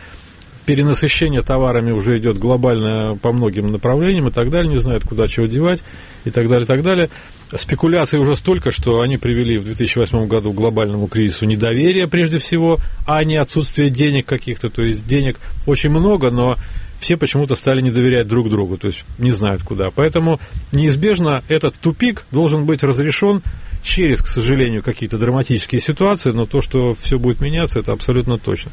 Перенасыщение 0.65 1.41
товарами 1.41 1.91
уже 1.91 2.17
идет 2.17 2.37
глобально 2.37 3.17
по 3.21 3.31
многим 3.31 3.71
направлениям 3.71 4.27
и 4.27 4.31
так 4.31 4.49
далее, 4.49 4.71
не 4.71 4.79
знают, 4.79 5.03
куда 5.03 5.27
чего 5.27 5.45
девать 5.45 5.83
и 6.23 6.31
так 6.31 6.47
далее, 6.47 6.63
и 6.63 6.67
так 6.67 6.81
далее. 6.81 7.09
Спекуляций 7.53 8.19
уже 8.19 8.35
столько, 8.35 8.71
что 8.71 9.01
они 9.01 9.17
привели 9.17 9.59
в 9.59 9.65
2008 9.65 10.27
году 10.27 10.51
к 10.51 10.55
глобальному 10.55 11.07
кризису 11.07 11.45
недоверия 11.45 12.07
прежде 12.07 12.39
всего, 12.39 12.79
а 13.05 13.23
не 13.23 13.37
отсутствие 13.37 13.89
денег 13.89 14.25
каких-то. 14.25 14.69
То 14.69 14.81
есть 14.81 15.05
денег 15.05 15.37
очень 15.67 15.91
много, 15.91 16.31
но 16.31 16.57
все 16.99 17.17
почему-то 17.17 17.55
стали 17.55 17.81
не 17.81 17.91
доверять 17.91 18.27
друг 18.27 18.49
другу, 18.49 18.77
то 18.77 18.87
есть 18.87 19.05
не 19.19 19.31
знают 19.31 19.63
куда. 19.63 19.91
Поэтому 19.91 20.39
неизбежно 20.71 21.43
этот 21.47 21.75
тупик 21.75 22.25
должен 22.31 22.65
быть 22.65 22.83
разрешен 22.83 23.41
через, 23.83 24.21
к 24.21 24.27
сожалению, 24.27 24.81
какие-то 24.81 25.17
драматические 25.17 25.81
ситуации, 25.81 26.31
но 26.31 26.45
то, 26.45 26.61
что 26.61 26.95
все 26.99 27.19
будет 27.19 27.41
меняться, 27.41 27.79
это 27.79 27.91
абсолютно 27.91 28.39
точно. 28.39 28.71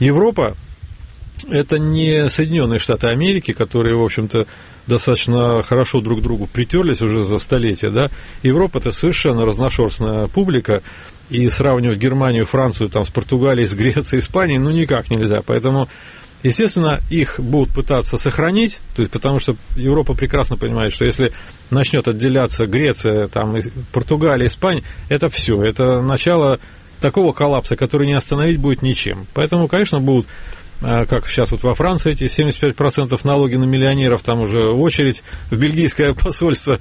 Европа 0.00 0.56
это 1.48 1.78
не 1.78 2.28
Соединенные 2.28 2.78
Штаты 2.78 3.08
Америки, 3.08 3.52
которые, 3.52 3.96
в 3.96 4.02
общем-то, 4.02 4.46
достаточно 4.86 5.62
хорошо 5.62 6.00
друг 6.00 6.20
к 6.20 6.22
другу 6.22 6.46
притерлись 6.46 7.02
уже 7.02 7.22
за 7.22 7.38
столетия, 7.38 7.90
да. 7.90 8.10
Европа 8.42 8.78
это 8.78 8.92
совершенно 8.92 9.44
разношерстная 9.44 10.28
публика, 10.28 10.82
и 11.30 11.48
сравнивать 11.48 11.98
Германию, 11.98 12.46
Францию 12.46 12.88
там, 12.88 13.04
с 13.04 13.10
Португалией, 13.10 13.66
с 13.66 13.74
Грецией, 13.74 14.20
Испанией, 14.20 14.58
ну, 14.58 14.70
никак 14.70 15.10
нельзя. 15.10 15.42
Поэтому, 15.44 15.88
естественно, 16.42 17.00
их 17.10 17.40
будут 17.40 17.74
пытаться 17.74 18.18
сохранить, 18.18 18.80
то 18.94 19.02
есть, 19.02 19.12
потому 19.12 19.38
что 19.38 19.56
Европа 19.76 20.14
прекрасно 20.14 20.56
понимает, 20.56 20.92
что 20.92 21.04
если 21.04 21.32
начнет 21.70 22.06
отделяться 22.06 22.66
Греция, 22.66 23.28
там, 23.28 23.56
Португалия, 23.92 24.46
Испания, 24.46 24.84
это 25.08 25.28
все, 25.28 25.62
это 25.62 26.02
начало 26.02 26.60
такого 27.00 27.32
коллапса, 27.32 27.76
который 27.76 28.06
не 28.06 28.14
остановить 28.14 28.58
будет 28.58 28.82
ничем. 28.82 29.26
Поэтому, 29.34 29.68
конечно, 29.68 30.00
будут 30.00 30.26
как 30.84 31.26
сейчас 31.28 31.50
вот 31.50 31.62
во 31.62 31.74
Франции 31.74 32.12
эти 32.12 32.24
75% 32.24 33.18
налоги 33.24 33.56
на 33.56 33.64
миллионеров, 33.64 34.22
там 34.22 34.40
уже 34.40 34.68
очередь 34.68 35.22
в 35.50 35.56
бельгийское 35.56 36.14
посольство 36.14 36.78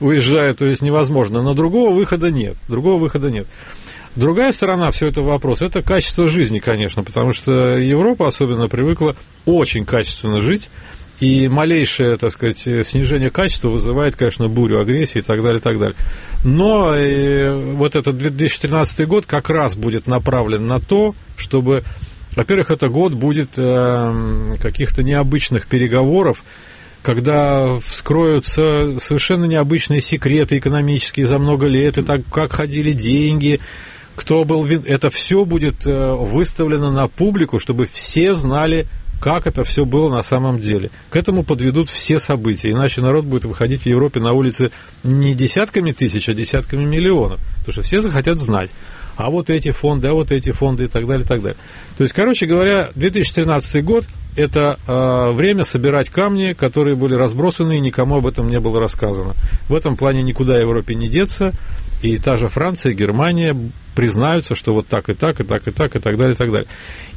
уезжает, 0.00 0.58
то 0.58 0.66
есть 0.66 0.82
невозможно. 0.82 1.42
Но 1.42 1.54
другого 1.54 1.94
выхода 1.94 2.30
нет, 2.30 2.56
другого 2.68 2.98
выхода 2.98 3.30
нет. 3.30 3.46
Другая 4.14 4.52
сторона 4.52 4.90
все 4.90 5.06
это 5.06 5.22
вопрос, 5.22 5.62
это 5.62 5.80
качество 5.80 6.28
жизни, 6.28 6.58
конечно, 6.58 7.02
потому 7.02 7.32
что 7.32 7.78
Европа 7.78 8.28
особенно 8.28 8.68
привыкла 8.68 9.16
очень 9.46 9.86
качественно 9.86 10.38
жить, 10.38 10.68
и 11.18 11.48
малейшее, 11.48 12.16
так 12.16 12.32
сказать, 12.32 12.58
снижение 12.58 13.30
качества 13.30 13.68
вызывает, 13.68 14.16
конечно, 14.16 14.48
бурю 14.48 14.80
агрессии 14.80 15.20
и 15.20 15.22
так 15.22 15.40
далее, 15.42 15.60
и 15.60 15.62
так 15.62 15.78
далее. 15.78 15.96
Но 16.44 16.94
э, 16.94 17.54
вот 17.74 17.94
этот 17.94 18.18
2013 18.18 19.06
год 19.06 19.24
как 19.24 19.48
раз 19.48 19.76
будет 19.76 20.06
направлен 20.06 20.66
на 20.66 20.80
то, 20.80 21.14
чтобы 21.36 21.84
во-первых, 22.36 22.70
это 22.70 22.88
год 22.88 23.12
будет 23.14 23.50
э, 23.56 24.54
каких-то 24.60 25.02
необычных 25.02 25.66
переговоров, 25.66 26.44
когда 27.02 27.78
вскроются 27.80 28.98
совершенно 29.00 29.44
необычные 29.44 30.00
секреты 30.00 30.58
экономические 30.58 31.26
за 31.26 31.38
много 31.38 31.66
лет, 31.66 31.98
и 31.98 32.02
так 32.02 32.22
как 32.30 32.52
ходили 32.52 32.92
деньги, 32.92 33.60
кто 34.14 34.44
был 34.44 34.62
вин... 34.64 34.84
Это 34.86 35.10
все 35.10 35.44
будет 35.44 35.86
э, 35.86 36.12
выставлено 36.12 36.90
на 36.90 37.08
публику, 37.08 37.58
чтобы 37.58 37.86
все 37.86 38.34
знали, 38.34 38.86
как 39.20 39.46
это 39.46 39.64
все 39.64 39.84
было 39.84 40.08
на 40.08 40.22
самом 40.22 40.58
деле. 40.58 40.90
К 41.10 41.16
этому 41.16 41.44
подведут 41.44 41.88
все 41.88 42.18
события, 42.18 42.70
иначе 42.70 43.00
народ 43.00 43.24
будет 43.24 43.44
выходить 43.44 43.82
в 43.82 43.86
Европе 43.86 44.20
на 44.20 44.32
улицы 44.32 44.70
не 45.02 45.34
десятками 45.34 45.92
тысяч, 45.92 46.28
а 46.28 46.34
десятками 46.34 46.84
миллионов, 46.84 47.40
потому 47.58 47.72
что 47.72 47.82
все 47.82 48.00
захотят 48.00 48.38
знать 48.38 48.70
а 49.16 49.30
вот 49.30 49.50
эти 49.50 49.70
фонды, 49.70 50.08
а 50.08 50.12
вот 50.12 50.32
эти 50.32 50.50
фонды 50.50 50.84
и 50.84 50.88
так 50.88 51.06
далее, 51.06 51.24
и 51.24 51.28
так 51.28 51.42
далее. 51.42 51.58
То 51.96 52.02
есть, 52.02 52.14
короче 52.14 52.46
говоря, 52.46 52.90
2013 52.94 53.84
год– 53.84 54.04
это 54.36 54.78
э, 54.86 55.32
время 55.32 55.64
собирать 55.64 56.08
камни, 56.08 56.54
которые 56.54 56.96
были 56.96 57.14
разбросаны, 57.14 57.76
и 57.76 57.80
никому 57.80 58.16
об 58.16 58.26
этом 58.26 58.48
не 58.48 58.60
было 58.60 58.80
рассказано. 58.80 59.34
В 59.68 59.74
этом 59.74 59.96
плане 59.96 60.22
никуда 60.22 60.58
Европе 60.58 60.94
не 60.94 61.08
деться, 61.08 61.52
и 62.02 62.16
та 62.18 62.36
же 62.36 62.48
Франция, 62.48 62.94
Германия 62.94 63.56
признаются, 63.94 64.54
что 64.54 64.72
вот 64.72 64.88
так 64.88 65.08
и 65.10 65.14
так, 65.14 65.40
и 65.40 65.44
так, 65.44 65.68
и 65.68 65.70
так, 65.70 65.94
и 65.96 65.98
так 65.98 66.16
далее, 66.16 66.34
и 66.34 66.36
так 66.36 66.50
далее. 66.50 66.68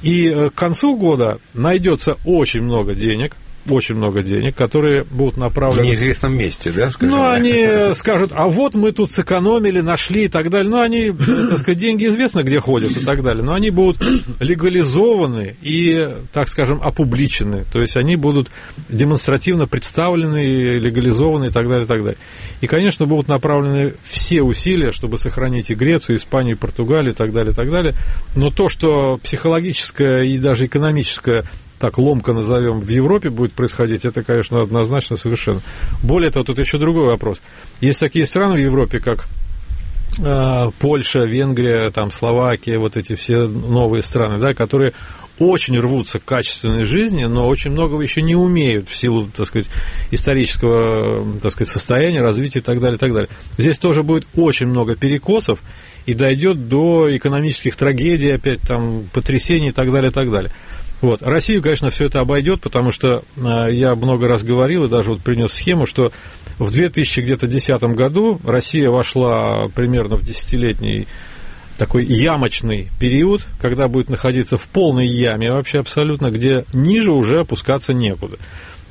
И 0.01 0.27
э, 0.27 0.49
к 0.49 0.55
концу 0.55 0.97
года 0.97 1.39
найдется 1.53 2.17
очень 2.25 2.61
много 2.61 2.95
денег, 2.95 3.35
очень 3.69 3.95
много 3.95 4.21
денег, 4.21 4.55
которые 4.55 5.03
будут 5.03 5.37
направлены... 5.37 5.83
В 5.83 5.85
неизвестном 5.85 6.37
месте, 6.37 6.71
да, 6.71 6.89
скажем? 6.89 7.15
Ну, 7.15 7.29
они 7.29 7.93
скажут, 7.95 8.31
а 8.33 8.47
вот 8.47 8.75
мы 8.75 8.91
тут 8.91 9.11
сэкономили, 9.11 9.81
нашли 9.81 10.25
и 10.25 10.27
так 10.27 10.49
далее. 10.49 10.69
Ну, 10.69 10.79
они, 10.79 11.11
так 11.11 11.59
сказать, 11.59 11.77
деньги 11.77 12.05
известно, 12.05 12.43
где 12.43 12.59
ходят 12.59 12.91
и 12.91 13.03
так 13.03 13.23
далее. 13.23 13.43
Но 13.43 13.53
они 13.53 13.69
будут 13.69 13.97
легализованы 14.39 15.57
и, 15.61 16.09
так 16.31 16.47
скажем, 16.49 16.81
опубличены. 16.81 17.65
То 17.71 17.81
есть 17.81 17.97
они 17.97 18.15
будут 18.15 18.49
демонстративно 18.89 19.67
представлены, 19.67 20.79
легализованы 20.79 21.47
и 21.47 21.51
так 21.51 21.67
далее, 21.67 21.85
и 21.85 21.87
так 21.87 22.03
далее. 22.03 22.17
И, 22.61 22.67
конечно, 22.67 23.05
будут 23.05 23.27
направлены 23.27 23.95
все 24.03 24.41
усилия, 24.41 24.91
чтобы 24.91 25.17
сохранить 25.17 25.69
и 25.71 25.75
Грецию, 25.75 26.17
и 26.17 26.19
Испанию, 26.19 26.55
и 26.55 26.59
Португалию 26.59 27.13
и 27.13 27.15
так 27.15 27.33
далее, 27.33 27.51
и 27.51 27.55
так 27.55 27.69
далее. 27.69 27.95
Но 28.35 28.49
то, 28.51 28.69
что 28.69 29.19
психологическое 29.23 30.23
и 30.23 30.37
даже 30.37 30.65
экономическое 30.65 31.43
так 31.79 31.97
ломка 31.97 32.33
назовем, 32.33 32.79
в 32.79 32.87
Европе 32.87 33.29
будет 33.29 33.53
происходить, 33.53 34.05
это, 34.05 34.23
конечно, 34.23 34.61
однозначно 34.61 35.17
совершенно. 35.17 35.61
Более 36.03 36.31
того, 36.31 36.45
тут 36.45 36.59
еще 36.59 36.77
другой 36.77 37.05
вопрос. 37.05 37.41
Есть 37.81 37.99
такие 37.99 38.25
страны 38.25 38.55
в 38.55 38.59
Европе, 38.59 38.99
как 38.99 39.27
э, 40.19 40.71
Польша, 40.79 41.25
Венгрия, 41.25 41.89
там, 41.91 42.11
Словакия, 42.11 42.77
вот 42.77 42.97
эти 42.97 43.15
все 43.15 43.47
новые 43.47 44.03
страны, 44.03 44.39
да, 44.39 44.53
которые 44.53 44.93
очень 45.37 45.77
рвутся 45.79 46.19
к 46.19 46.25
качественной 46.25 46.83
жизни, 46.83 47.25
но 47.25 47.47
очень 47.47 47.71
многого 47.71 48.01
еще 48.01 48.21
не 48.21 48.35
умеют 48.35 48.87
в 48.87 48.95
силу, 48.95 49.29
так 49.35 49.45
сказать, 49.45 49.67
исторического, 50.11 51.39
так 51.39 51.51
сказать, 51.51 51.73
состояния, 51.73 52.21
развития 52.21 52.59
и 52.59 52.61
так 52.61 52.79
далее, 52.79 52.95
и 52.95 52.99
так 52.99 53.13
далее. 53.13 53.29
Здесь 53.57 53.77
тоже 53.77 54.03
будет 54.03 54.25
очень 54.33 54.67
много 54.67 54.95
перекосов 54.95 55.61
и 56.05 56.13
дойдет 56.13 56.69
до 56.69 57.15
экономических 57.15 57.75
трагедий, 57.75 58.31
опять 58.31 58.61
там, 58.61 59.09
потрясений 59.11 59.69
и 59.69 59.73
так 59.73 59.91
далее, 59.91 60.11
и 60.11 60.13
так 60.13 60.31
далее. 60.31 60.53
Вот. 61.05 61.21
Россию, 61.21 61.61
конечно, 61.61 61.91
все 61.91 62.05
это 62.05 62.19
обойдет, 62.19 62.61
потому 62.61 62.89
что 62.89 63.23
э, 63.37 63.67
я 63.69 63.93
много 63.93 64.27
раз 64.27 64.41
говорил 64.41 64.85
и 64.85 64.89
даже 64.89 65.11
вот 65.11 65.21
принес 65.21 65.53
схему, 65.53 65.85
что 65.85 66.11
в 66.57 66.71
2010 66.71 67.83
году 67.95 68.41
Россия 68.43 68.89
вошла 68.89 69.67
примерно 69.67 70.15
в 70.15 70.23
десятилетний 70.23 71.07
такой 71.77 72.05
ямочный 72.05 72.89
период, 72.99 73.45
когда 73.61 73.87
будет 73.87 74.09
находиться 74.09 74.57
в 74.57 74.63
полной 74.63 75.05
яме 75.05 75.51
вообще 75.51 75.77
абсолютно, 75.77 76.31
где 76.31 76.65
ниже 76.73 77.11
уже 77.11 77.41
опускаться 77.41 77.93
некуда. 77.93 78.39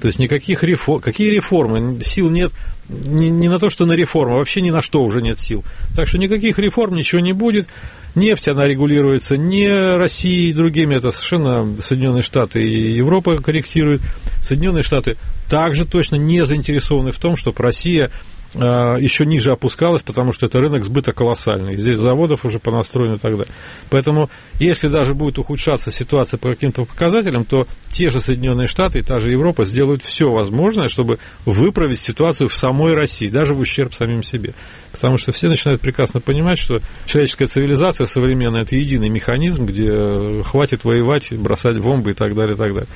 То 0.00 0.06
есть 0.06 0.20
никаких 0.20 0.62
реформ, 0.62 1.00
какие 1.00 1.30
реформы, 1.30 1.98
сил 2.00 2.30
нет 2.30 2.52
не, 2.88 3.28
не 3.28 3.48
на 3.48 3.58
то, 3.58 3.70
что 3.70 3.86
на 3.86 3.94
реформу, 3.94 4.36
вообще 4.36 4.60
ни 4.60 4.70
на 4.70 4.82
что 4.82 5.02
уже 5.02 5.20
нет 5.20 5.40
сил. 5.40 5.64
Так 5.96 6.06
что 6.06 6.18
никаких 6.18 6.60
реформ, 6.60 6.94
ничего 6.94 7.20
не 7.20 7.32
будет. 7.32 7.66
Нефть, 8.14 8.48
она 8.48 8.66
регулируется 8.66 9.36
не 9.36 9.96
Россией 9.96 10.50
и 10.50 10.52
другими, 10.52 10.94
это 10.94 11.10
совершенно 11.10 11.76
Соединенные 11.82 12.22
Штаты 12.22 12.62
и 12.62 12.92
Европа 12.92 13.38
корректируют. 13.38 14.02
Соединенные 14.40 14.84
Штаты 14.84 15.16
также 15.50 15.84
точно 15.84 16.16
не 16.16 16.44
заинтересованы 16.44 17.10
в 17.10 17.18
том, 17.18 17.36
чтобы 17.36 17.62
Россия 17.62 18.12
еще 18.54 19.26
ниже 19.26 19.50
опускалась, 19.50 20.02
потому 20.02 20.32
что 20.32 20.46
это 20.46 20.60
рынок 20.60 20.84
сбыта 20.84 21.12
колоссальный. 21.12 21.76
Здесь 21.76 21.98
заводов 21.98 22.44
уже 22.44 22.58
понастроено 22.58 23.14
и 23.14 23.18
так 23.18 23.32
далее. 23.32 23.54
Поэтому, 23.90 24.30
если 24.60 24.88
даже 24.88 25.14
будет 25.14 25.38
ухудшаться 25.38 25.90
ситуация 25.90 26.38
по 26.38 26.50
каким-то 26.50 26.84
показателям, 26.84 27.44
то 27.44 27.66
те 27.90 28.10
же 28.10 28.20
Соединенные 28.20 28.66
Штаты 28.66 29.00
и 29.00 29.02
та 29.02 29.18
же 29.20 29.30
Европа 29.30 29.64
сделают 29.64 30.02
все 30.02 30.30
возможное, 30.30 30.88
чтобы 30.88 31.18
выправить 31.44 32.00
ситуацию 32.00 32.48
в 32.48 32.54
самой 32.54 32.94
России, 32.94 33.28
даже 33.28 33.54
в 33.54 33.60
ущерб 33.60 33.94
самим 33.94 34.22
себе. 34.22 34.54
Потому 34.92 35.18
что 35.18 35.32
все 35.32 35.48
начинают 35.48 35.80
прекрасно 35.80 36.20
понимать, 36.20 36.58
что 36.58 36.80
человеческая 37.06 37.46
цивилизация 37.46 38.06
современная– 38.06 38.62
это 38.62 38.76
единый 38.76 39.08
механизм, 39.08 39.66
где 39.66 40.42
хватит 40.44 40.84
воевать, 40.84 41.32
бросать 41.36 41.78
бомбы 41.80 42.12
и 42.12 42.14
так 42.14 42.34
далее, 42.34 42.54
и 42.54 42.58
так 42.58 42.72
далее. 42.72 42.88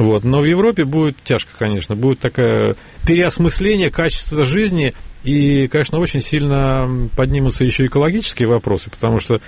Вот. 0.00 0.24
Но 0.24 0.40
в 0.40 0.44
Европе 0.46 0.84
будет 0.84 1.22
тяжко, 1.22 1.50
конечно, 1.58 1.94
будет 1.94 2.20
такое 2.20 2.76
переосмысление 3.06 3.90
качества 3.90 4.46
жизни, 4.46 4.94
и, 5.24 5.68
конечно, 5.68 5.98
очень 5.98 6.22
сильно 6.22 7.10
поднимутся 7.16 7.64
еще 7.64 7.84
экологические 7.84 8.48
вопросы, 8.48 8.88
потому 8.88 9.20
что 9.20 9.42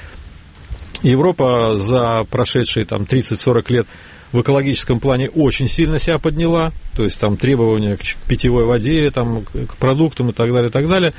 Европа 1.02 1.74
за 1.76 2.24
прошедшие 2.30 2.84
там 2.84 3.04
30-40 3.04 3.72
лет 3.72 3.86
в 4.32 4.42
экологическом 4.42 5.00
плане 5.00 5.30
очень 5.30 5.68
сильно 5.68 5.98
себя 5.98 6.18
подняла, 6.18 6.72
то 6.94 7.02
есть 7.02 7.18
там 7.18 7.38
требования 7.38 7.96
к 7.96 8.02
питьевой 8.28 8.66
воде, 8.66 9.10
там, 9.10 9.40
к 9.40 9.76
продуктам 9.78 10.30
и 10.30 10.32
так 10.34 10.52
далее, 10.52 10.68
и 10.68 10.72
так 10.72 10.86
далее. 10.86 11.14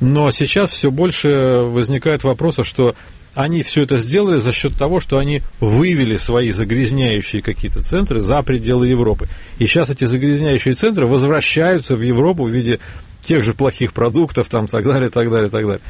Но 0.00 0.32
сейчас 0.32 0.70
все 0.70 0.90
больше 0.90 1.28
возникает 1.28 2.24
вопрос, 2.24 2.56
что 2.64 2.96
они 3.34 3.62
все 3.62 3.82
это 3.82 3.96
сделали 3.96 4.36
за 4.36 4.52
счет 4.52 4.76
того, 4.76 5.00
что 5.00 5.18
они 5.18 5.42
вывели 5.60 6.16
свои 6.16 6.50
загрязняющие 6.50 7.42
какие-то 7.42 7.82
центры 7.82 8.20
за 8.20 8.42
пределы 8.42 8.88
Европы. 8.88 9.28
И 9.58 9.66
сейчас 9.66 9.90
эти 9.90 10.04
загрязняющие 10.04 10.74
центры 10.74 11.06
возвращаются 11.06 11.96
в 11.96 12.02
Европу 12.02 12.44
в 12.44 12.50
виде 12.50 12.80
тех 13.20 13.44
же 13.44 13.54
плохих 13.54 13.92
продуктов, 13.92 14.48
там, 14.48 14.66
так 14.66 14.84
далее, 14.84 15.08
так 15.08 15.30
далее, 15.30 15.48
так 15.48 15.64
далее. 15.64 15.82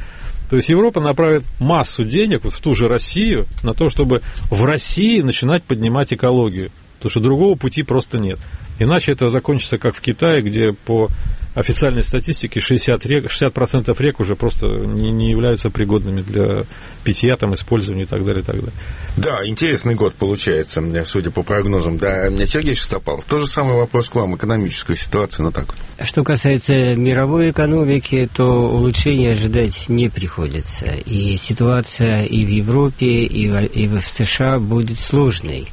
То 0.49 0.57
есть 0.57 0.69
Европа 0.69 1.01
направит 1.01 1.43
массу 1.59 2.03
денег 2.03 2.43
вот 2.43 2.53
в 2.53 2.61
ту 2.61 2.75
же 2.75 2.87
Россию 2.87 3.47
на 3.63 3.73
то, 3.73 3.89
чтобы 3.89 4.21
в 4.51 4.63
России 4.63 5.21
начинать 5.21 5.63
поднимать 5.63 6.13
экологию. 6.13 6.71
Потому 6.97 7.09
что 7.09 7.19
другого 7.19 7.55
пути 7.55 7.83
просто 7.83 8.19
нет. 8.19 8.39
Иначе 8.79 9.11
это 9.11 9.29
закончится 9.29 9.77
как 9.77 9.95
в 9.95 10.01
Китае, 10.01 10.41
где 10.41 10.73
по 10.73 11.09
официальной 11.55 12.03
статистике 12.03 12.59
60%, 12.59 13.07
рек, 13.07 13.29
60 13.29 14.01
рек 14.01 14.19
уже 14.19 14.35
просто 14.35 14.67
не, 14.67 15.11
не 15.11 15.31
являются 15.31 15.69
пригодными 15.69 16.21
для 16.21 16.65
питья, 17.03 17.35
там, 17.35 17.53
использования 17.53 18.03
и 18.03 18.05
так 18.05 18.25
далее, 18.25 18.41
и 18.41 18.45
так 18.45 18.55
далее. 18.55 18.73
Да, 19.17 19.47
интересный 19.47 19.95
год 19.95 20.15
получается, 20.15 20.81
судя 21.05 21.31
по 21.31 21.43
прогнозам. 21.43 21.97
Да, 21.97 22.29
Сергей 22.45 22.75
Шестопалов, 22.75 23.25
тот 23.25 23.41
же 23.41 23.47
самый 23.47 23.75
вопрос 23.75 24.09
к 24.09 24.15
вам, 24.15 24.35
экономическая 24.35 24.95
ситуация, 24.95 25.43
ну 25.43 25.51
так 25.51 25.75
Что 26.01 26.23
касается 26.23 26.95
мировой 26.95 27.51
экономики, 27.51 28.29
то 28.33 28.69
улучшения 28.69 29.33
ожидать 29.33 29.89
не 29.89 30.09
приходится. 30.09 30.85
И 31.05 31.35
ситуация 31.37 32.23
и 32.23 32.45
в 32.45 32.49
Европе, 32.49 33.23
и 33.23 33.49
в, 33.49 33.65
и 33.65 33.87
в 33.87 34.01
США 34.01 34.59
будет 34.59 34.99
сложной. 34.99 35.72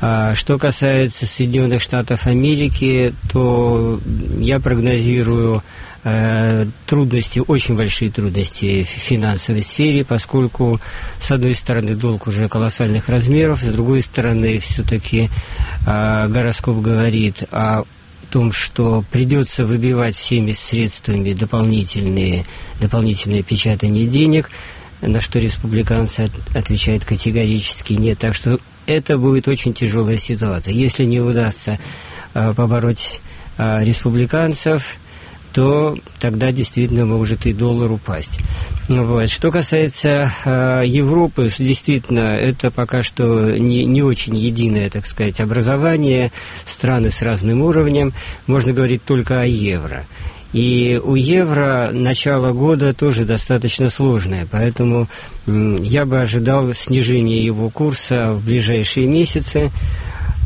А 0.00 0.34
что 0.34 0.58
касается 0.58 1.24
Соединенных 1.24 1.80
Штатов 1.80 2.26
Америки, 2.26 3.14
то 3.32 3.98
я 4.38 4.60
прогнозирую 4.60 5.62
э, 6.04 6.66
трудности, 6.86 7.42
очень 7.46 7.76
большие 7.76 8.10
трудности 8.10 8.84
в 8.84 8.88
финансовой 8.88 9.62
сфере, 9.62 10.04
поскольку, 10.04 10.80
с 11.18 11.30
одной 11.30 11.54
стороны, 11.54 11.94
долг 11.94 12.26
уже 12.26 12.48
колоссальных 12.48 13.08
размеров, 13.08 13.62
с 13.62 13.68
другой 13.68 14.02
стороны, 14.02 14.58
все-таки 14.58 15.30
э, 15.86 16.28
гороскоп 16.28 16.78
говорит 16.78 17.44
о 17.50 17.84
том, 18.30 18.52
что 18.52 19.02
придется 19.10 19.64
выбивать 19.64 20.16
всеми 20.16 20.52
средствами 20.52 21.32
дополнительные, 21.32 22.44
дополнительные 22.80 23.42
печатание 23.42 24.06
денег, 24.06 24.50
на 25.00 25.20
что 25.20 25.38
республиканцы 25.38 26.28
отвечают 26.54 27.04
категорически 27.04 27.94
нет. 27.94 28.18
Так 28.18 28.34
что 28.34 28.58
это 28.86 29.18
будет 29.18 29.48
очень 29.48 29.74
тяжелая 29.74 30.16
ситуация. 30.16 30.72
Если 30.72 31.04
не 31.04 31.20
удастся 31.20 31.78
э, 32.34 32.54
побороть 32.54 33.20
э, 33.58 33.84
республиканцев, 33.84 34.98
то 35.52 35.96
тогда 36.20 36.52
действительно 36.52 37.06
может 37.06 37.46
и 37.46 37.54
доллар 37.54 37.90
упасть. 37.90 38.38
Вот. 38.88 39.30
Что 39.30 39.50
касается 39.50 40.30
э, 40.44 40.82
Европы, 40.84 41.50
действительно, 41.58 42.36
это 42.36 42.70
пока 42.70 43.02
что 43.02 43.58
не, 43.58 43.86
не 43.86 44.02
очень 44.02 44.36
единое, 44.36 44.90
так 44.90 45.06
сказать, 45.06 45.40
образование, 45.40 46.30
страны 46.66 47.10
с 47.10 47.22
разным 47.22 47.62
уровнем, 47.62 48.12
можно 48.46 48.72
говорить 48.72 49.02
только 49.04 49.40
о 49.40 49.46
евро. 49.46 50.06
И 50.52 51.00
у 51.02 51.14
евро 51.14 51.90
начало 51.92 52.52
года 52.52 52.94
тоже 52.94 53.24
достаточно 53.24 53.90
сложное, 53.90 54.46
поэтому 54.50 55.08
я 55.46 56.06
бы 56.06 56.20
ожидал 56.20 56.72
снижения 56.72 57.42
его 57.42 57.68
курса 57.70 58.32
в 58.32 58.44
ближайшие 58.44 59.06
месяцы 59.06 59.70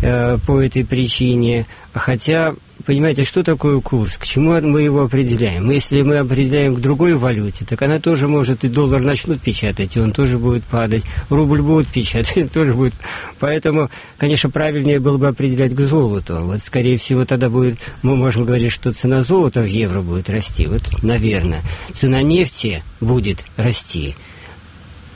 э, 0.02 0.38
по 0.46 0.60
этой 0.60 0.84
причине. 0.84 1.66
Хотя 1.92 2.54
понимаете, 2.84 3.24
что 3.24 3.42
такое 3.42 3.80
курс, 3.80 4.18
к 4.18 4.26
чему 4.26 4.60
мы 4.60 4.82
его 4.82 5.02
определяем? 5.02 5.70
Если 5.70 6.02
мы 6.02 6.18
определяем 6.18 6.74
к 6.74 6.80
другой 6.80 7.14
валюте, 7.14 7.64
так 7.64 7.80
она 7.82 8.00
тоже 8.00 8.28
может, 8.28 8.64
и 8.64 8.68
доллар 8.68 9.00
начнут 9.00 9.40
печатать, 9.40 9.96
и 9.96 10.00
он 10.00 10.12
тоже 10.12 10.38
будет 10.38 10.64
падать, 10.64 11.04
рубль 11.28 11.62
будет 11.62 11.88
печатать, 11.88 12.52
тоже 12.52 12.74
будет. 12.74 12.94
Поэтому, 13.38 13.90
конечно, 14.18 14.50
правильнее 14.50 15.00
было 15.00 15.18
бы 15.18 15.28
определять 15.28 15.74
к 15.74 15.80
золоту. 15.80 16.40
Вот, 16.40 16.62
скорее 16.62 16.98
всего, 16.98 17.24
тогда 17.24 17.48
будет, 17.48 17.78
мы 18.02 18.16
можем 18.16 18.44
говорить, 18.44 18.72
что 18.72 18.92
цена 18.92 19.22
золота 19.22 19.62
в 19.62 19.66
евро 19.66 20.02
будет 20.02 20.30
расти. 20.30 20.66
Вот, 20.66 21.02
наверное. 21.02 21.62
Цена 21.92 22.22
нефти 22.22 22.82
будет 23.00 23.44
расти. 23.56 24.14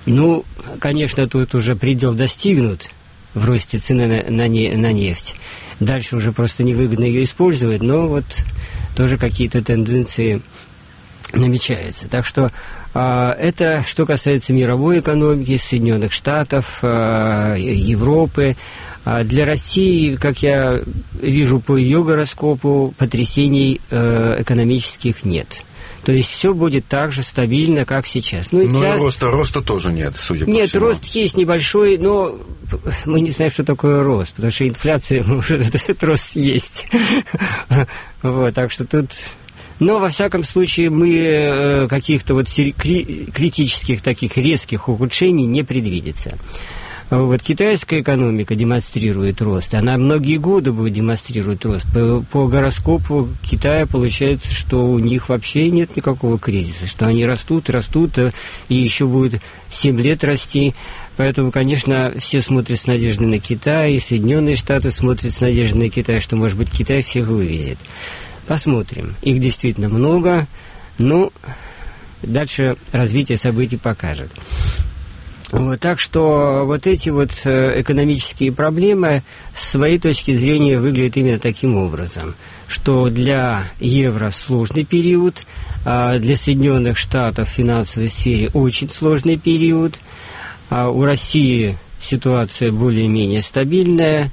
Ну, 0.06 0.44
конечно, 0.80 1.26
тут 1.26 1.54
уже 1.54 1.76
предел 1.76 2.14
достигнут 2.14 2.90
в 3.32 3.46
росте 3.46 3.78
цены 3.78 4.06
на, 4.06 4.22
на, 4.30 4.46
на 4.46 4.92
нефть. 4.92 5.36
Дальше 5.80 6.16
уже 6.16 6.32
просто 6.32 6.62
невыгодно 6.62 7.04
ее 7.04 7.24
использовать, 7.24 7.82
но 7.82 8.06
вот 8.08 8.24
тоже 8.96 9.18
какие-то 9.18 9.62
тенденции 9.62 10.42
намечаются. 11.32 12.08
Так 12.08 12.24
что 12.24 12.52
э, 12.94 13.30
это 13.38 13.82
что 13.86 14.06
касается 14.06 14.52
мировой 14.52 15.00
экономики, 15.00 15.56
Соединенных 15.56 16.12
Штатов, 16.12 16.78
э, 16.82 17.56
Европы. 17.58 18.56
А 19.04 19.22
для 19.22 19.44
России, 19.44 20.16
как 20.16 20.42
я 20.42 20.80
вижу 21.20 21.60
по 21.60 21.76
ее 21.76 22.02
гороскопу, 22.02 22.94
потрясений 22.96 23.80
э, 23.90 24.42
экономических 24.42 25.24
нет. 25.24 25.64
То 26.04 26.12
есть 26.12 26.30
все 26.30 26.54
будет 26.54 26.86
так 26.86 27.12
же 27.12 27.22
стабильно, 27.22 27.84
как 27.84 28.06
сейчас. 28.06 28.52
Ну, 28.52 28.66
но 28.68 28.80
для... 28.80 28.96
роста, 28.96 29.30
роста 29.30 29.62
тоже 29.62 29.92
нет, 29.92 30.14
судя 30.18 30.46
нет, 30.46 30.62
по 30.62 30.66
всему. 30.68 30.86
Нет, 30.86 30.96
рост 30.96 31.04
есть 31.14 31.36
небольшой, 31.36 31.98
но 31.98 32.38
мы 33.06 33.20
не 33.20 33.30
знаем, 33.30 33.52
что 33.52 33.64
такое 33.64 34.02
рост, 34.02 34.34
потому 34.34 34.50
что 34.50 34.68
инфляция, 34.68 35.22
может, 35.26 35.74
этот 35.74 36.02
рост 36.02 36.36
есть. 36.36 36.86
Вот, 38.22 38.54
так 38.54 38.72
что 38.72 38.86
тут 38.86 39.10
но, 39.80 39.98
во 39.98 40.08
всяком 40.08 40.44
случае, 40.44 40.88
мы 40.88 41.14
э, 41.14 41.88
каких-то 41.88 42.34
вот 42.34 42.46
критических 42.46 44.02
таких 44.02 44.36
резких 44.36 44.88
ухудшений 44.88 45.46
не 45.46 45.62
предвидится. 45.64 46.38
Вот 47.16 47.42
китайская 47.42 48.00
экономика 48.00 48.56
демонстрирует 48.56 49.40
рост, 49.40 49.72
она 49.74 49.96
многие 49.96 50.36
годы 50.36 50.72
будет 50.72 50.94
демонстрировать 50.94 51.64
рост. 51.64 51.84
По, 51.92 52.24
по 52.28 52.48
гороскопу 52.48 53.28
Китая 53.48 53.86
получается, 53.86 54.52
что 54.52 54.84
у 54.86 54.98
них 54.98 55.28
вообще 55.28 55.70
нет 55.70 55.94
никакого 55.96 56.40
кризиса, 56.40 56.88
что 56.88 57.06
они 57.06 57.24
растут, 57.24 57.70
растут, 57.70 58.18
э, 58.18 58.32
и 58.68 58.74
еще 58.74 59.06
будет 59.06 59.40
7 59.70 60.00
лет 60.00 60.24
расти. 60.24 60.74
Поэтому, 61.16 61.52
конечно, 61.52 62.14
все 62.18 62.40
смотрят 62.40 62.80
с 62.80 62.86
надеждой 62.86 63.28
на 63.28 63.38
Китай, 63.38 63.94
и 63.94 64.00
Соединенные 64.00 64.56
Штаты 64.56 64.90
смотрят 64.90 65.32
с 65.32 65.40
надеждой 65.40 65.84
на 65.84 65.90
Китай, 65.90 66.18
что, 66.18 66.34
может 66.34 66.58
быть, 66.58 66.72
Китай 66.72 67.02
всех 67.02 67.28
вывезет. 67.28 67.78
Посмотрим. 68.48 69.14
Их 69.22 69.38
действительно 69.38 69.88
много, 69.88 70.48
но 70.98 71.32
дальше 72.22 72.76
развитие 72.90 73.38
событий 73.38 73.76
покажет. 73.76 74.32
Вот, 75.54 75.78
так 75.78 76.00
что 76.00 76.64
вот 76.66 76.88
эти 76.88 77.10
вот 77.10 77.30
э, 77.44 77.80
экономические 77.80 78.50
проблемы 78.50 79.22
с 79.54 79.68
своей 79.70 80.00
точки 80.00 80.36
зрения 80.36 80.80
выглядят 80.80 81.16
именно 81.16 81.38
таким 81.38 81.76
образом, 81.76 82.34
что 82.66 83.08
для 83.08 83.70
евро 83.78 84.30
сложный 84.30 84.84
период, 84.84 85.46
а 85.84 86.18
для 86.18 86.36
Соединенных 86.36 86.98
Штатов 86.98 87.48
в 87.48 87.52
финансовой 87.52 88.08
сфере 88.08 88.50
очень 88.52 88.88
сложный 88.88 89.38
период, 89.38 89.94
а 90.70 90.90
у 90.90 91.04
России 91.04 91.78
ситуация 92.00 92.72
более-менее 92.72 93.40
стабильная, 93.40 94.32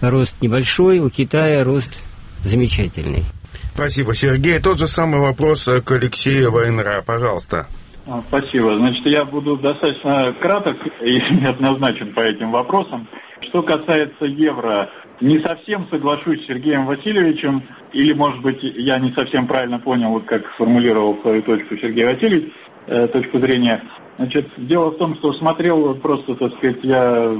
рост 0.00 0.36
небольшой, 0.40 1.00
у 1.00 1.10
Китая 1.10 1.62
рост 1.62 2.02
замечательный. 2.42 3.26
Спасибо, 3.74 4.14
Сергей. 4.14 4.60
Тот 4.60 4.78
же 4.78 4.88
самый 4.88 5.20
вопрос 5.20 5.68
к 5.84 5.92
Алексею 5.92 6.52
Вайнера. 6.52 7.02
Пожалуйста. 7.04 7.66
А, 8.06 8.22
спасибо. 8.28 8.76
Значит, 8.76 9.06
я 9.06 9.24
буду 9.24 9.56
достаточно 9.56 10.34
краток 10.38 10.76
и 11.00 11.14
неоднозначен 11.30 12.12
по 12.12 12.20
этим 12.20 12.50
вопросам. 12.52 13.08
Что 13.40 13.62
касается 13.62 14.26
евро, 14.26 14.90
не 15.20 15.38
совсем 15.40 15.86
соглашусь 15.90 16.42
с 16.42 16.46
Сергеем 16.46 16.86
Васильевичем, 16.86 17.62
или, 17.92 18.12
может 18.12 18.42
быть, 18.42 18.58
я 18.62 18.98
не 18.98 19.12
совсем 19.12 19.46
правильно 19.46 19.78
понял, 19.78 20.20
как 20.20 20.46
сформулировал 20.54 21.18
свою 21.22 21.42
точку 21.42 21.76
Сергей 21.76 22.04
Васильевич, 22.04 22.52
э, 22.86 23.08
точку 23.08 23.38
зрения. 23.38 23.82
Значит, 24.18 24.48
дело 24.58 24.90
в 24.90 24.98
том, 24.98 25.16
что 25.16 25.32
смотрел 25.32 25.94
просто, 25.94 26.34
так 26.34 26.54
сказать, 26.56 26.78
я 26.82 27.34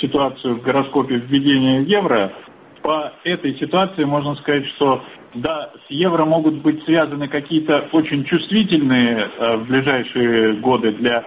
ситуацию 0.00 0.56
в 0.56 0.62
гороскопе 0.62 1.16
введения 1.16 1.80
евро. 1.80 2.32
По 2.82 3.14
этой 3.24 3.58
ситуации 3.58 4.04
можно 4.04 4.34
сказать, 4.36 4.66
что 4.66 5.02
да, 5.34 5.70
с 5.86 5.90
евро 5.90 6.24
могут 6.24 6.62
быть 6.62 6.82
связаны 6.84 7.28
какие-то 7.28 7.88
очень 7.92 8.24
чувствительные 8.24 9.28
э, 9.38 9.56
в 9.56 9.66
ближайшие 9.66 10.54
годы 10.54 10.92
для 10.92 11.24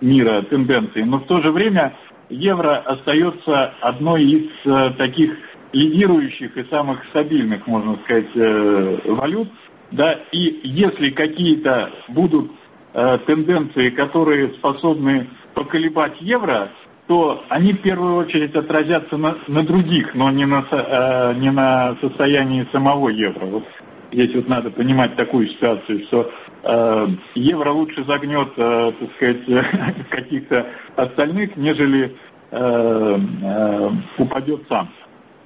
мира 0.00 0.42
тенденции, 0.42 1.02
но 1.02 1.18
в 1.18 1.26
то 1.26 1.40
же 1.40 1.50
время 1.50 1.94
евро 2.28 2.76
остается 2.78 3.74
одной 3.80 4.24
из 4.24 4.50
э, 4.64 4.90
таких 4.98 5.36
лидирующих 5.72 6.56
и 6.56 6.64
самых 6.70 7.04
стабильных, 7.06 7.66
можно 7.66 7.98
сказать, 8.04 8.28
э, 8.34 8.98
валют. 9.06 9.48
Да, 9.92 10.18
и 10.32 10.60
если 10.64 11.10
какие-то 11.10 11.90
будут 12.08 12.50
э, 12.92 13.18
тенденции, 13.26 13.90
которые 13.90 14.48
способны 14.54 15.28
поколебать 15.54 16.20
евро, 16.20 16.70
то 17.06 17.44
они 17.48 17.72
в 17.72 17.82
первую 17.82 18.16
очередь 18.16 18.54
отразятся 18.54 19.16
на, 19.16 19.36
на 19.46 19.62
других, 19.62 20.14
но 20.14 20.30
не 20.30 20.44
на, 20.44 20.66
э, 20.70 21.34
не 21.38 21.50
на 21.50 21.96
состоянии 22.00 22.66
самого 22.72 23.10
евро. 23.10 23.46
Вот 23.46 23.64
здесь 24.12 24.34
вот 24.34 24.48
надо 24.48 24.70
понимать 24.70 25.14
такую 25.16 25.48
ситуацию, 25.48 26.04
что 26.06 26.32
э, 26.64 27.08
евро 27.36 27.70
лучше 27.70 28.04
загнет, 28.04 28.48
э, 28.56 28.92
так 28.98 29.10
сказать, 29.16 30.06
каких-то 30.10 30.66
остальных, 30.96 31.56
нежели 31.56 32.16
э, 32.50 33.18
э, 33.42 33.90
упадет 34.18 34.62
сам. 34.68 34.88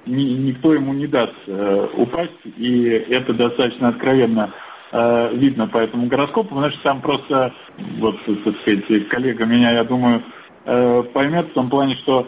Ни, 0.07 0.23
никто 0.23 0.73
ему 0.73 0.93
не 0.93 1.05
даст 1.05 1.35
э, 1.45 1.87
упасть, 1.95 2.31
и 2.57 2.85
это 3.09 3.33
достаточно 3.33 3.89
откровенно 3.89 4.51
э, 4.91 5.35
видно 5.35 5.67
по 5.67 5.77
этому 5.77 6.07
гороскопу, 6.07 6.55
потому 6.55 6.71
там 6.81 7.01
просто, 7.01 7.53
вот, 7.99 8.17
так 8.25 8.55
сказать, 8.61 9.07
коллега 9.09 9.45
меня, 9.45 9.73
я 9.73 9.83
думаю, 9.83 10.23
Э, 10.65 11.03
поймет 11.13 11.49
в 11.49 11.53
том 11.53 11.69
плане, 11.69 11.95
что 11.97 12.27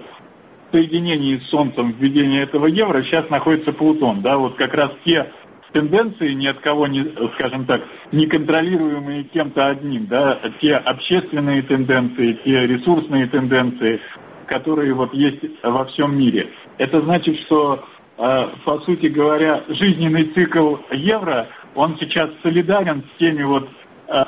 соединении 0.71 1.37
с 1.37 1.49
Солнцем 1.49 1.91
введения 1.91 2.41
этого 2.41 2.65
евро 2.65 3.03
сейчас 3.03 3.29
находится 3.29 3.71
Плутон. 3.71 4.21
Да, 4.21 4.37
вот 4.37 4.55
как 4.55 4.73
раз 4.73 4.91
те 5.05 5.31
тенденции 5.71 6.33
ни 6.33 6.47
от 6.47 6.59
кого 6.59 6.87
не, 6.87 7.05
скажем 7.35 7.65
так, 7.65 7.81
не 8.11 8.25
контролируемые 8.25 9.23
кем-то 9.25 9.67
одним, 9.67 10.07
да, 10.07 10.39
те 10.61 10.75
общественные 10.75 11.63
тенденции, 11.63 12.39
те 12.43 12.67
ресурсные 12.67 13.27
тенденции, 13.27 13.99
которые 14.47 14.93
вот 14.93 15.13
есть 15.13 15.41
во 15.61 15.85
всем 15.85 16.17
мире. 16.17 16.49
Это 16.77 17.01
значит, 17.01 17.37
что, 17.41 17.85
э, 18.17 18.47
по 18.65 18.79
сути 18.79 19.07
говоря, 19.07 19.63
жизненный 19.67 20.25
цикл 20.33 20.77
евро, 20.91 21.49
он 21.75 21.97
сейчас 21.99 22.29
солидарен 22.41 23.03
с 23.13 23.19
теми 23.19 23.43
вот 23.43 23.69
э, 24.07 24.23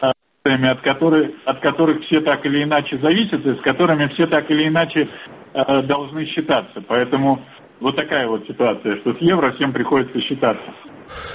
от 0.45 0.81
которых, 0.81 1.31
от 1.45 1.59
которых 1.59 2.03
все 2.03 2.21
так 2.21 2.45
или 2.45 2.63
иначе 2.63 2.97
зависят 2.99 3.45
и 3.45 3.55
с 3.55 3.61
которыми 3.61 4.07
все 4.09 4.27
так 4.27 4.49
или 4.51 4.67
иначе 4.67 5.09
э, 5.53 5.81
должны 5.83 6.25
считаться. 6.25 6.81
Поэтому 6.87 7.43
вот 7.79 7.95
такая 7.95 8.27
вот 8.27 8.45
ситуация, 8.47 8.97
что 8.97 9.15
с 9.15 9.17
евро 9.17 9.51
всем 9.53 9.73
приходится 9.73 10.19
считаться 10.21 10.71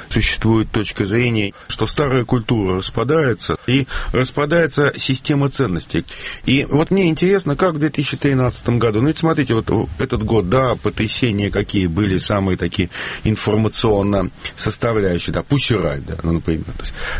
существует 0.08 0.70
точка 0.70 1.04
зрения, 1.04 1.52
что 1.68 1.86
старая 1.86 2.24
культура 2.24 2.78
распадается, 2.78 3.56
и 3.66 3.86
распадается 4.12 4.92
система 4.96 5.48
ценностей. 5.48 6.04
И 6.46 6.66
вот 6.68 6.90
мне 6.90 7.08
интересно, 7.08 7.56
как 7.56 7.74
в 7.74 7.78
2013 7.78 8.70
году, 8.70 9.00
ну 9.00 9.08
ведь 9.08 9.18
смотрите, 9.18 9.54
вот 9.54 9.88
этот 9.98 10.24
год, 10.24 10.48
да, 10.48 10.74
потрясения 10.76 11.50
какие 11.50 11.86
были 11.86 12.18
самые 12.18 12.56
такие 12.56 12.90
информационно 13.24 14.30
составляющие, 14.56 15.32
да, 15.32 15.42
пусть 15.42 15.70
рай, 15.70 16.00
да, 16.00 16.18
ну, 16.22 16.32
например. 16.32 16.64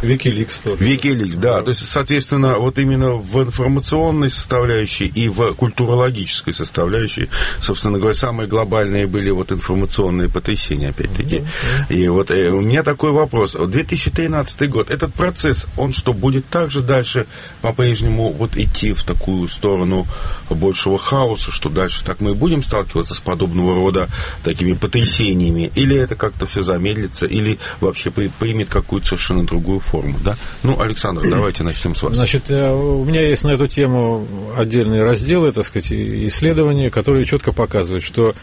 Викиликс 0.03 0.59
тоже. 0.59 0.83
Викиликс, 0.83 1.37
да, 1.37 1.51
да, 1.51 1.63
то 1.63 1.71
есть, 1.71 1.87
соответственно, 1.89 2.59
вот 2.59 2.79
именно 2.79 3.17
в 3.17 3.43
информационной 3.43 4.31
составляющей 4.31 5.07
и 5.07 5.29
в 5.29 5.55
культурологической 5.55 6.55
составляющей, 6.55 7.29
собственно 7.59 7.99
говоря, 7.99 8.15
самые 8.15 8.49
глобальные 8.49 9.07
были 9.07 9.31
вот 9.31 9.51
информационные 9.53 10.29
потрясения, 10.29 10.91
опять-таки. 10.91 11.39
Mm-hmm. 11.39 11.95
И 11.95 12.09
вот 12.09 12.31
э, 12.31 12.40
у 12.49 12.61
меня 12.61 12.83
такой 12.83 13.13
вопрос. 13.13 13.55
2013 13.55 14.71
год, 14.71 14.91
этот 14.91 15.13
процесс, 15.15 15.67
он 15.77 15.93
что, 15.93 16.13
будет 16.13 16.47
также 16.49 16.81
дальше 16.81 17.27
по-прежнему 17.61 18.31
вот 18.33 18.57
идти 18.57 18.93
в 18.93 19.03
такую 19.03 19.49
сторону 19.49 20.07
большего 20.49 20.99
хаоса, 20.99 21.53
что 21.53 21.69
дальше 21.69 22.05
так 22.05 22.21
мы 22.21 22.31
и 22.31 22.35
будем 22.35 22.63
сталкиваться 22.63 23.15
с 23.15 23.21
подобного 23.21 23.75
рода 23.77 24.09
такими 24.43 24.73
потрясениями? 24.73 25.71
Или 25.75 25.97
это 25.97 26.17
как-то 26.17 26.47
все 26.47 26.63
замедлится, 26.63 27.27
или 27.27 27.59
вообще 27.81 28.11
примет 28.11 28.69
какую-то 28.69 29.09
совершенно 29.09 29.45
другую 29.45 29.81
форму, 29.81 30.19
да? 30.25 30.37
Ну, 30.63 30.81
Александр, 30.81 31.23
давайте 31.29 31.63
начнем 31.63 31.95
с 31.95 32.03
вас. 32.03 32.15
Значит, 32.15 32.51
э, 32.51 32.71
у 32.71 33.05
меня 33.05 33.27
есть 33.27 33.45
на 33.45 33.51
эту 33.51 33.69
тему 33.69 34.27
отдельные 34.57 35.03
разделы, 35.03 35.53
так 35.53 35.65
сказать, 35.65 35.93
исследования, 35.93 36.91
которые 36.91 37.25
четко 37.25 37.53
показывают, 37.53 38.05
что 38.05 38.35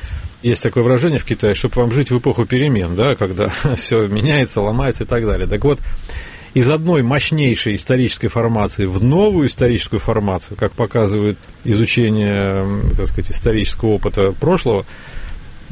есть 0.41 0.61
такое 0.61 0.83
выражение 0.83 1.19
в 1.19 1.25
Китае, 1.25 1.55
чтобы 1.55 1.81
вам 1.81 1.91
жить 1.91 2.11
в 2.11 2.17
эпоху 2.19 2.45
перемен, 2.45 2.95
да, 2.95 3.15
когда 3.15 3.49
все 3.75 4.07
меняется, 4.07 4.61
ломается 4.61 5.03
и 5.03 5.07
так 5.07 5.25
далее. 5.25 5.47
Так 5.47 5.63
вот, 5.63 5.79
из 6.53 6.69
одной 6.69 7.03
мощнейшей 7.03 7.75
исторической 7.75 8.29
формации 8.29 8.85
в 8.85 9.03
новую 9.03 9.47
историческую 9.47 9.99
формацию, 9.99 10.57
как 10.57 10.73
показывает 10.73 11.37
изучение, 11.63 12.81
так 12.95 13.07
сказать, 13.07 13.31
исторического 13.31 13.89
опыта 13.89 14.31
прошлого, 14.31 14.85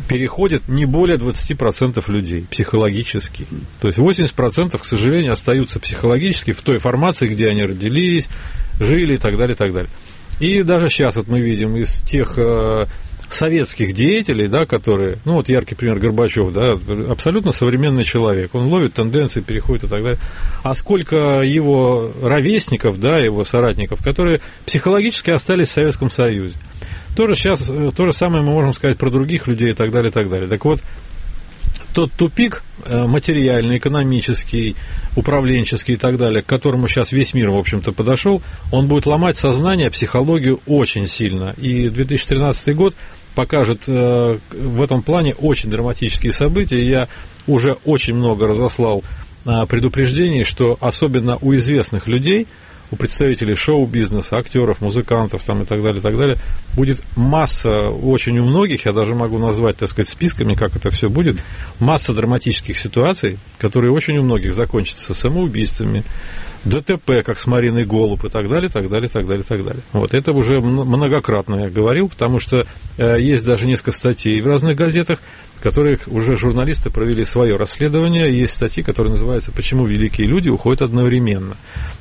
переходит 0.09 0.67
не 0.67 0.85
более 0.85 1.17
20% 1.17 2.03
людей 2.11 2.45
психологически. 2.51 3.47
То 3.81 3.87
есть 3.87 3.99
80%, 3.99 4.77
к 4.77 4.85
сожалению, 4.85 5.31
остаются 5.31 5.79
психологически 5.79 6.51
в 6.51 6.61
той 6.61 6.79
формации, 6.79 7.27
где 7.27 7.49
они 7.49 7.63
родились, 7.63 8.27
жили 8.79 9.15
и 9.15 9.17
так 9.17 9.37
далее, 9.37 9.55
и 9.55 9.57
так 9.57 9.73
далее. 9.73 9.89
И 10.39 10.63
даже 10.63 10.89
сейчас 10.89 11.15
вот 11.15 11.27
мы 11.27 11.39
видим 11.39 11.77
из 11.77 12.01
тех 12.01 12.33
э, 12.37 12.87
советских 13.29 13.93
деятелей, 13.93 14.47
да, 14.47 14.65
которые, 14.65 15.19
ну 15.25 15.33
вот 15.33 15.49
яркий 15.49 15.75
пример 15.75 15.99
Горбачев, 15.99 16.51
да, 16.53 16.77
абсолютно 17.09 17.51
современный 17.51 18.03
человек, 18.03 18.53
он 18.53 18.67
ловит 18.67 18.93
тенденции, 18.93 19.41
переходит 19.41 19.85
и 19.85 19.87
так 19.87 20.03
далее. 20.03 20.19
А 20.63 20.75
сколько 20.75 21.41
его 21.41 22.11
ровесников, 22.21 22.99
да, 22.99 23.19
его 23.19 23.43
соратников, 23.43 24.03
которые 24.03 24.41
психологически 24.65 25.31
остались 25.31 25.69
в 25.69 25.73
Советском 25.73 26.09
Союзе. 26.09 26.55
Тоже 27.15 27.35
сейчас, 27.35 27.61
то 27.61 28.05
же 28.05 28.13
самое 28.13 28.43
мы 28.43 28.51
можем 28.51 28.73
сказать 28.73 28.97
про 28.97 29.09
других 29.09 29.47
людей 29.47 29.71
и 29.71 29.73
так 29.73 29.91
далее, 29.91 30.09
и 30.09 30.13
так 30.13 30.29
далее. 30.29 30.49
Так 30.49 30.65
вот, 30.65 30.81
тот 31.95 32.11
тупик 32.11 32.61
э, 32.83 33.07
материальный, 33.07 33.77
экономический, 33.77 34.75
управленческий 35.15 35.93
и 35.93 35.97
так 35.97 36.17
далее, 36.17 36.43
к 36.43 36.45
которому 36.45 36.89
сейчас 36.89 37.13
весь 37.13 37.33
мир, 37.33 37.51
в 37.51 37.57
общем-то, 37.57 37.93
подошел, 37.93 38.41
он 38.69 38.89
будет 38.89 39.05
ломать 39.05 39.37
сознание, 39.37 39.89
психологию 39.89 40.59
очень 40.65 41.07
сильно. 41.07 41.55
И 41.57 41.87
2013 41.87 42.75
год 42.75 42.97
покажет 43.33 43.83
э, 43.87 44.39
в 44.51 44.81
этом 44.81 45.03
плане 45.03 45.35
очень 45.35 45.69
драматические 45.69 46.33
события. 46.33 46.85
Я 46.85 47.07
уже 47.47 47.77
очень 47.85 48.13
много 48.13 48.45
разослал 48.45 49.01
э, 49.45 49.65
предупреждений, 49.65 50.43
что 50.43 50.77
особенно 50.81 51.37
у 51.37 51.55
известных 51.55 52.07
людей– 52.07 52.47
у 52.91 52.95
представителей 52.95 53.55
шоу-бизнеса, 53.55 54.37
актеров, 54.37 54.81
музыкантов 54.81 55.43
там, 55.43 55.63
и 55.63 55.65
так 55.65 55.81
далее, 55.81 55.99
и 55.99 56.01
так 56.01 56.17
далее, 56.17 56.37
будет 56.75 57.01
масса, 57.15 57.89
очень 57.89 58.37
у 58.39 58.45
многих, 58.45 58.85
я 58.85 58.93
даже 58.93 59.15
могу 59.15 59.37
назвать, 59.37 59.77
так 59.77 59.89
сказать, 59.89 60.09
списками, 60.09 60.55
как 60.55 60.75
это 60.75 60.89
все 60.89 61.09
будет, 61.09 61.37
масса 61.79 62.13
драматических 62.13 62.77
ситуаций, 62.77 63.37
которые 63.57 63.91
очень 63.91 64.17
у 64.17 64.23
многих 64.23 64.53
закончатся 64.53 65.13
самоубийствами, 65.13 66.03
ДТП, 66.65 67.23
как 67.23 67.39
с 67.39 67.45
Мариной 67.45 67.85
Голуб 67.85 68.25
и 68.25 68.29
так 68.29 68.49
далее, 68.49 68.69
так 68.69 68.89
далее, 68.89 69.07
так 69.07 69.27
далее, 69.27 69.43
так 69.43 69.63
далее. 69.63 69.83
Вот 69.93 70.15
это 70.15 70.33
уже 70.33 70.59
многократно 70.59 71.65
я 71.65 71.69
говорил, 71.69 72.09
потому 72.09 72.39
что 72.39 72.65
э, 72.97 73.21
есть 73.21 73.45
даже 73.45 73.67
несколько 73.67 73.91
статей 73.91 74.41
в 74.41 74.47
разных 74.47 74.75
газетах, 74.75 75.21
в 75.53 75.61
которых 75.61 76.07
уже 76.07 76.35
журналисты 76.35 76.89
провели 76.89 77.23
свое 77.23 77.55
расследование. 77.55 78.35
Есть 78.35 78.53
статьи, 78.53 78.83
которые 78.83 79.11
называются 79.11 79.51
«Почему 79.51 79.85
великие 79.85 80.27
люди 80.27 80.49
уходят 80.49 80.81
одновременно». 80.81 81.55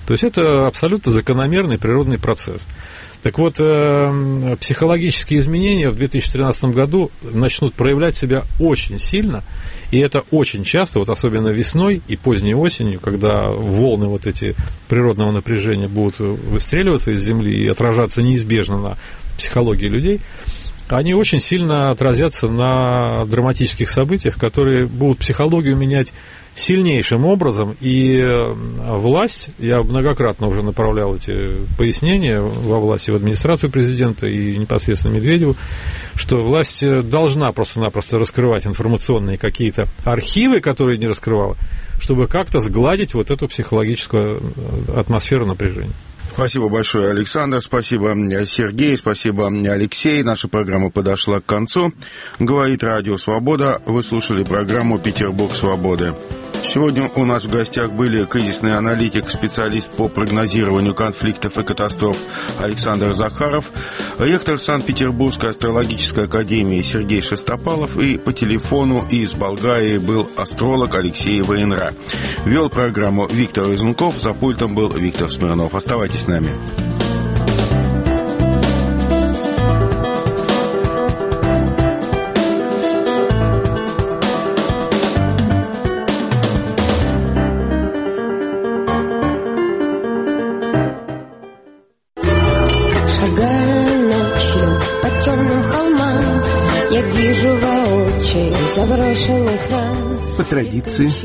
То 0.06 0.12
есть 0.12 0.24
это 0.24 0.66
абсолютно 0.66 0.83
закономерный 1.10 1.78
природный 1.78 2.18
процесс. 2.18 2.66
Так 3.22 3.38
вот, 3.38 3.56
э, 3.58 4.56
психологические 4.60 5.40
изменения 5.40 5.88
в 5.88 5.96
2013 5.96 6.72
году 6.74 7.10
начнут 7.22 7.72
проявлять 7.72 8.16
себя 8.16 8.44
очень 8.60 8.98
сильно, 8.98 9.42
и 9.90 9.98
это 9.98 10.24
очень 10.30 10.62
часто, 10.62 10.98
вот 10.98 11.08
особенно 11.08 11.48
весной 11.48 12.02
и 12.06 12.16
поздней 12.16 12.54
осенью, 12.54 13.00
когда 13.00 13.48
волны 13.48 14.08
вот 14.08 14.26
эти 14.26 14.54
природного 14.88 15.32
напряжения 15.32 15.88
будут 15.88 16.18
выстреливаться 16.18 17.12
из 17.12 17.22
Земли 17.22 17.64
и 17.64 17.66
отражаться 17.66 18.22
неизбежно 18.22 18.78
на 18.78 18.98
психологии 19.38 19.88
людей, 19.88 20.20
они 20.88 21.14
очень 21.14 21.40
сильно 21.40 21.90
отразятся 21.90 22.48
на 22.48 23.24
драматических 23.24 23.88
событиях, 23.88 24.38
которые 24.38 24.86
будут 24.86 25.18
психологию 25.18 25.76
менять 25.76 26.12
сильнейшим 26.54 27.26
образом, 27.26 27.76
и 27.80 28.16
э, 28.16 28.52
власть, 28.52 29.50
я 29.58 29.82
многократно 29.82 30.46
уже 30.46 30.62
направлял 30.62 31.16
эти 31.16 31.66
пояснения 31.76 32.40
во 32.40 32.78
власти, 32.78 33.10
в 33.10 33.16
администрацию 33.16 33.70
президента 33.70 34.26
и 34.26 34.56
непосредственно 34.56 35.14
Медведеву, 35.14 35.56
что 36.14 36.36
власть 36.36 36.82
э, 36.82 37.02
должна 37.02 37.50
просто-напросто 37.50 38.18
раскрывать 38.18 38.66
информационные 38.66 39.36
какие-то 39.36 39.88
архивы, 40.04 40.60
которые 40.60 40.98
не 40.98 41.08
раскрывала, 41.08 41.56
чтобы 41.98 42.28
как-то 42.28 42.60
сгладить 42.60 43.14
вот 43.14 43.32
эту 43.32 43.48
психологическую 43.48 44.40
э, 44.40 44.92
атмосферу 45.00 45.46
напряжения. 45.46 45.94
Спасибо 46.34 46.68
большое, 46.68 47.10
Александр. 47.10 47.60
Спасибо, 47.60 48.12
Сергей. 48.44 48.96
Спасибо, 48.98 49.46
Алексей. 49.46 50.22
Наша 50.24 50.48
программа 50.48 50.90
подошла 50.90 51.40
к 51.40 51.46
концу. 51.46 51.92
Говорит 52.40 52.82
Радио 52.82 53.16
Свобода. 53.16 53.80
Вы 53.86 54.02
слушали 54.02 54.42
программу 54.42 54.98
«Петербург 54.98 55.54
Свободы». 55.54 56.12
Сегодня 56.64 57.10
у 57.14 57.24
нас 57.24 57.44
в 57.44 57.50
гостях 57.50 57.92
были 57.92 58.24
кризисный 58.24 58.76
аналитик, 58.76 59.30
специалист 59.30 59.92
по 59.92 60.08
прогнозированию 60.08 60.94
конфликтов 60.94 61.58
и 61.58 61.62
катастроф 61.62 62.16
Александр 62.58 63.12
Захаров, 63.12 63.70
ректор 64.18 64.58
Санкт-Петербургской 64.58 65.50
астрологической 65.50 66.24
академии 66.24 66.80
Сергей 66.80 67.20
Шестопалов 67.20 67.98
и 67.98 68.16
по 68.16 68.32
телефону 68.32 69.06
из 69.08 69.34
Болгарии 69.34 69.98
был 69.98 70.28
астролог 70.36 70.94
Алексей 70.94 71.42
Военра. 71.42 71.92
Вел 72.44 72.70
программу 72.70 73.26
Виктор 73.26 73.72
Изунков, 73.74 74.20
за 74.20 74.32
пультом 74.32 74.74
был 74.74 74.90
Виктор 74.90 75.30
Смирнов. 75.30 75.74
Оставайтесь 75.74 76.22
с 76.22 76.26
нами. 76.26 76.50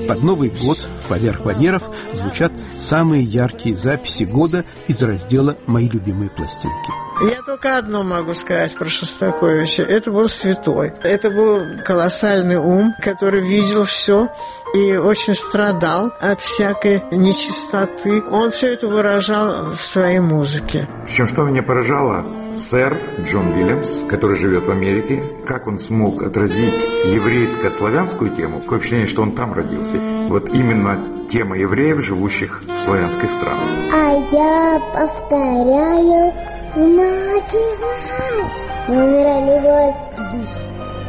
Под 0.08 0.24
Новый 0.24 0.50
год 0.50 0.80
поверх 1.08 1.42
барьеров 1.42 1.84
звучат 2.14 2.52
самые 2.76 3.24
яркие 3.24 3.76
записи 3.76 4.24
года 4.24 4.66
из 4.88 5.02
раздела 5.02 5.58
«Мои 5.66 5.88
любимые 5.90 6.30
пластинки». 6.30 7.10
Я 7.22 7.42
только 7.42 7.78
одно 7.78 8.04
могу 8.04 8.34
сказать 8.34 8.74
про 8.76 8.88
Шостаковича. 8.88 9.84
Это 9.84 10.10
был 10.10 10.30
святой. 10.30 10.94
Это 11.04 11.30
был 11.30 11.62
колоссальный 11.84 12.56
ум, 12.56 12.94
который 13.02 13.42
видел 13.42 13.84
все 13.84 14.30
и 14.74 14.96
очень 14.96 15.36
страдал 15.36 16.14
от 16.22 16.40
всякой 16.40 17.04
нечистоты. 17.12 18.24
Он 18.24 18.52
все 18.52 18.74
это 18.74 18.88
выражал 18.88 19.72
в 19.74 19.82
своей 19.82 20.20
музыке. 20.20 20.88
Причем, 21.06 21.28
что 21.28 21.44
меня 21.44 21.62
поражало, 21.62 22.24
сэр 22.54 22.98
Джон 23.26 23.54
Уильямс, 23.54 24.04
который 24.08 24.38
живет 24.38 24.66
в 24.66 24.72
Америке, 24.72 25.24
как 25.46 25.68
он 25.68 25.78
смог 25.80 26.24
отразить 26.24 26.74
еврейско-славянскую 27.06 28.36
тему, 28.36 28.62
такое 28.62 28.80
впечатление, 28.80 29.08
что 29.08 29.22
он 29.22 29.34
там 29.34 29.54
родился. 29.54 29.98
Вот 30.28 30.50
именно 30.50 31.00
тема 31.30 31.58
евреев, 31.58 32.02
живущих 32.04 32.64
в 32.64 32.82
славянских 32.82 33.30
странах. 33.30 33.60
А 33.94 34.14
я 34.32 34.80
повторяю 34.94 36.34
напевать. 36.76 38.30
Не 38.88 38.98
умирай, 38.98 39.42
любовь, 39.46 39.96
тудыш. 40.16 40.50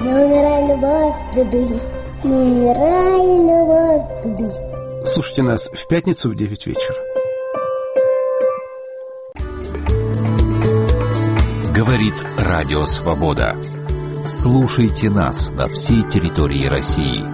Не 0.00 0.08
умирай, 0.08 0.68
любовь, 0.68 1.16
тудыш. 1.34 1.82
Не 2.24 2.34
умирай, 2.34 3.20
любовь, 3.38 4.22
тудыш. 4.22 4.54
Слушайте 5.06 5.42
нас 5.42 5.70
в 5.72 5.86
пятницу 5.88 6.28
в 6.28 6.34
9 6.34 6.66
вечера. 6.66 7.09
Говорит 11.80 12.14
Радио 12.36 12.84
Свобода. 12.84 13.56
Слушайте 14.22 15.08
нас 15.08 15.50
на 15.50 15.66
всей 15.66 16.02
территории 16.02 16.66
России. 16.66 17.24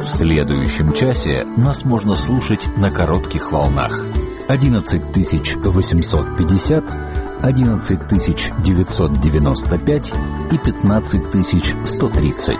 В 0.00 0.06
следующем 0.06 0.92
часе 0.92 1.44
нас 1.56 1.84
можно 1.84 2.14
слушать 2.14 2.64
на 2.76 2.92
коротких 2.92 3.50
волнах. 3.50 3.98
11850, 4.46 6.84
11995 7.42 10.12
и 10.52 10.58
15130. 10.58 12.58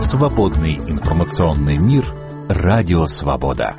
Свободный 0.00 0.76
информационный 0.76 1.76
мир. 1.76 2.06
Радио 2.48 3.06
Свобода. 3.06 3.76